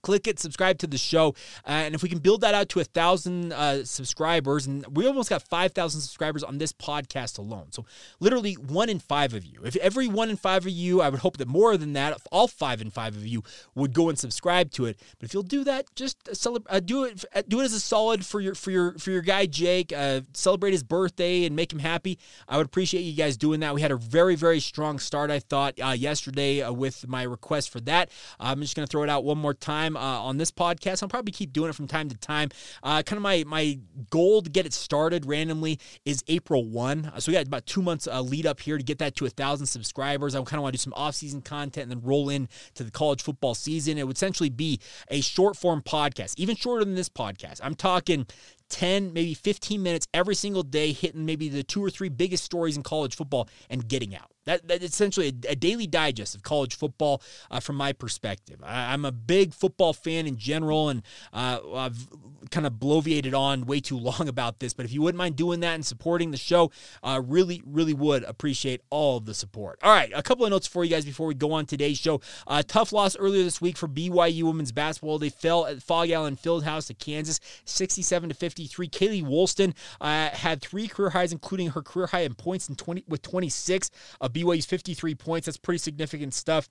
click 0.02 0.26
it, 0.26 0.38
subscribe 0.38 0.78
to 0.78 0.86
the 0.86 0.98
show, 0.98 1.34
uh, 1.66 1.70
and 1.70 1.94
if 1.94 2.02
we 2.02 2.08
can 2.08 2.18
build 2.18 2.40
that 2.40 2.54
out 2.54 2.68
to 2.70 2.80
a 2.80 2.84
thousand 2.84 3.52
uh, 3.52 3.84
subscribers, 3.84 4.66
and 4.66 4.86
we 4.96 5.06
almost 5.06 5.30
got 5.30 5.42
five 5.42 5.72
thousand 5.72 6.00
subscribers 6.00 6.42
on 6.42 6.58
this 6.58 6.72
podcast 6.72 7.38
alone. 7.38 7.66
So 7.70 7.84
literally 8.18 8.54
one 8.54 8.88
in 8.88 8.98
five 8.98 9.34
of 9.34 9.44
you. 9.44 9.60
If 9.64 9.76
every 9.76 10.08
one 10.08 10.30
in 10.30 10.36
five 10.36 10.64
of 10.66 10.72
you, 10.72 11.00
I 11.00 11.08
would 11.08 11.20
hope 11.20 11.36
that 11.38 11.48
more 11.48 11.76
than 11.76 11.92
that, 11.94 12.20
all 12.30 12.48
five 12.48 12.80
in 12.80 12.90
five 12.90 13.16
of 13.16 13.26
you 13.26 13.42
would 13.74 13.92
go 13.92 14.08
and 14.08 14.18
subscribe 14.18 14.70
to 14.72 14.86
it. 14.86 15.00
But 15.18 15.26
if 15.26 15.34
you'll 15.34 15.42
do 15.42 15.64
that, 15.64 15.86
just 15.94 16.34
celebrate, 16.34 16.74
uh, 16.74 16.80
do 16.80 17.04
it, 17.04 17.24
uh, 17.34 17.42
do 17.46 17.60
it 17.60 17.64
as 17.64 17.72
a 17.72 17.80
solid 17.80 18.24
for 18.24 18.40
your 18.40 18.54
for 18.54 18.70
your 18.70 18.98
for 18.98 19.10
your 19.10 19.22
guy 19.22 19.46
Jake. 19.46 19.92
Uh, 19.92 20.22
celebrate 20.32 20.72
his 20.72 20.82
birthday 20.82 21.44
and 21.44 21.54
make 21.54 21.72
him 21.72 21.78
happy. 21.78 22.18
I 22.48 22.56
would 22.56 22.66
appreciate 22.66 23.02
you 23.02 23.14
guys 23.14 23.36
doing 23.36 23.60
that. 23.60 23.74
We 23.74 23.80
had 23.80 23.92
a 23.92 23.96
very 23.96 24.36
very 24.36 24.60
strong 24.60 24.98
start, 24.98 25.30
I 25.30 25.40
thought, 25.40 25.78
uh, 25.82 25.90
yesterday 25.90 26.68
with 26.70 27.06
my 27.08 27.22
request 27.22 27.70
for 27.70 27.80
that. 27.80 28.10
I'm 28.38 28.60
just 28.60 28.74
gonna 28.74 28.86
throw 28.86 29.02
it 29.02 29.10
out 29.10 29.24
one 29.24 29.38
more 29.38 29.54
time 29.54 29.89
Uh, 29.96 30.00
on 30.00 30.36
this 30.36 30.50
podcast. 30.50 31.02
I'll 31.02 31.08
probably 31.08 31.32
keep 31.32 31.52
doing 31.52 31.70
it 31.70 31.74
from 31.74 31.86
time 31.86 32.08
to 32.08 32.16
time. 32.16 32.50
Uh, 32.82 33.02
kind 33.02 33.16
of 33.16 33.22
my 33.22 33.44
my 33.46 33.78
goal 34.10 34.42
to 34.42 34.50
get 34.50 34.66
it 34.66 34.72
started 34.72 35.26
randomly 35.26 35.78
is 36.04 36.22
April 36.28 36.64
one. 36.64 37.10
Uh, 37.14 37.20
so 37.20 37.30
we 37.30 37.36
got 37.36 37.46
about 37.46 37.66
two 37.66 37.82
months 37.82 38.06
lead 38.06 38.46
up 38.46 38.60
here 38.60 38.76
to 38.78 38.84
get 38.84 38.98
that 38.98 39.14
to 39.16 39.26
a 39.26 39.30
thousand 39.30 39.66
subscribers. 39.66 40.34
I 40.34 40.38
kind 40.38 40.54
of 40.54 40.62
want 40.62 40.74
to 40.74 40.78
do 40.78 40.82
some 40.82 40.94
off 40.94 41.14
season 41.14 41.42
content 41.42 41.90
and 41.90 41.92
then 41.92 42.06
roll 42.06 42.28
in 42.28 42.48
to 42.74 42.84
the 42.84 42.90
college 42.90 43.22
football 43.22 43.54
season. 43.54 43.98
It 43.98 44.06
would 44.06 44.16
essentially 44.16 44.50
be 44.50 44.80
a 45.10 45.20
short 45.20 45.56
form 45.56 45.82
podcast, 45.82 46.34
even 46.36 46.56
shorter 46.56 46.84
than 46.84 46.94
this 46.94 47.08
podcast. 47.08 47.60
I'm 47.62 47.74
talking 47.74 48.26
10, 48.70 49.12
maybe 49.12 49.34
15 49.34 49.82
minutes 49.82 50.06
every 50.14 50.34
single 50.34 50.62
day, 50.62 50.92
hitting 50.92 51.26
maybe 51.26 51.48
the 51.48 51.62
two 51.62 51.84
or 51.84 51.90
three 51.90 52.08
biggest 52.08 52.44
stories 52.44 52.76
in 52.76 52.82
college 52.82 53.14
football 53.16 53.48
and 53.68 53.86
getting 53.88 54.14
out. 54.14 54.30
That, 54.46 54.66
that's 54.66 54.84
essentially 54.84 55.28
a, 55.28 55.52
a, 55.52 55.54
daily 55.54 55.86
digest 55.86 56.34
of 56.34 56.42
college 56.42 56.74
football 56.74 57.22
uh, 57.50 57.60
from 57.60 57.76
my 57.76 57.92
perspective. 57.92 58.58
I, 58.64 58.94
am 58.94 59.04
a 59.04 59.12
big 59.12 59.52
football 59.52 59.92
fan 59.92 60.26
in 60.26 60.38
general, 60.38 60.88
and 60.88 61.02
uh, 61.32 61.58
I've 61.74 62.08
kind 62.50 62.66
of 62.66 62.74
bloviated 62.74 63.38
on 63.38 63.66
way 63.66 63.80
too 63.80 63.98
long 63.98 64.28
about 64.28 64.58
this. 64.58 64.72
But 64.72 64.86
if 64.86 64.92
you 64.92 65.02
wouldn't 65.02 65.18
mind 65.18 65.36
doing 65.36 65.60
that 65.60 65.74
and 65.74 65.84
supporting 65.84 66.30
the 66.30 66.38
show, 66.38 66.70
uh, 67.02 67.20
really, 67.24 67.62
really 67.66 67.92
would 67.92 68.24
appreciate 68.24 68.80
all 68.88 69.18
of 69.18 69.26
the 69.26 69.34
support. 69.34 69.78
All 69.82 69.92
right, 69.92 70.10
a 70.14 70.22
couple 70.22 70.46
of 70.46 70.50
notes 70.50 70.66
for 70.66 70.84
you 70.84 70.90
guys 70.90 71.04
before 71.04 71.26
we 71.26 71.34
go 71.34 71.52
on 71.52 71.66
today's 71.66 71.98
show. 71.98 72.22
Uh, 72.46 72.62
tough 72.66 72.92
loss 72.92 73.16
earlier 73.16 73.44
this 73.44 73.60
week 73.60 73.76
for 73.76 73.88
BYU 73.88 74.44
women's 74.44 74.72
basketball. 74.72 75.18
They 75.18 75.28
fell 75.28 75.66
at 75.66 75.82
Phog 75.82 76.10
Allen 76.10 76.36
Fieldhouse 76.36 76.86
to 76.86 76.94
Kansas, 76.94 77.40
67 77.66 78.30
to 78.30 78.34
53. 78.68 78.88
Kailey 78.88 79.22
Woolston 79.22 79.74
uh, 80.00 80.30
had 80.30 80.60
three 80.60 80.88
career 80.88 81.10
highs, 81.10 81.32
including 81.32 81.70
her 81.70 81.82
career 81.82 82.08
high 82.08 82.20
in 82.20 82.34
points 82.34 82.68
in 82.68 82.74
20 82.76 83.04
with 83.08 83.22
26. 83.22 83.90
of 84.20 84.32
BYU's 84.32 84.66
53 84.66 85.14
points. 85.14 85.46
That's 85.46 85.56
pretty 85.56 85.78
significant 85.78 86.34
stuff 86.34 86.68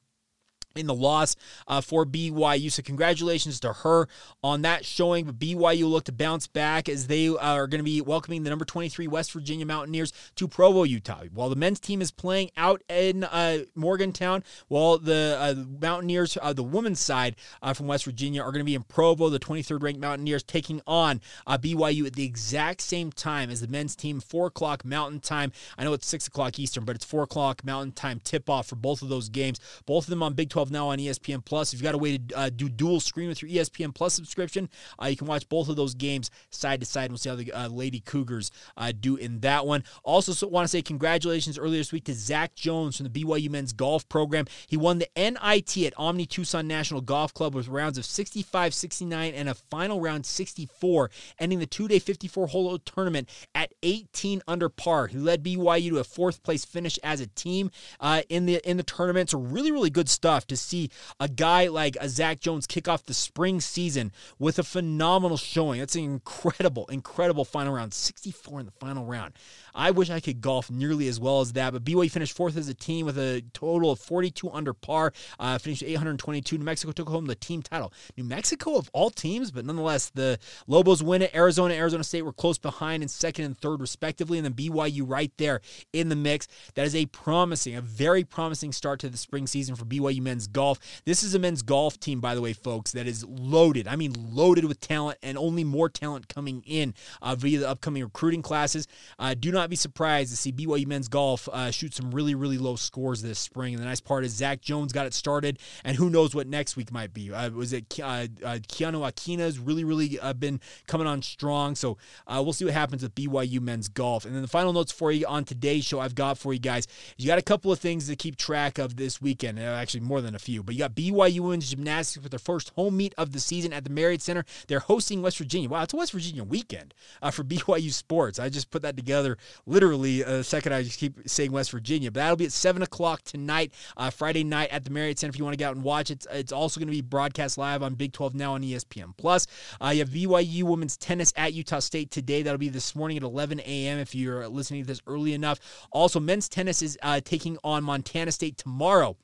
in 0.75 0.87
the 0.87 0.93
loss 0.93 1.35
uh, 1.67 1.81
for 1.81 2.05
BYU. 2.05 2.71
So 2.71 2.83
congratulations 2.83 3.59
to 3.61 3.73
her 3.73 4.07
on 4.43 4.61
that 4.61 4.85
showing. 4.85 5.25
But 5.25 5.39
BYU 5.39 5.89
look 5.89 6.05
to 6.05 6.11
bounce 6.11 6.47
back 6.47 6.87
as 6.87 7.07
they 7.07 7.27
are 7.27 7.67
going 7.67 7.79
to 7.79 7.83
be 7.83 8.01
welcoming 8.01 8.43
the 8.43 8.49
number 8.49 8.65
23 8.65 9.07
West 9.07 9.31
Virginia 9.31 9.65
Mountaineers 9.65 10.13
to 10.35 10.47
Provo, 10.47 10.83
Utah. 10.83 11.23
While 11.33 11.49
the 11.49 11.55
men's 11.55 11.79
team 11.79 12.01
is 12.01 12.11
playing 12.11 12.51
out 12.55 12.83
in 12.87 13.23
uh, 13.23 13.59
Morgantown, 13.75 14.43
while 14.67 14.97
the 14.97 15.37
uh, 15.39 15.55
Mountaineers, 15.81 16.37
uh, 16.41 16.53
the 16.53 16.63
women's 16.63 16.99
side 16.99 17.35
uh, 17.61 17.73
from 17.73 17.87
West 17.87 18.05
Virginia, 18.05 18.41
are 18.41 18.51
going 18.51 18.59
to 18.59 18.65
be 18.65 18.75
in 18.75 18.83
Provo. 18.83 19.29
The 19.29 19.39
23rd 19.39 19.81
ranked 19.83 20.01
Mountaineers 20.01 20.43
taking 20.43 20.81
on 20.85 21.19
uh, 21.47 21.57
BYU 21.57 22.05
at 22.05 22.13
the 22.13 22.25
exact 22.25 22.81
same 22.81 23.11
time 23.11 23.49
as 23.49 23.61
the 23.61 23.67
men's 23.67 23.95
team, 23.95 24.19
4 24.19 24.47
o'clock 24.47 24.85
Mountain 24.85 25.21
Time. 25.21 25.51
I 25.77 25.83
know 25.83 25.93
it's 25.93 26.07
6 26.07 26.27
o'clock 26.27 26.59
Eastern, 26.59 26.85
but 26.85 26.95
it's 26.95 27.05
4 27.05 27.23
o'clock 27.23 27.65
Mountain 27.65 27.93
Time 27.93 28.21
tip 28.23 28.49
off 28.49 28.67
for 28.67 28.75
both 28.75 29.01
of 29.01 29.09
those 29.09 29.29
games. 29.29 29.59
Both 29.85 30.05
of 30.05 30.09
them 30.09 30.21
on 30.23 30.33
Big 30.33 30.49
12 30.49 30.58
12 30.59 30.71
now 30.71 30.89
on 30.89 30.97
ESPN 30.97 31.43
Plus. 31.43 31.73
If 31.73 31.79
you've 31.79 31.85
got 31.85 31.95
a 31.95 31.97
way 31.97 32.17
to 32.17 32.37
uh, 32.37 32.49
do 32.53 32.67
dual 32.67 32.99
screen 32.99 33.29
with 33.29 33.41
your 33.41 33.49
ESPN 33.49 33.95
Plus 33.95 34.13
subscription, 34.13 34.69
uh, 35.01 35.05
you 35.05 35.15
can 35.15 35.25
watch 35.25 35.47
both 35.47 35.69
of 35.69 35.77
those 35.77 35.93
games 35.93 36.29
side 36.49 36.81
to 36.81 36.85
side. 36.85 37.03
And 37.03 37.11
we'll 37.11 37.17
see 37.17 37.29
how 37.29 37.35
the 37.37 37.53
uh, 37.53 37.69
Lady 37.69 38.01
Cougars 38.01 38.51
uh, 38.75 38.91
do 38.99 39.15
in 39.15 39.39
that 39.39 39.65
one. 39.65 39.85
Also, 40.03 40.33
so 40.33 40.47
want 40.47 40.65
to 40.65 40.67
say 40.67 40.81
congratulations 40.81 41.57
earlier 41.57 41.77
this 41.77 41.93
week 41.93 42.03
to 42.05 42.13
Zac 42.13 42.55
Jones 42.55 42.97
from 42.97 43.07
the 43.07 43.23
BYU 43.23 43.49
men's 43.49 43.71
golf 43.71 44.07
program. 44.09 44.47
He 44.67 44.75
won 44.75 44.99
the 44.99 45.07
NIT 45.15 45.77
at 45.77 45.93
Omni 45.95 46.25
Tucson 46.25 46.67
National 46.67 46.99
Golf 46.99 47.33
Club 47.33 47.55
with 47.55 47.69
rounds 47.69 47.97
of 47.97 48.03
65, 48.03 48.73
69, 48.73 49.33
and 49.33 49.47
a 49.47 49.53
final 49.53 50.01
round 50.01 50.25
64, 50.25 51.09
ending 51.39 51.59
the 51.59 51.67
two 51.67 51.87
day 51.87 51.99
54 51.99 52.47
hole 52.47 52.77
tournament 52.79 53.29
at 53.55 53.73
18 53.81 54.41
under 54.45 54.67
par. 54.67 55.07
He 55.07 55.17
led 55.17 55.41
BYU 55.41 55.91
to 55.91 55.99
a 55.99 56.03
fourth 56.03 56.43
place 56.43 56.65
finish 56.65 56.99
as 57.01 57.21
a 57.21 57.27
team 57.27 57.71
uh, 58.01 58.23
in 58.27 58.45
the 58.45 58.59
in 58.69 58.75
the 58.75 58.83
tournament. 58.83 59.29
So 59.29 59.39
really, 59.39 59.71
really 59.71 59.89
good 59.89 60.09
stuff 60.09 60.45
to 60.49 60.57
see 60.57 60.89
a 61.19 61.27
guy 61.27 61.67
like 61.67 61.97
a 61.99 62.09
Zac 62.09 62.39
Jones 62.39 62.67
kick 62.67 62.87
off 62.87 63.05
the 63.05 63.13
spring 63.13 63.61
season 63.61 64.11
with 64.37 64.59
a 64.59 64.63
phenomenal 64.63 65.37
showing. 65.37 65.79
That's 65.79 65.95
an 65.95 66.03
incredible, 66.03 66.85
incredible 66.87 67.45
final 67.45 67.73
round. 67.73 67.93
64 67.93 68.59
in 68.61 68.65
the 68.65 68.71
final 68.71 69.05
round. 69.05 69.33
I 69.79 69.91
wish 69.91 70.09
I 70.09 70.19
could 70.19 70.41
golf 70.41 70.69
nearly 70.69 71.07
as 71.07 71.21
well 71.21 71.39
as 71.39 71.53
that, 71.53 71.71
but 71.71 71.85
BYU 71.85 72.11
finished 72.11 72.35
fourth 72.35 72.57
as 72.57 72.67
a 72.67 72.73
team 72.73 73.05
with 73.05 73.17
a 73.17 73.41
total 73.53 73.91
of 73.91 73.99
42 74.01 74.51
under 74.51 74.73
par, 74.73 75.13
uh, 75.39 75.57
finished 75.57 75.83
822. 75.83 76.57
New 76.57 76.65
Mexico 76.65 76.91
took 76.91 77.07
home 77.07 77.27
the 77.27 77.35
team 77.35 77.61
title. 77.61 77.93
New 78.17 78.25
Mexico 78.25 78.75
of 78.75 78.89
all 78.91 79.09
teams, 79.09 79.51
but 79.51 79.63
nonetheless, 79.63 80.09
the 80.13 80.37
Lobos 80.67 81.01
win 81.01 81.21
it. 81.21 81.33
Arizona, 81.33 81.75
Arizona 81.75 82.03
State 82.03 82.23
were 82.23 82.33
close 82.33 82.57
behind 82.57 83.03
in 83.03 83.07
second 83.07 83.45
and 83.45 83.57
third, 83.57 83.79
respectively, 83.79 84.37
and 84.37 84.43
then 84.43 84.53
BYU 84.53 85.03
right 85.05 85.31
there 85.37 85.61
in 85.93 86.09
the 86.09 86.15
mix. 86.15 86.49
That 86.75 86.85
is 86.85 86.93
a 86.93 87.05
promising, 87.05 87.75
a 87.75 87.81
very 87.81 88.25
promising 88.25 88.73
start 88.73 88.99
to 88.99 89.09
the 89.09 89.17
spring 89.17 89.47
season 89.47 89.77
for 89.77 89.85
BYU 89.85 90.21
men's 90.21 90.47
golf. 90.47 91.01
This 91.05 91.23
is 91.23 91.35
a 91.35 91.39
men's 91.39 91.61
golf 91.61 91.97
team, 92.01 92.19
by 92.19 92.35
the 92.35 92.41
way, 92.41 92.51
folks, 92.51 92.91
that 92.91 93.07
is 93.07 93.23
loaded. 93.23 93.87
I 93.87 93.95
mean, 93.95 94.13
loaded 94.17 94.65
with 94.65 94.81
talent 94.81 95.19
and 95.23 95.37
only 95.37 95.63
more 95.63 95.87
talent 95.87 96.27
coming 96.27 96.63
in 96.67 96.93
uh, 97.21 97.35
via 97.35 97.59
the 97.59 97.69
upcoming 97.69 98.03
recruiting 98.03 98.41
classes. 98.41 98.85
Uh, 99.17 99.35
do 99.39 99.53
not 99.53 99.68
be 99.69 99.75
surprised 99.75 100.31
to 100.31 100.37
see 100.37 100.51
BYU 100.51 100.87
men's 100.87 101.07
golf 101.07 101.47
uh, 101.51 101.71
shoot 101.71 101.93
some 101.93 102.11
really, 102.11 102.35
really 102.35 102.57
low 102.57 102.75
scores 102.75 103.21
this 103.21 103.39
spring. 103.39 103.73
And 103.73 103.81
the 103.81 103.87
nice 103.87 103.99
part 103.99 104.25
is 104.25 104.33
Zac 104.33 104.61
Jones 104.61 104.91
got 104.91 105.05
it 105.05 105.13
started, 105.13 105.59
and 105.83 105.95
who 105.95 106.09
knows 106.09 106.35
what 106.35 106.47
next 106.47 106.75
week 106.75 106.91
might 106.91 107.13
be. 107.13 107.31
Uh, 107.31 107.49
was 107.51 107.73
it 107.73 107.85
uh, 107.99 108.27
uh 108.43 108.59
Keanu 108.67 109.07
Akina's 109.07 109.59
really, 109.59 109.83
really 109.83 110.19
uh, 110.19 110.33
been 110.33 110.59
coming 110.87 111.07
on 111.07 111.21
strong? 111.21 111.75
So 111.75 111.97
uh, 112.27 112.41
we'll 112.43 112.53
see 112.53 112.65
what 112.65 112.73
happens 112.73 113.03
with 113.03 113.15
BYU 113.15 113.61
men's 113.61 113.87
golf. 113.87 114.25
And 114.25 114.35
then 114.35 114.41
the 114.41 114.47
final 114.47 114.73
notes 114.73 114.91
for 114.91 115.11
you 115.11 115.25
on 115.27 115.45
today's 115.45 115.85
show 115.85 115.99
I've 115.99 116.15
got 116.15 116.37
for 116.37 116.53
you 116.53 116.59
guys. 116.59 116.87
You 117.17 117.27
got 117.27 117.39
a 117.39 117.43
couple 117.43 117.71
of 117.71 117.79
things 117.79 118.07
to 118.07 118.15
keep 118.15 118.35
track 118.35 118.77
of 118.77 118.95
this 118.95 119.21
weekend. 119.21 119.59
Actually, 119.59 120.01
more 120.01 120.21
than 120.21 120.35
a 120.35 120.39
few. 120.39 120.63
But 120.63 120.75
you 120.75 120.79
got 120.79 120.95
BYU 120.95 121.41
women's 121.41 121.69
gymnastics 121.69 122.23
with 122.23 122.31
their 122.31 122.39
first 122.39 122.71
home 122.75 122.97
meet 122.97 123.13
of 123.17 123.31
the 123.31 123.39
season 123.39 123.73
at 123.73 123.83
the 123.83 123.89
Marriott 123.89 124.21
Center. 124.21 124.45
They're 124.67 124.79
hosting 124.79 125.21
West 125.21 125.37
Virginia. 125.37 125.69
Wow, 125.69 125.83
it's 125.83 125.93
a 125.93 125.97
West 125.97 126.11
Virginia 126.11 126.43
weekend 126.43 126.93
for 127.31 127.43
BYU 127.49 127.91
sports. 127.91 128.39
I 128.39 128.49
just 128.49 128.71
put 128.71 128.81
that 128.81 128.97
together 128.97 129.37
literally 129.65 130.21
a 130.21 130.43
second 130.43 130.73
I 130.73 130.83
just 130.83 130.99
keep 130.99 131.27
saying 131.27 131.51
West 131.51 131.71
Virginia. 131.71 132.11
But 132.11 132.21
that'll 132.21 132.35
be 132.35 132.45
at 132.45 132.51
7 132.51 132.81
o'clock 132.81 133.23
tonight, 133.23 133.73
uh, 133.97 134.09
Friday 134.09 134.43
night 134.43 134.69
at 134.71 134.83
the 134.83 134.91
Marriott 134.91 135.19
Center 135.19 135.29
if 135.29 135.37
you 135.37 135.43
want 135.43 135.53
to 135.53 135.57
get 135.57 135.69
out 135.69 135.75
and 135.75 135.83
watch 135.83 136.11
it. 136.11 136.25
It's 136.31 136.51
also 136.51 136.79
going 136.79 136.87
to 136.87 136.93
be 136.93 137.01
broadcast 137.01 137.57
live 137.57 137.83
on 137.83 137.95
Big 137.95 138.13
12 138.13 138.35
now 138.35 138.53
on 138.53 138.61
ESPN. 138.61 139.15
Plus, 139.17 139.47
uh, 139.81 139.89
you 139.89 139.99
have 139.99 140.09
BYU 140.09 140.63
women's 140.63 140.97
tennis 140.97 141.33
at 141.35 141.53
Utah 141.53 141.79
State 141.79 142.11
today. 142.11 142.41
That'll 142.41 142.57
be 142.57 142.69
this 142.69 142.95
morning 142.95 143.17
at 143.17 143.23
11 143.23 143.59
a.m. 143.61 143.99
if 143.99 144.15
you're 144.15 144.47
listening 144.47 144.83
to 144.83 144.87
this 144.87 145.01
early 145.07 145.33
enough. 145.33 145.59
Also, 145.91 146.19
men's 146.19 146.49
tennis 146.49 146.81
is 146.81 146.97
uh, 147.01 147.21
taking 147.23 147.57
on 147.63 147.83
Montana 147.83 148.31
State 148.31 148.57
tomorrow 148.57 149.17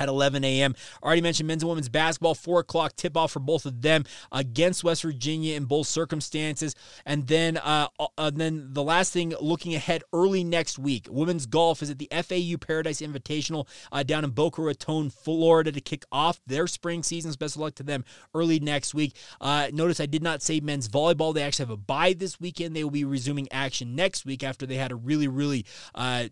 at 0.00 0.08
11 0.08 0.44
a.m. 0.44 0.74
Already 1.02 1.20
mentioned 1.20 1.48
men's 1.48 1.62
and 1.62 1.68
women's 1.68 1.88
basketball, 1.88 2.34
4 2.34 2.60
o'clock 2.60 2.94
tip 2.96 3.16
off 3.16 3.32
for 3.32 3.40
both 3.40 3.66
of 3.66 3.82
them 3.82 4.04
against 4.30 4.84
West 4.84 5.02
Virginia 5.02 5.56
in 5.56 5.64
both 5.64 5.86
circumstances. 5.86 6.74
And 7.04 7.26
then, 7.26 7.56
uh, 7.56 7.88
uh, 8.16 8.30
then 8.30 8.68
the 8.72 8.82
last 8.82 9.12
thing, 9.12 9.34
looking 9.40 9.74
ahead 9.74 10.04
early 10.12 10.44
next 10.44 10.78
week, 10.78 11.08
women's 11.10 11.46
golf 11.46 11.82
is 11.82 11.90
at 11.90 11.98
the 11.98 12.08
FAU 12.12 12.56
Paradise 12.64 13.00
Invitational 13.00 13.66
uh, 13.90 14.02
down 14.02 14.24
in 14.24 14.30
Boca 14.30 14.62
Raton, 14.62 15.10
Florida 15.10 15.72
to 15.72 15.80
kick 15.80 16.04
off 16.12 16.40
their 16.46 16.66
spring 16.66 17.02
seasons. 17.02 17.36
Best 17.36 17.56
of 17.56 17.62
luck 17.62 17.74
to 17.76 17.82
them 17.82 18.04
early 18.34 18.60
next 18.60 18.94
week. 18.94 19.16
Uh, 19.40 19.68
notice 19.72 19.98
I 20.00 20.06
did 20.06 20.22
not 20.22 20.42
say 20.42 20.60
men's 20.60 20.88
volleyball. 20.88 21.34
They 21.34 21.42
actually 21.42 21.64
have 21.64 21.70
a 21.70 21.76
bye 21.76 22.12
this 22.12 22.40
weekend. 22.40 22.76
They 22.76 22.84
will 22.84 22.90
be 22.90 23.04
resuming 23.04 23.48
action 23.50 23.96
next 23.96 24.24
week 24.24 24.44
after 24.44 24.64
they 24.64 24.76
had 24.76 24.92
a 24.92 24.96
really, 24.96 25.26
really 25.26 25.66
uh, 25.94 26.28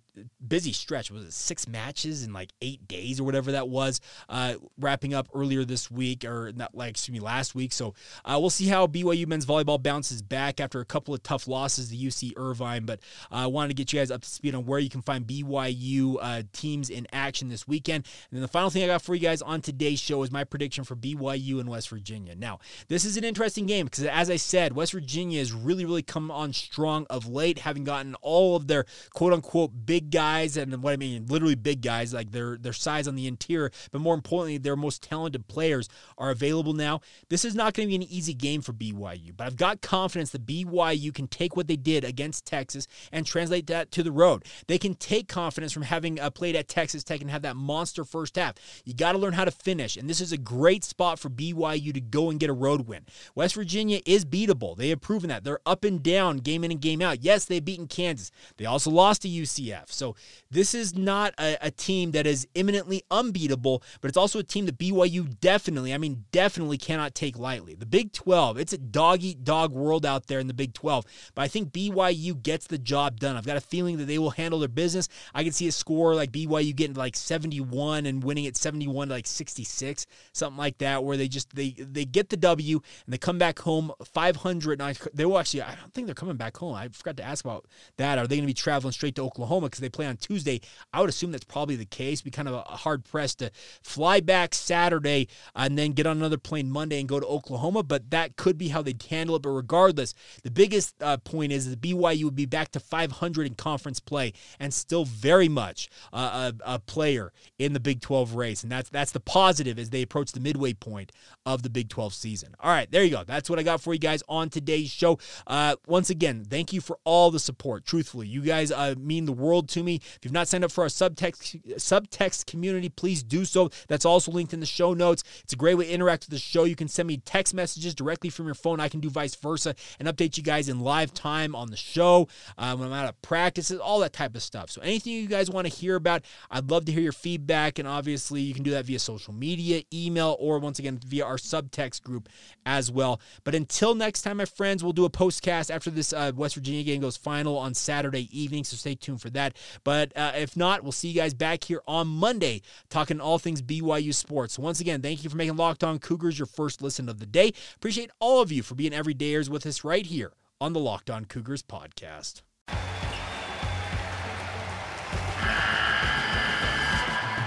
busy 0.46 0.72
stretch. 0.72 1.10
Was 1.10 1.24
it 1.24 1.32
six 1.32 1.66
matches 1.66 2.22
in 2.22 2.32
like 2.32 2.52
eight 2.62 2.86
days 2.86 3.18
or 3.18 3.24
whatever 3.24 3.55
that 3.56 3.68
was, 3.68 4.00
uh, 4.28 4.54
wrapping 4.78 5.14
up 5.14 5.28
earlier 5.34 5.64
this 5.64 5.90
week, 5.90 6.24
or 6.24 6.52
not 6.54 6.74
like, 6.74 6.90
excuse 6.90 7.12
me, 7.12 7.20
last 7.20 7.54
week. 7.54 7.72
So 7.72 7.94
uh, 8.24 8.36
we'll 8.40 8.50
see 8.50 8.66
how 8.66 8.86
BYU 8.86 9.26
men's 9.26 9.46
volleyball 9.46 9.82
bounces 9.82 10.22
back 10.22 10.60
after 10.60 10.80
a 10.80 10.84
couple 10.84 11.14
of 11.14 11.22
tough 11.22 11.48
losses 11.48 11.90
to 11.90 11.96
UC 11.96 12.32
Irvine. 12.36 12.84
But 12.84 13.00
uh, 13.30 13.36
I 13.36 13.46
wanted 13.46 13.68
to 13.68 13.74
get 13.74 13.92
you 13.92 13.98
guys 14.00 14.10
up 14.10 14.22
to 14.22 14.28
speed 14.28 14.54
on 14.54 14.66
where 14.66 14.78
you 14.78 14.90
can 14.90 15.02
find 15.02 15.26
BYU 15.26 16.16
uh, 16.20 16.42
teams 16.52 16.90
in 16.90 17.06
action 17.12 17.48
this 17.48 17.66
weekend. 17.66 18.06
And 18.30 18.36
then 18.36 18.42
the 18.42 18.48
final 18.48 18.70
thing 18.70 18.82
I 18.84 18.86
got 18.86 19.02
for 19.02 19.14
you 19.14 19.20
guys 19.20 19.42
on 19.42 19.60
today's 19.60 20.00
show 20.00 20.22
is 20.22 20.30
my 20.30 20.44
prediction 20.44 20.84
for 20.84 20.96
BYU 20.96 21.60
and 21.60 21.68
West 21.68 21.88
Virginia. 21.88 22.34
Now, 22.34 22.58
this 22.88 23.04
is 23.04 23.16
an 23.16 23.24
interesting 23.24 23.66
game 23.66 23.86
because, 23.86 24.04
as 24.04 24.30
I 24.30 24.36
said, 24.36 24.74
West 24.74 24.92
Virginia 24.92 25.38
has 25.38 25.52
really, 25.52 25.84
really 25.84 26.02
come 26.02 26.30
on 26.30 26.52
strong 26.52 27.06
of 27.10 27.26
late, 27.26 27.58
having 27.60 27.84
gotten 27.84 28.14
all 28.16 28.56
of 28.56 28.66
their 28.66 28.84
quote 29.14 29.32
unquote 29.32 29.86
big 29.86 30.10
guys, 30.10 30.56
and 30.56 30.82
what 30.82 30.92
I 30.92 30.96
mean, 30.96 31.26
literally 31.26 31.54
big 31.54 31.82
guys, 31.82 32.12
like 32.12 32.32
their 32.32 32.56
their 32.56 32.72
size 32.72 33.08
on 33.08 33.16
the 33.16 33.26
interior 33.26 33.45
interior, 33.46 33.70
but 33.90 34.00
more 34.00 34.14
importantly, 34.14 34.58
their 34.58 34.76
most 34.76 35.02
talented 35.02 35.46
players 35.48 35.88
are 36.18 36.30
available 36.30 36.72
now. 36.72 37.00
This 37.28 37.44
is 37.44 37.54
not 37.54 37.74
going 37.74 37.88
to 37.88 37.90
be 37.90 37.96
an 37.96 38.10
easy 38.10 38.34
game 38.34 38.62
for 38.62 38.72
BYU, 38.72 39.36
but 39.36 39.46
I've 39.46 39.56
got 39.56 39.80
confidence 39.80 40.30
that 40.30 40.46
BYU 40.46 41.14
can 41.14 41.28
take 41.28 41.56
what 41.56 41.68
they 41.68 41.76
did 41.76 42.04
against 42.04 42.46
Texas 42.46 42.86
and 43.12 43.26
translate 43.26 43.66
that 43.68 43.90
to 43.92 44.02
the 44.02 44.12
road. 44.12 44.44
They 44.66 44.78
can 44.78 44.94
take 44.94 45.28
confidence 45.28 45.72
from 45.72 45.82
having 45.82 46.18
uh, 46.20 46.30
played 46.30 46.56
at 46.56 46.68
Texas 46.68 47.04
Tech 47.04 47.20
and 47.20 47.30
have 47.30 47.42
that 47.42 47.56
monster 47.56 48.04
first 48.04 48.36
half. 48.36 48.54
You 48.84 48.94
got 48.94 49.12
to 49.12 49.18
learn 49.18 49.32
how 49.32 49.44
to 49.44 49.50
finish, 49.50 49.96
and 49.96 50.08
this 50.08 50.20
is 50.20 50.32
a 50.32 50.38
great 50.38 50.84
spot 50.84 51.18
for 51.18 51.30
BYU 51.30 51.92
to 51.94 52.00
go 52.00 52.30
and 52.30 52.40
get 52.40 52.50
a 52.50 52.54
road 52.54 52.86
win. 52.86 53.06
West 53.34 53.54
Virginia 53.54 54.00
is 54.06 54.24
beatable. 54.24 54.76
They 54.76 54.88
have 54.90 55.00
proven 55.00 55.28
that. 55.28 55.44
They're 55.44 55.60
up 55.66 55.84
and 55.84 56.02
down 56.02 56.38
game 56.38 56.64
in 56.64 56.70
and 56.70 56.80
game 56.80 57.02
out. 57.02 57.22
Yes, 57.22 57.44
they've 57.44 57.64
beaten 57.64 57.86
Kansas. 57.86 58.30
They 58.56 58.66
also 58.66 58.90
lost 58.90 59.22
to 59.22 59.28
UCF. 59.28 59.90
So 59.90 60.16
this 60.50 60.74
is 60.74 60.94
not 60.94 61.34
a, 61.38 61.56
a 61.60 61.70
team 61.70 62.12
that 62.12 62.26
is 62.26 62.46
imminently 62.54 63.02
unbeatable, 63.10 63.35
but 63.36 64.08
it's 64.08 64.16
also 64.16 64.38
a 64.38 64.42
team 64.42 64.66
that 64.66 64.78
BYU 64.78 65.38
definitely, 65.40 65.92
I 65.92 65.98
mean, 65.98 66.24
definitely 66.32 66.78
cannot 66.78 67.14
take 67.14 67.38
lightly. 67.38 67.74
The 67.74 67.86
Big 67.86 68.12
12, 68.12 68.58
it's 68.58 68.72
a 68.72 68.78
dog 68.78 69.22
eat 69.22 69.44
dog 69.44 69.72
world 69.72 70.06
out 70.06 70.26
there 70.26 70.38
in 70.38 70.46
the 70.46 70.54
Big 70.54 70.72
12, 70.74 71.04
but 71.34 71.42
I 71.42 71.48
think 71.48 71.72
BYU 71.72 72.42
gets 72.42 72.66
the 72.66 72.78
job 72.78 73.20
done. 73.20 73.36
I've 73.36 73.46
got 73.46 73.56
a 73.56 73.60
feeling 73.60 73.98
that 73.98 74.04
they 74.04 74.18
will 74.18 74.30
handle 74.30 74.58
their 74.58 74.68
business. 74.68 75.08
I 75.34 75.42
can 75.42 75.52
see 75.52 75.68
a 75.68 75.72
score 75.72 76.14
like 76.14 76.32
BYU 76.32 76.74
getting 76.74 76.96
like 76.96 77.16
71 77.16 78.06
and 78.06 78.22
winning 78.22 78.46
at 78.46 78.56
71 78.56 79.08
to 79.08 79.14
like 79.14 79.26
66, 79.26 80.06
something 80.32 80.58
like 80.58 80.78
that, 80.78 81.04
where 81.04 81.16
they 81.16 81.28
just 81.28 81.54
they 81.54 81.70
they 81.78 82.04
get 82.04 82.28
the 82.28 82.36
W 82.36 82.80
and 83.04 83.12
they 83.12 83.18
come 83.18 83.38
back 83.38 83.58
home 83.60 83.92
500. 84.04 84.80
And 84.80 84.82
I, 84.82 84.94
they 85.12 85.24
will 85.24 85.38
actually, 85.38 85.62
I 85.62 85.74
don't 85.74 85.92
think 85.92 86.06
they're 86.06 86.14
coming 86.14 86.36
back 86.36 86.56
home. 86.56 86.74
I 86.74 86.88
forgot 86.88 87.16
to 87.18 87.22
ask 87.22 87.44
about 87.44 87.66
that. 87.96 88.18
Are 88.18 88.26
they 88.26 88.36
going 88.36 88.44
to 88.44 88.46
be 88.46 88.54
traveling 88.54 88.92
straight 88.92 89.14
to 89.16 89.22
Oklahoma 89.22 89.66
because 89.66 89.80
they 89.80 89.88
play 89.88 90.06
on 90.06 90.16
Tuesday? 90.16 90.60
I 90.92 91.00
would 91.00 91.10
assume 91.10 91.32
that's 91.32 91.44
probably 91.44 91.76
the 91.76 91.86
case. 91.86 92.22
Be 92.22 92.30
kind 92.30 92.48
of 92.48 92.54
a 92.54 92.62
hard 92.62 93.04
pressed 93.26 93.38
to 93.40 93.50
fly 93.82 94.20
back 94.20 94.54
Saturday 94.54 95.26
and 95.54 95.76
then 95.76 95.92
get 95.92 96.06
on 96.06 96.16
another 96.16 96.38
plane 96.38 96.70
Monday 96.70 97.00
and 97.00 97.08
go 97.08 97.18
to 97.18 97.26
Oklahoma, 97.26 97.82
but 97.82 98.10
that 98.10 98.36
could 98.36 98.56
be 98.56 98.68
how 98.68 98.82
they 98.82 98.94
handle 99.10 99.36
it. 99.36 99.42
But 99.42 99.50
regardless, 99.50 100.14
the 100.44 100.50
biggest 100.50 100.94
uh, 101.02 101.16
point 101.18 101.50
is 101.50 101.68
that 101.68 101.80
BYU 101.80 102.24
would 102.24 102.36
be 102.36 102.46
back 102.46 102.70
to 102.72 102.80
500 102.80 103.46
in 103.46 103.54
conference 103.54 103.98
play 103.98 104.32
and 104.60 104.72
still 104.72 105.04
very 105.04 105.48
much 105.48 105.88
uh, 106.12 106.52
a, 106.64 106.74
a 106.74 106.78
player 106.78 107.32
in 107.58 107.72
the 107.72 107.80
Big 107.80 108.00
12 108.00 108.34
race, 108.34 108.62
and 108.62 108.70
that's 108.70 108.90
that's 108.90 109.12
the 109.12 109.20
positive 109.20 109.78
as 109.78 109.90
they 109.90 110.02
approach 110.02 110.32
the 110.32 110.40
midway 110.40 110.72
point 110.72 111.10
of 111.44 111.62
the 111.62 111.70
Big 111.70 111.88
12 111.88 112.14
season. 112.14 112.54
All 112.60 112.70
right, 112.70 112.90
there 112.90 113.02
you 113.02 113.10
go. 113.10 113.24
That's 113.24 113.50
what 113.50 113.58
I 113.58 113.62
got 113.62 113.80
for 113.80 113.92
you 113.92 113.98
guys 113.98 114.22
on 114.28 114.50
today's 114.50 114.90
show. 114.90 115.18
Uh, 115.46 115.76
once 115.86 116.10
again, 116.10 116.44
thank 116.48 116.72
you 116.72 116.80
for 116.80 116.98
all 117.04 117.30
the 117.30 117.40
support. 117.40 117.84
Truthfully, 117.84 118.28
you 118.28 118.42
guys 118.42 118.70
uh, 118.70 118.94
mean 118.98 119.24
the 119.24 119.32
world 119.32 119.68
to 119.70 119.82
me. 119.82 119.96
If 119.96 120.20
you've 120.22 120.32
not 120.32 120.48
signed 120.48 120.64
up 120.64 120.70
for 120.70 120.82
our 120.84 120.90
subtext 120.90 121.76
subtext 121.76 122.46
community, 122.46 122.88
please 122.88 123.05
do 123.14 123.44
so. 123.44 123.70
That's 123.88 124.04
also 124.04 124.32
linked 124.32 124.52
in 124.52 124.60
the 124.60 124.66
show 124.66 124.94
notes. 124.94 125.22
It's 125.42 125.52
a 125.52 125.56
great 125.56 125.74
way 125.74 125.86
to 125.86 125.92
interact 125.92 126.24
with 126.24 126.30
the 126.30 126.38
show. 126.38 126.64
You 126.64 126.76
can 126.76 126.88
send 126.88 127.08
me 127.08 127.18
text 127.18 127.54
messages 127.54 127.94
directly 127.94 128.30
from 128.30 128.46
your 128.46 128.54
phone. 128.54 128.80
I 128.80 128.88
can 128.88 129.00
do 129.00 129.10
vice 129.10 129.34
versa 129.34 129.74
and 129.98 130.08
update 130.08 130.36
you 130.36 130.42
guys 130.42 130.68
in 130.68 130.80
live 130.80 131.14
time 131.14 131.54
on 131.54 131.70
the 131.70 131.76
show 131.76 132.28
um, 132.58 132.80
when 132.80 132.88
I'm 132.88 132.94
out 132.94 133.08
of 133.08 133.20
practices, 133.22 133.78
all 133.78 134.00
that 134.00 134.12
type 134.12 134.34
of 134.34 134.42
stuff. 134.42 134.70
So 134.70 134.80
anything 134.82 135.12
you 135.12 135.26
guys 135.26 135.50
want 135.50 135.66
to 135.66 135.72
hear 135.72 135.96
about, 135.96 136.22
I'd 136.50 136.70
love 136.70 136.84
to 136.86 136.92
hear 136.92 137.02
your 137.02 137.12
feedback. 137.12 137.78
And 137.78 137.88
obviously, 137.88 138.40
you 138.40 138.54
can 138.54 138.62
do 138.62 138.72
that 138.72 138.84
via 138.84 138.98
social 138.98 139.32
media, 139.32 139.82
email, 139.92 140.36
or 140.38 140.58
once 140.58 140.78
again 140.78 140.98
via 141.06 141.24
our 141.24 141.36
subtext 141.36 142.02
group 142.02 142.28
as 142.64 142.90
well. 142.90 143.20
But 143.44 143.54
until 143.54 143.94
next 143.94 144.22
time, 144.22 144.38
my 144.38 144.44
friends, 144.44 144.82
we'll 144.82 144.92
do 144.92 145.04
a 145.04 145.10
postcast 145.10 145.74
after 145.74 145.90
this 145.90 146.12
uh, 146.12 146.32
West 146.34 146.54
Virginia 146.54 146.82
game 146.82 147.00
goes 147.00 147.16
final 147.16 147.58
on 147.58 147.74
Saturday 147.74 148.28
evening. 148.32 148.64
So 148.64 148.76
stay 148.76 148.94
tuned 148.94 149.20
for 149.20 149.30
that. 149.30 149.56
But 149.84 150.16
uh, 150.16 150.32
if 150.36 150.56
not, 150.56 150.82
we'll 150.82 150.92
see 150.92 151.08
you 151.08 151.14
guys 151.14 151.34
back 151.34 151.64
here 151.64 151.82
on 151.86 152.06
Monday 152.06 152.62
talking 152.96 153.20
all 153.20 153.38
things 153.38 153.60
BYU 153.60 154.14
sports. 154.14 154.58
Once 154.58 154.80
again, 154.80 155.02
thank 155.02 155.22
you 155.22 155.28
for 155.28 155.36
making 155.36 155.54
Locked 155.54 155.84
On 155.84 155.98
Cougars 155.98 156.38
your 156.38 156.46
first 156.46 156.80
listen 156.80 157.10
of 157.10 157.18
the 157.18 157.26
day. 157.26 157.52
Appreciate 157.74 158.10
all 158.20 158.40
of 158.40 158.50
you 158.50 158.62
for 158.62 158.74
being 158.74 158.92
everydayers 158.92 159.50
with 159.50 159.66
us 159.66 159.84
right 159.84 160.06
here 160.06 160.32
on 160.62 160.72
the 160.72 160.80
Locked 160.80 161.10
On 161.10 161.26
Cougars 161.26 161.62
podcast. 161.62 162.40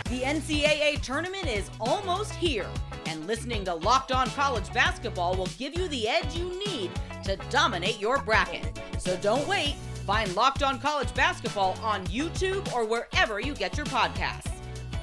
The 0.06 0.22
NCAA 0.22 1.02
tournament 1.02 1.47
is 1.47 1.72
almost 1.80 2.36
here, 2.36 2.68
and 3.08 3.26
listening 3.26 3.66
to 3.66 3.74
Locked 3.74 4.12
On 4.12 4.30
College 4.30 4.72
Basketball 4.72 5.34
will 5.34 5.50
give 5.58 5.76
you 5.76 5.88
the 5.88 6.08
edge 6.08 6.36
you 6.36 6.64
need 6.68 6.91
to 7.24 7.38
dominate 7.50 8.00
your 8.00 8.22
bracket. 8.22 8.80
So 9.00 9.18
don't 9.18 9.47
wait. 9.47 9.74
Find 10.06 10.36
Locked 10.36 10.62
On 10.62 10.80
College 10.80 11.12
Basketball 11.16 11.76
on 11.82 12.06
YouTube 12.06 12.72
or 12.72 12.86
wherever 12.86 13.39
you 13.39 13.56
get 13.56 13.78
your 13.78 13.88
podcasts. 13.88 14.59